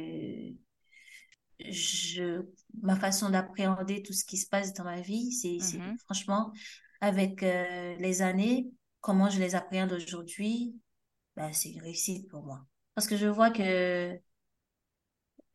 je, 1.69 2.43
ma 2.81 2.95
façon 2.95 3.29
d'appréhender 3.29 4.01
tout 4.03 4.13
ce 4.13 4.25
qui 4.25 4.37
se 4.37 4.47
passe 4.47 4.73
dans 4.73 4.83
ma 4.83 5.01
vie, 5.01 5.31
c'est, 5.31 5.57
Mhm, 5.77 5.97
franchement, 5.99 6.51
avec 7.01 7.43
euh, 7.43 7.95
les 7.97 8.21
années, 8.21 8.71
comment 9.01 9.29
je 9.29 9.39
les 9.39 9.55
appréhende 9.55 9.93
aujourd'hui, 9.93 10.75
ben, 11.35 11.51
c'est 11.53 11.71
une 11.71 11.81
réussite 11.81 12.27
pour 12.29 12.43
moi. 12.43 12.65
Parce 12.95 13.07
que 13.07 13.17
je 13.17 13.27
vois 13.27 13.51
que 13.51 14.19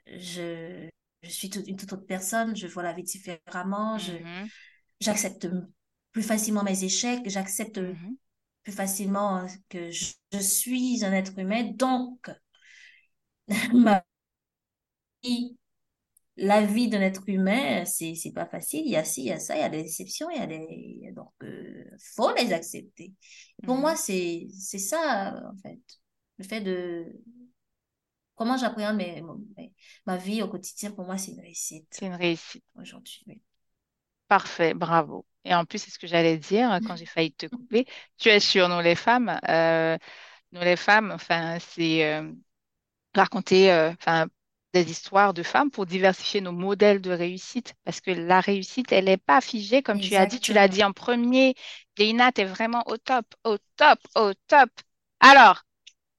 je, 0.06 0.88
je 1.22 1.30
suis 1.30 1.48
une 1.48 1.76
toute 1.76 1.92
autre 1.92 2.06
personne, 2.06 2.56
je 2.56 2.66
vois 2.66 2.82
la 2.82 2.92
vie 2.92 3.02
différemment, 3.02 3.98
je, 3.98 4.12
mhm, 4.12 4.48
j'accepte 5.00 5.48
plus 6.12 6.22
facilement 6.22 6.62
mes 6.62 6.84
échecs, 6.84 7.28
j'accepte 7.28 7.78
mhm. 7.78 8.16
plus 8.62 8.72
facilement 8.72 9.46
que 9.68 9.90
je, 9.90 10.14
je 10.32 10.38
suis 10.38 11.04
un 11.04 11.12
être 11.12 11.38
humain. 11.38 11.64
Donc, 11.74 12.30
ma 13.74 14.02
vie, 15.22 15.56
la 16.36 16.62
vie 16.66 16.88
d'un 16.88 17.00
être 17.00 17.22
humain, 17.28 17.84
c'est, 17.86 18.14
c'est 18.14 18.32
pas 18.32 18.46
facile. 18.46 18.82
Il 18.86 18.90
y 18.92 18.96
a 18.96 19.04
ci, 19.04 19.22
il 19.22 19.26
y 19.28 19.32
a 19.32 19.38
ça, 19.40 19.56
il 19.56 19.60
y 19.60 19.64
a 19.64 19.68
des 19.70 19.82
déceptions, 19.84 20.28
il 20.30 20.38
y 20.38 20.40
a 20.42 20.46
des, 20.46 21.12
donc, 21.14 21.32
euh, 21.42 21.84
faut 22.16 22.32
les 22.34 22.52
accepter. 22.52 23.14
Pour 23.64 23.76
moi, 23.76 23.92
mhm. 23.92 23.96
c'est, 23.96 24.48
c'est 24.58 24.78
ça, 24.78 25.40
en 25.52 25.56
fait. 25.62 25.80
Le 26.38 26.44
fait 26.44 26.60
de, 26.60 27.06
comment 28.34 28.56
j'appréhende 28.56 28.96
mes, 28.96 29.22
mes- 29.56 29.72
ma 30.06 30.16
vie 30.16 30.42
au 30.42 30.48
quotidien, 30.48 30.90
pour 30.92 31.04
moi, 31.06 31.18
c'est 31.18 31.32
une 31.32 31.40
réussite 31.40 31.88
C'est 31.90 32.06
une 32.06 32.14
réussite. 32.14 32.64
aujourd'hui. 32.76 33.22
oui. 33.26 33.42
Parfait, 34.28 34.74
bravo. 34.74 35.24
Et 35.44 35.54
en 35.54 35.64
plus, 35.64 35.78
c'est 35.78 35.90
ce 35.90 35.98
que 35.98 36.06
j'allais 36.08 36.36
dire 36.38 36.80
quand 36.84 36.96
j'ai 36.96 37.06
failli 37.06 37.32
te 37.32 37.46
couper. 37.46 37.86
Tu 38.18 38.28
es 38.28 38.40
sur 38.40 38.68
Nous 38.68 38.80
les 38.80 38.96
femmes. 38.96 39.38
Euh, 39.48 39.96
nous 40.52 40.60
les 40.62 40.76
femmes, 40.76 41.12
enfin, 41.12 41.58
c'est 41.60 42.04
euh, 42.14 42.32
raconter 43.14 43.72
euh, 43.72 43.92
enfin, 43.92 44.28
des 44.84 44.90
histoires 44.90 45.32
de 45.34 45.42
femmes 45.42 45.70
pour 45.70 45.86
diversifier 45.86 46.40
nos 46.40 46.52
modèles 46.52 47.00
de 47.00 47.10
réussite. 47.10 47.74
Parce 47.84 48.00
que 48.00 48.10
la 48.10 48.40
réussite, 48.40 48.92
elle 48.92 49.06
n'est 49.06 49.16
pas 49.16 49.40
figée, 49.40 49.82
comme 49.82 50.00
tu 50.00 50.14
as 50.16 50.26
dit. 50.26 50.40
Tu 50.40 50.52
l'as 50.52 50.68
dit 50.68 50.84
en 50.84 50.92
premier. 50.92 51.54
Léina, 51.98 52.32
tu 52.32 52.42
es 52.42 52.44
vraiment 52.44 52.82
au 52.86 52.96
top, 52.96 53.26
au 53.44 53.56
top, 53.76 53.98
au 54.14 54.32
top. 54.46 54.70
Alors, 55.20 55.62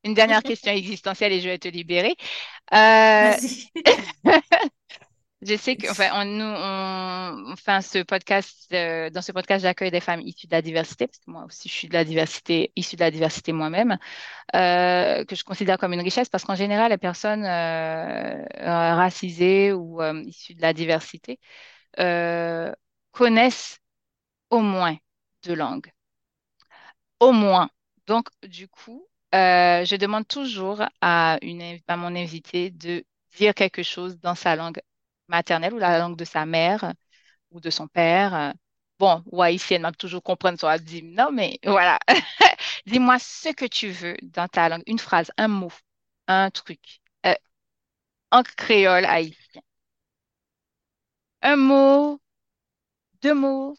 une 0.04 0.14
dernière 0.14 0.44
question 0.44 0.72
existentielle 0.72 1.34
et 1.34 1.42
je 1.42 1.50
vais 1.50 1.60
te 1.60 1.68
libérer. 1.68 2.16
Euh. 2.74 3.34
Je 5.44 5.56
sais 5.56 5.76
que, 5.76 5.88
enfin, 5.92 6.26
nous, 6.26 6.44
on, 6.44 7.56
ce 7.82 8.02
podcast, 8.04 8.68
euh, 8.74 9.12
dans 9.12 9.22
ce 9.22 9.32
podcast, 9.32 9.62
j'accueille 9.64 9.92
des 9.92 10.00
femmes 10.00 10.22
issues 10.22 10.48
de 10.48 10.52
la 10.52 10.64
diversité, 10.64 11.06
parce 11.08 11.20
que 11.20 11.30
moi 11.30 11.46
aussi, 11.46 11.70
je 11.70 11.74
suis 11.76 11.88
de 11.88 11.94
la 11.94 12.04
diversité, 12.04 12.72
issue 12.76 12.96
de 12.96 13.02
la 13.02 13.12
diversité 13.12 13.52
moi-même, 13.54 14.00
euh, 14.56 15.26
que 15.26 15.36
je 15.36 15.44
considère 15.44 15.78
comme 15.80 15.94
une 15.94 16.02
richesse, 16.02 16.30
parce 16.30 16.46
qu'en 16.46 16.56
général, 16.56 16.92
les 16.92 16.98
personnes 17.00 17.46
euh, 17.46 18.46
racisées 18.96 19.74
ou 19.74 20.02
issues 20.26 20.56
de 20.56 20.62
la 20.62 20.74
diversité 20.74 21.40
connaissent 23.12 23.80
au 24.52 24.62
moins 24.62 24.98
deux 25.44 25.56
langues, 25.56 25.92
au 27.20 27.32
moins. 27.32 27.70
Donc, 28.08 28.30
du 28.44 28.68
coup, 28.68 29.08
je 29.34 29.96
demande 29.98 30.28
toujours 30.28 30.84
à, 31.02 31.38
une, 31.42 31.80
à 31.88 31.98
mon 31.98 32.16
invité 32.16 32.72
de 32.72 33.06
dire 33.38 33.54
quelque 33.54 33.84
chose 33.84 34.20
dans 34.20 34.36
sa 34.36 34.56
langue 34.56 34.82
maternelle 35.30 35.74
ou 35.74 35.78
la 35.80 36.00
langue 36.00 36.18
de 36.18 36.26
sa 36.26 36.46
mère 36.46 36.94
ou 37.52 37.62
de 37.62 37.70
son 37.70 37.88
père. 37.88 38.36
euh, 38.36 38.52
Bon, 39.00 39.24
ou 39.32 39.42
haïtienne, 39.44 39.84
m'a 39.84 39.92
toujours 39.94 40.24
comprendre 40.24 40.60
soit 40.60 40.80
dit 40.80 41.04
non, 41.04 41.32
mais 41.32 41.60
voilà. 41.66 42.00
Dis-moi 42.88 43.20
ce 43.20 43.50
que 43.54 43.66
tu 43.66 43.90
veux 43.90 44.18
dans 44.24 44.48
ta 44.48 44.70
langue, 44.70 44.84
une 44.88 45.00
phrase, 45.00 45.32
un 45.38 45.48
mot, 45.50 45.72
un 46.28 46.52
truc, 46.52 47.02
euh, 47.28 47.36
en 48.32 48.44
créole 48.44 49.06
haïtien. 49.06 49.62
Un 51.42 51.58
mot, 51.58 52.20
deux 53.22 53.36
mots, 53.36 53.76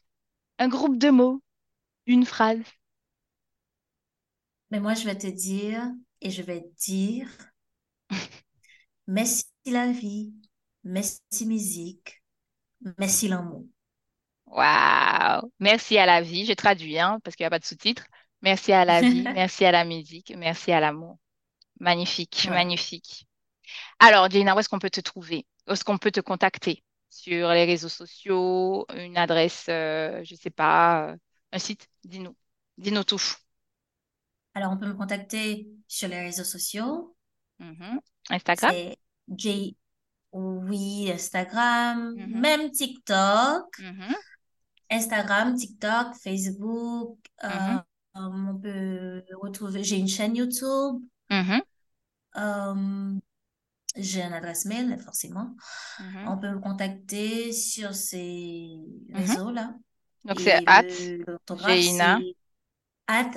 un 0.58 0.68
groupe 0.68 0.98
de 0.98 1.10
mots, 1.10 1.42
une 2.06 2.26
phrase. 2.26 2.62
Mais 4.70 4.80
moi, 4.80 4.94
je 4.94 5.04
vais 5.04 5.16
te 5.18 5.26
dire, 5.26 5.82
et 6.22 6.30
je 6.30 6.42
vais 6.42 6.70
dire, 6.78 7.28
merci 9.06 9.44
la 9.66 9.90
vie, 9.92 10.34
merci 10.84 11.46
musique, 11.46 12.22
merci 12.98 13.28
l'amour. 13.28 13.66
Waouh! 14.46 15.52
Merci 15.60 15.98
à 15.98 16.06
la 16.06 16.22
vie, 16.22 16.46
je 16.46 16.52
traduis, 16.54 16.98
hein, 16.98 17.20
parce 17.22 17.36
qu'il 17.36 17.44
n'y 17.44 17.48
a 17.48 17.50
pas 17.50 17.58
de 17.58 17.64
sous-titres. 17.64 18.06
Merci 18.42 18.72
à 18.72 18.84
la 18.84 19.02
vie, 19.02 19.28
merci 19.32 19.64
à 19.64 19.72
la 19.72 19.84
musique, 19.84 20.32
merci 20.36 20.72
à 20.72 20.80
l'amour. 20.80 21.18
Magnifique, 21.80 22.48
Ouais. 22.48 22.54
magnifique. 22.54 23.26
Alors, 24.00 24.30
Gina, 24.30 24.56
où 24.56 24.60
est-ce 24.60 24.68
qu'on 24.68 24.78
peut 24.80 24.90
te 24.90 25.00
trouver? 25.00 25.46
Où 25.68 25.72
est-ce 25.72 25.84
qu'on 25.84 25.98
peut 25.98 26.10
te 26.12 26.20
contacter? 26.20 26.84
Sur 27.10 27.50
les 27.50 27.64
réseaux 27.66 27.88
sociaux, 27.88 28.86
une 28.94 29.16
adresse, 29.18 29.66
euh, 29.70 30.22
je 30.24 30.34
sais 30.36 30.50
pas, 30.50 31.10
euh, 31.12 31.16
un 31.52 31.58
site, 31.58 31.88
dis-nous. 32.04 32.36
Dis-nous 32.78 33.04
tout. 33.04 33.20
Alors, 34.54 34.72
on 34.72 34.76
peut 34.76 34.86
me 34.86 34.94
contacter 34.94 35.68
sur 35.86 36.08
les 36.08 36.20
réseaux 36.20 36.44
sociaux. 36.44 37.16
Mhm. 37.58 38.00
Instagram? 38.30 38.72
C'est. 38.74 38.98
Oui, 40.32 41.10
Instagram, 41.10 42.14
Mhm. 42.14 42.40
même 42.40 42.70
TikTok. 42.70 43.78
Mhm. 43.78 44.14
Instagram, 44.90 45.54
TikTok, 45.56 46.14
Facebook. 46.22 47.18
euh, 47.44 47.48
Mhm. 47.48 47.82
on 48.14 48.58
peut 48.58 49.22
retrouver. 49.40 49.84
J'ai 49.84 49.96
une 49.98 50.08
chaîne 50.08 50.34
YouTube. 50.36 51.02
Euh, 52.36 53.18
j'ai 53.96 54.22
une 54.22 54.32
adresse 54.32 54.64
mail, 54.66 54.98
forcément. 55.04 55.54
On 56.26 56.36
peut 56.38 56.50
me 56.50 56.58
contacter 56.60 57.52
sur 57.52 57.94
ces 57.94 58.68
réseaux-là. 59.12 59.74
Donc, 60.24 60.40
c'est 60.40 60.62
at 60.66 60.82
c'est 60.84 61.24
at 63.06 63.30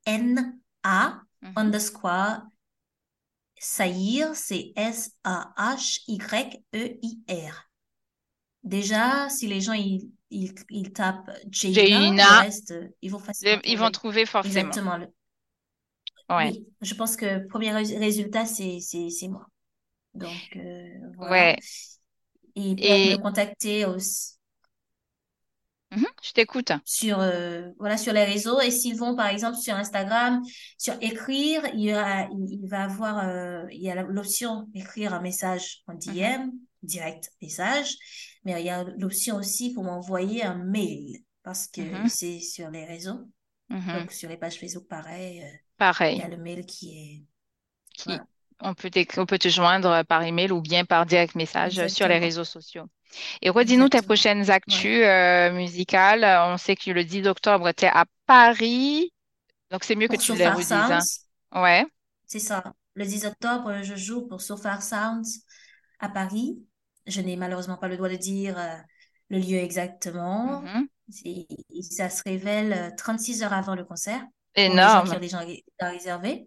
J-E-H-Y-N-A 0.00 1.20
Mhm. 1.42 1.52
underscore 1.56 2.42
Saïr, 3.60 4.34
c'est 4.34 4.72
S-A-H-Y-E-I-R. 4.76 6.18
Déjà, 8.64 9.28
si 9.30 9.46
les 9.46 9.60
gens 9.60 9.72
ils, 9.74 10.10
ils, 10.30 10.54
ils 10.70 10.92
tapent 10.92 11.30
euh, 12.72 12.88
ils 13.02 13.10
vont 13.10 13.18
facilement 13.18 13.56
Le- 13.56 13.68
Ils 13.70 13.78
vont 13.78 13.90
trouver. 13.90 14.26
forcément. 14.26 14.58
Exactement. 14.60 14.96
le- 14.98 15.08
Ouais. 16.28 16.50
Oui, 16.52 16.66
je 16.80 16.94
pense 16.94 17.16
que 17.16 17.26
le 17.26 17.46
premier 17.46 17.72
rés- 17.72 17.98
résultat, 17.98 18.46
c'est 18.46 19.28
moi. 19.28 19.46
Donc, 20.14 20.56
euh, 20.56 20.88
voilà. 21.16 21.32
Ouais. 21.32 21.56
Et 22.56 22.62
ils 22.62 22.76
peuvent 22.82 23.04
me 23.04 23.16
Et 23.16 23.16
contacter 23.16 23.84
aussi 23.86 24.34
Mhm. 25.92 26.06
je 26.22 26.32
t'écoute. 26.32 26.72
sur, 26.84 27.20
euh, 27.20 27.70
voilà, 27.78 27.96
sur 27.96 28.12
les 28.12 28.24
réseaux. 28.24 28.60
Et 28.60 28.70
s'ils 28.70 28.96
vont, 28.96 29.14
par 29.16 29.26
exemple, 29.28 29.56
sur 29.58 29.74
Instagram, 29.74 30.42
sur 30.78 30.94
écrire, 31.00 31.62
il 31.74 31.80
y 31.80 31.92
aura, 31.94 32.22
il, 32.32 32.60
il 32.62 32.68
va 32.68 32.84
avoir, 32.84 33.18
euh, 33.28 33.64
il 33.70 33.80
y 33.82 33.90
a 33.90 34.02
l'option 34.02 34.68
écrire 34.74 35.14
un 35.14 35.20
message 35.20 35.82
en 35.86 35.94
Mhm. 36.06 36.14
DM, 36.14 36.50
direct 36.82 37.30
message. 37.42 37.96
Mais 38.44 38.60
il 38.60 38.66
y 38.66 38.70
a 38.70 38.84
l'option 38.98 39.36
aussi 39.36 39.72
pour 39.72 39.84
m'envoyer 39.84 40.42
un 40.44 40.56
mail 40.56 41.18
parce 41.42 41.66
que 41.68 41.80
Mhm. 41.80 42.08
c'est 42.08 42.40
sur 42.40 42.70
les 42.70 42.84
réseaux. 42.86 43.28
Mhm. 43.68 43.92
Donc, 44.00 44.12
sur 44.12 44.28
les 44.28 44.36
pages 44.36 44.58
Facebook, 44.58 44.86
pareil, 44.88 45.42
euh, 45.42 45.46
il 46.10 46.18
y 46.18 46.20
Pareil. 46.20 46.22
a 46.22 46.28
le 46.28 46.36
mail 46.38 46.66
qui 46.66 46.98
est, 46.98 47.24
Qui, 47.94 48.10
voilà, 48.10 48.26
on 48.60 48.74
peut 48.74 48.90
on 49.16 49.26
peut 49.26 49.38
te 49.38 49.48
joindre 49.48 50.02
par 50.04 50.22
email 50.22 50.50
ou 50.52 50.60
bien 50.60 50.84
par 50.84 51.06
direct 51.06 51.34
message 51.36 51.86
sur 51.88 52.08
les 52.08 52.18
réseaux 52.18 52.44
sociaux. 52.44 52.86
Et 53.42 53.50
redis-nous 53.50 53.88
tes 53.88 54.02
prochaines 54.02 54.42
Ouais. 54.42 54.50
actus 54.50 55.02
euh, 55.04 55.52
musicales. 55.52 56.24
On 56.52 56.56
sait 56.56 56.76
que 56.76 56.90
le 56.90 57.04
10 57.04 57.26
octobre, 57.26 57.72
tu 57.72 57.84
es 57.84 57.88
à 57.88 58.04
Paris. 58.26 59.12
Donc, 59.70 59.84
c'est 59.84 59.94
mieux 59.96 60.08
que 60.08 60.16
tu 60.16 60.34
les 60.34 60.48
redises, 60.48 60.72
hein. 60.72 60.98
Ouais. 61.54 61.86
c'est 62.26 62.38
ça. 62.38 62.62
Le 62.94 63.04
10 63.04 63.24
octobre, 63.26 63.82
je 63.82 63.94
joue 63.96 64.26
pour 64.26 64.40
Sofar 64.40 64.82
Sounds 64.82 65.42
à 66.00 66.08
Paris. 66.08 66.58
Je 67.06 67.20
n'ai 67.20 67.36
malheureusement 67.36 67.76
pas 67.76 67.88
le 67.88 67.96
droit 67.96 68.08
de 68.08 68.16
dire 68.16 68.58
euh, 68.58 68.76
le 69.30 69.38
lieu 69.38 69.58
exactement. 69.58 70.60
Mhm. 70.62 70.88
Et 71.24 71.46
ça 71.82 72.08
se 72.10 72.22
révèle 72.24 72.72
euh, 72.72 72.90
36 72.96 73.42
heures 73.42 73.52
avant 73.52 73.74
le 73.74 73.84
concert 73.84 74.20
pour 74.20 74.26
les 74.54 74.70
gens 74.70 75.02
qui 75.04 75.06
Énorme. 75.08 75.08
ont. 75.08 76.46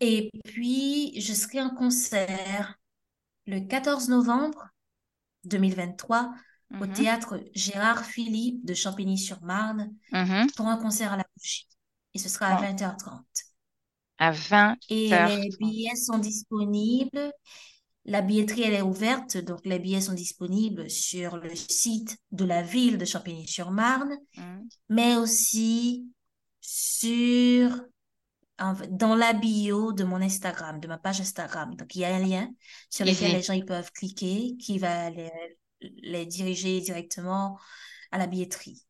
Et 0.00 0.30
puis, 0.44 1.20
je 1.20 1.32
serai 1.32 1.60
en 1.62 1.70
concert 1.70 2.74
le 3.46 3.60
14 3.60 4.08
novembre 4.08 4.68
2023 5.44 6.32
au 6.80 6.86
Mhm. 6.86 6.92
théâtre 6.94 7.40
Gérard 7.54 8.04
Philippe 8.04 8.64
de 8.64 8.74
Champigny-sur-Marne 8.74 9.94
Mhm. 10.12 10.46
pour 10.56 10.66
un 10.68 10.76
concert 10.78 11.12
à 11.12 11.16
la 11.16 11.26
bougie. 11.36 11.68
Et 12.14 12.18
ce 12.18 12.28
sera 12.28 12.48
à 12.48 12.56
Bon, 12.56 12.62
20h30. 12.62 13.26
à 14.18 14.30
Et 14.88 15.08
20h30. 15.08 15.44
les 15.44 15.56
billets 15.58 15.96
sont 15.96 16.18
disponibles. 16.18 17.32
La 18.04 18.22
billetterie, 18.22 18.62
elle 18.62 18.74
est 18.74 18.82
ouverte, 18.82 19.36
donc 19.38 19.60
les 19.64 19.78
billets 19.78 20.00
sont 20.00 20.14
disponibles 20.14 20.90
sur 20.90 21.36
le 21.36 21.54
site 21.54 22.18
de 22.32 22.44
la 22.44 22.62
ville 22.62 22.98
de 22.98 23.04
Champigny-sur-Marne, 23.04 24.16
Mhm. 24.36 24.68
mais 24.88 25.16
aussi 25.16 26.08
sur, 26.60 27.80
dans 28.90 29.14
la 29.14 29.32
bio 29.32 29.92
de 29.92 30.04
mon 30.04 30.20
Instagram, 30.22 30.80
de 30.80 30.88
ma 30.88 30.98
page 30.98 31.20
Instagram. 31.20 31.74
Donc, 31.76 31.94
il 31.94 32.00
y 32.00 32.04
a 32.04 32.14
un 32.14 32.18
lien 32.20 32.50
sur 32.90 33.04
lequel 33.06 33.32
les 33.32 33.42
gens 33.42 33.54
ils 33.54 33.64
peuvent 33.64 33.90
cliquer, 33.92 34.56
qui 34.60 34.78
va 34.78 35.10
les, 35.10 35.30
les 35.80 36.26
diriger 36.26 36.80
directement 36.80 37.58
à 38.12 38.18
la 38.18 38.26
billetterie. 38.26 38.84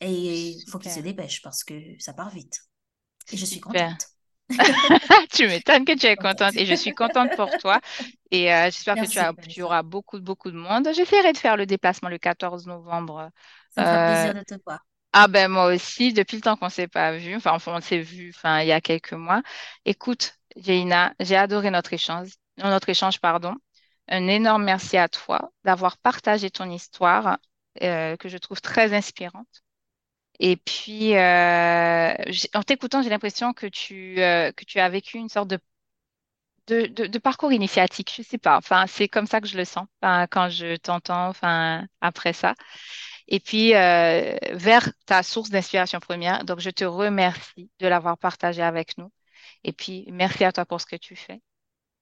Et 0.00 0.50
il 0.50 0.70
faut 0.70 0.78
qu'ils 0.78 0.92
se 0.92 1.00
dépêchent 1.00 1.42
parce 1.42 1.64
que 1.64 1.74
ça 1.98 2.12
part 2.14 2.30
vite. 2.30 2.60
Et 3.32 3.36
je 3.36 3.44
suis 3.46 3.60
contente. 3.60 4.06
Tu 5.32 5.46
m'étonnes 5.46 5.84
que 5.84 5.92
tu 5.96 6.06
es 6.06 6.16
Contente. 6.16 6.56
et 6.56 6.66
je 6.66 6.74
suis 6.74 6.94
contente 6.94 7.34
pour 7.36 7.54
toi. 7.56 7.80
Et 8.30 8.52
euh, 8.52 8.64
j'espère 8.66 8.98
que 8.98 9.06
tu 9.06 9.18
as, 9.18 9.32
auras 9.64 9.82
beaucoup, 9.82 10.20
beaucoup 10.20 10.50
de 10.50 10.56
monde. 10.56 10.88
J'essaierai 10.94 11.32
de 11.32 11.38
faire 11.38 11.56
le 11.56 11.66
déplacement 11.66 12.08
le 12.08 12.18
14 12.18 12.66
novembre. 12.66 13.30
Ça 13.70 13.82
me 13.82 13.86
fera 13.86 13.98
Euh, 13.98 14.12
plaisir 14.32 14.34
de 14.34 14.42
te 14.42 14.54
voir. 14.64 14.80
Ah 15.12 15.28
ben 15.28 15.48
moi 15.48 15.66
aussi, 15.74 16.12
depuis 16.12 16.36
le 16.36 16.42
temps 16.42 16.56
qu'on 16.56 16.66
ne 16.66 16.70
s'est 16.70 16.88
pas 16.88 17.16
vu, 17.16 17.34
enfin 17.36 17.52
enfin, 17.52 17.74
on 17.76 17.80
s'est 17.80 18.00
vu 18.00 18.32
enfin, 18.36 18.60
il 18.60 18.68
y 18.68 18.72
a 18.72 18.80
quelques 18.80 19.12
mois. 19.12 19.42
Écoute, 19.84 20.34
Jaina, 20.56 21.14
j'ai 21.20 21.36
adoré 21.36 21.70
notre 21.70 21.92
échange, 21.92 22.30
notre 22.58 22.88
échange, 22.88 23.20
pardon. 23.20 23.54
Un 24.08 24.28
énorme 24.28 24.64
merci 24.64 24.96
à 24.96 25.08
toi 25.08 25.52
d'avoir 25.64 25.98
partagé 25.98 26.50
ton 26.50 26.70
histoire 26.70 27.38
euh, 27.82 28.16
que 28.16 28.28
je 28.28 28.38
trouve 28.38 28.60
très 28.60 28.94
inspirante. 28.94 29.62
Et 30.40 30.56
puis, 30.56 31.16
euh, 31.16 32.14
en 32.54 32.62
t'écoutant, 32.62 33.02
j'ai 33.02 33.10
l'impression 33.10 33.52
que 33.52 33.66
tu, 33.66 34.20
euh, 34.22 34.52
que 34.52 34.64
tu 34.64 34.78
as 34.78 34.88
vécu 34.88 35.18
une 35.18 35.28
sorte 35.28 35.48
de, 35.48 35.58
de, 36.68 37.18
parcours 37.18 37.52
initiatique. 37.52 38.12
Je 38.16 38.22
sais 38.22 38.38
pas. 38.38 38.56
Enfin, 38.58 38.86
c'est 38.86 39.08
comme 39.08 39.26
ça 39.26 39.40
que 39.40 39.48
je 39.48 39.56
le 39.56 39.64
sens 39.64 39.86
enfin, 40.02 40.26
quand 40.26 40.48
je 40.50 40.76
t'entends 40.76 41.28
enfin, 41.28 41.86
après 42.00 42.32
ça. 42.32 42.54
Et 43.28 43.40
puis, 43.40 43.74
euh, 43.74 44.36
vers 44.52 44.90
ta 45.06 45.22
source 45.22 45.50
d'inspiration 45.50 46.00
première. 46.00 46.44
Donc, 46.44 46.60
je 46.60 46.70
te 46.70 46.84
remercie 46.84 47.70
de 47.80 47.86
l'avoir 47.88 48.18
partagé 48.18 48.62
avec 48.62 48.98
nous. 48.98 49.12
Et 49.64 49.72
puis, 49.72 50.06
merci 50.12 50.44
à 50.44 50.52
toi 50.52 50.66
pour 50.66 50.80
ce 50.80 50.86
que 50.86 50.96
tu 50.96 51.16
fais. 51.16 51.40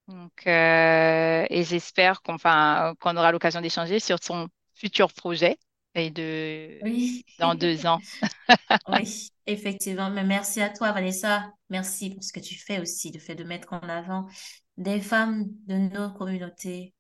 Donc, 0.09 0.47
euh, 0.47 1.47
et 1.51 1.65
j'espère 1.65 2.23
qu'on 2.23 2.35
enfin, 2.35 2.95
aura 3.05 3.33
l'occasion 3.33 3.61
d'échanger 3.61 4.01
sur 4.01 4.21
ton 4.21 4.49
futur 4.75 5.13
projet 5.13 5.59
et 5.95 6.11
de 6.11 6.81
Oui. 6.81 7.25
dans 7.39 7.55
deux 7.55 7.87
ans. 7.87 8.03
Oui, 8.89 9.31
effectivement. 9.47 10.11
Mais 10.11 10.25
merci 10.25 10.61
à 10.61 10.71
toi, 10.71 10.93
Vanessa. 10.93 11.51
Merci 11.71 12.11
pour 12.11 12.23
ce 12.23 12.33
que 12.33 12.41
tu 12.41 12.55
fais 12.57 12.81
aussi, 12.81 13.11
le 13.11 13.19
fait 13.19 13.35
de 13.35 13.45
mettre 13.45 13.73
en 13.73 13.81
avant 13.81 14.29
des 14.77 15.01
femmes 15.01 15.45
de 15.67 15.75
nos 15.75 16.11
communautés 16.13 16.95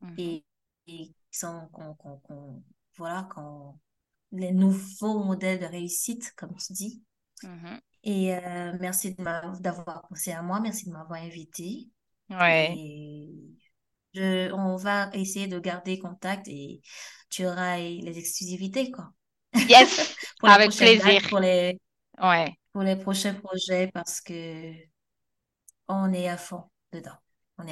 Mhm. 0.00 0.14
et, 0.18 0.44
et 0.88 1.06
qui 1.08 1.14
sont, 1.32 1.68
qu'on, 1.72 2.62
voilà, 2.96 3.28
qu'on, 3.34 3.78
les 4.32 4.52
nouveaux 4.52 5.24
modèles 5.24 5.60
de 5.60 5.66
réussite, 5.66 6.32
comme 6.36 6.56
tu 6.56 6.72
dis. 6.72 7.02
Mhm. 7.42 7.80
Et 8.02 8.34
euh, 8.34 8.76
merci 8.80 9.14
d'avoir 9.14 10.06
pensé 10.08 10.32
à 10.32 10.42
moi, 10.42 10.60
merci 10.60 10.86
de 10.86 10.92
m'avoir 10.92 11.20
invité. 11.22 11.88
Ouais. 12.30 12.78
Et 12.78 13.30
je, 14.14 14.52
on 14.52 14.76
va 14.76 15.10
essayer 15.14 15.46
de 15.46 15.58
garder 15.58 15.98
contact 15.98 16.48
et 16.48 16.82
tu 17.30 17.46
auras 17.46 17.78
les 17.78 18.18
exclusivités, 18.18 18.90
quoi. 18.90 19.12
Yes, 19.68 20.16
Pour 20.38 20.48
avec 20.48 20.72
plaisir. 20.76 21.04
dates, 21.04 21.28
pour 21.28 21.38
les, 21.40 21.80
Ouais. 22.20 22.56
pour 22.72 22.82
les 22.82 22.96
prochains 22.96 23.34
projets 23.34 23.90
parce 23.92 24.20
que 24.20 24.74
on 25.88 26.12
est 26.12 26.28
à 26.28 26.36
fond 26.36 26.64
dedans. 26.92 27.16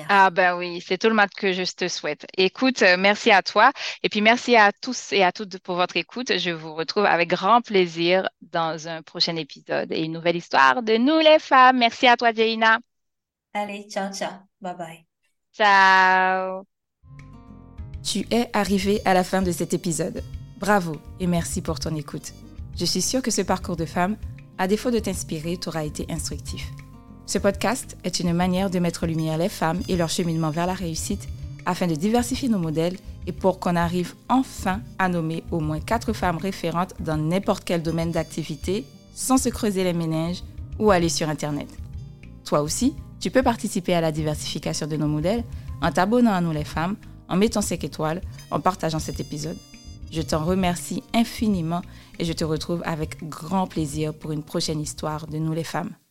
Ah 0.08 0.30
ben 0.30 0.56
oui, 0.56 0.80
c'est 0.80 0.96
tout 0.96 1.08
le 1.08 1.14
mal 1.14 1.28
que 1.30 1.52
je 1.52 1.64
te 1.74 1.88
souhaite. 1.88 2.26
Écoute, 2.36 2.82
euh, 2.82 2.96
merci 2.96 3.30
à 3.30 3.42
toi 3.42 3.72
et 4.02 4.08
puis 4.08 4.20
merci 4.20 4.56
à 4.56 4.70
tous 4.72 5.12
et 5.12 5.24
à 5.24 5.32
toutes 5.32 5.58
pour 5.58 5.74
votre 5.76 5.96
écoute. 5.96 6.38
Je 6.38 6.50
vous 6.50 6.74
retrouve 6.74 7.04
avec 7.04 7.28
grand 7.28 7.60
plaisir 7.60 8.28
dans 8.40 8.88
un 8.88 9.02
prochain 9.02 9.36
épisode 9.36 9.90
et 9.92 10.02
une 10.04 10.12
nouvelle 10.12 10.36
histoire 10.36 10.82
de 10.82 10.96
nous 10.96 11.18
les 11.18 11.38
femmes. 11.38 11.78
Merci 11.78 12.06
à 12.06 12.16
toi, 12.16 12.32
Jaina. 12.32 12.78
Allez, 13.54 13.86
ciao, 13.90 14.12
ciao. 14.12 14.32
Bye 14.60 14.76
bye. 14.76 15.06
Ciao. 15.52 16.64
Tu 18.02 18.26
es 18.30 18.50
arrivé 18.52 19.00
à 19.04 19.14
la 19.14 19.24
fin 19.24 19.42
de 19.42 19.52
cet 19.52 19.74
épisode. 19.74 20.22
Bravo 20.58 20.96
et 21.20 21.26
merci 21.26 21.60
pour 21.60 21.80
ton 21.80 21.94
écoute. 21.96 22.32
Je 22.76 22.84
suis 22.84 23.02
sûre 23.02 23.20
que 23.20 23.30
ce 23.30 23.42
parcours 23.42 23.76
de 23.76 23.84
femme, 23.84 24.16
à 24.58 24.68
défaut 24.68 24.90
de 24.90 24.98
t'inspirer, 24.98 25.56
t'aura 25.56 25.84
été 25.84 26.06
instructif. 26.08 26.70
Ce 27.26 27.38
podcast 27.38 27.96
est 28.04 28.20
une 28.20 28.32
manière 28.32 28.68
de 28.68 28.78
mettre 28.78 29.04
en 29.04 29.06
lumière 29.06 29.38
les 29.38 29.48
femmes 29.48 29.80
et 29.88 29.96
leur 29.96 30.08
cheminement 30.08 30.50
vers 30.50 30.66
la 30.66 30.74
réussite 30.74 31.28
afin 31.64 31.86
de 31.86 31.94
diversifier 31.94 32.48
nos 32.48 32.58
modèles 32.58 32.96
et 33.26 33.32
pour 33.32 33.60
qu'on 33.60 33.76
arrive 33.76 34.14
enfin 34.28 34.80
à 34.98 35.08
nommer 35.08 35.44
au 35.50 35.60
moins 35.60 35.80
quatre 35.80 36.12
femmes 36.12 36.38
référentes 36.38 36.94
dans 37.00 37.16
n'importe 37.16 37.64
quel 37.64 37.82
domaine 37.82 38.10
d'activité 38.10 38.84
sans 39.14 39.38
se 39.38 39.48
creuser 39.48 39.84
les 39.84 39.92
méninges 39.92 40.42
ou 40.78 40.90
aller 40.90 41.08
sur 41.08 41.28
Internet. 41.28 41.68
Toi 42.44 42.62
aussi, 42.62 42.94
tu 43.20 43.30
peux 43.30 43.42
participer 43.42 43.94
à 43.94 44.00
la 44.00 44.10
diversification 44.10 44.86
de 44.86 44.96
nos 44.96 45.06
modèles 45.06 45.44
en 45.80 45.92
t'abonnant 45.92 46.32
à 46.32 46.40
nous 46.40 46.52
les 46.52 46.64
femmes, 46.64 46.96
en 47.28 47.36
mettant 47.36 47.62
5 47.62 47.84
étoiles, 47.84 48.20
en 48.50 48.60
partageant 48.60 48.98
cet 48.98 49.20
épisode. 49.20 49.56
Je 50.10 50.22
t'en 50.22 50.44
remercie 50.44 51.02
infiniment 51.14 51.82
et 52.18 52.24
je 52.24 52.32
te 52.32 52.44
retrouve 52.44 52.82
avec 52.84 53.28
grand 53.28 53.66
plaisir 53.66 54.12
pour 54.12 54.32
une 54.32 54.42
prochaine 54.42 54.80
histoire 54.80 55.26
de 55.28 55.38
nous 55.38 55.52
les 55.52 55.64
femmes. 55.64 55.92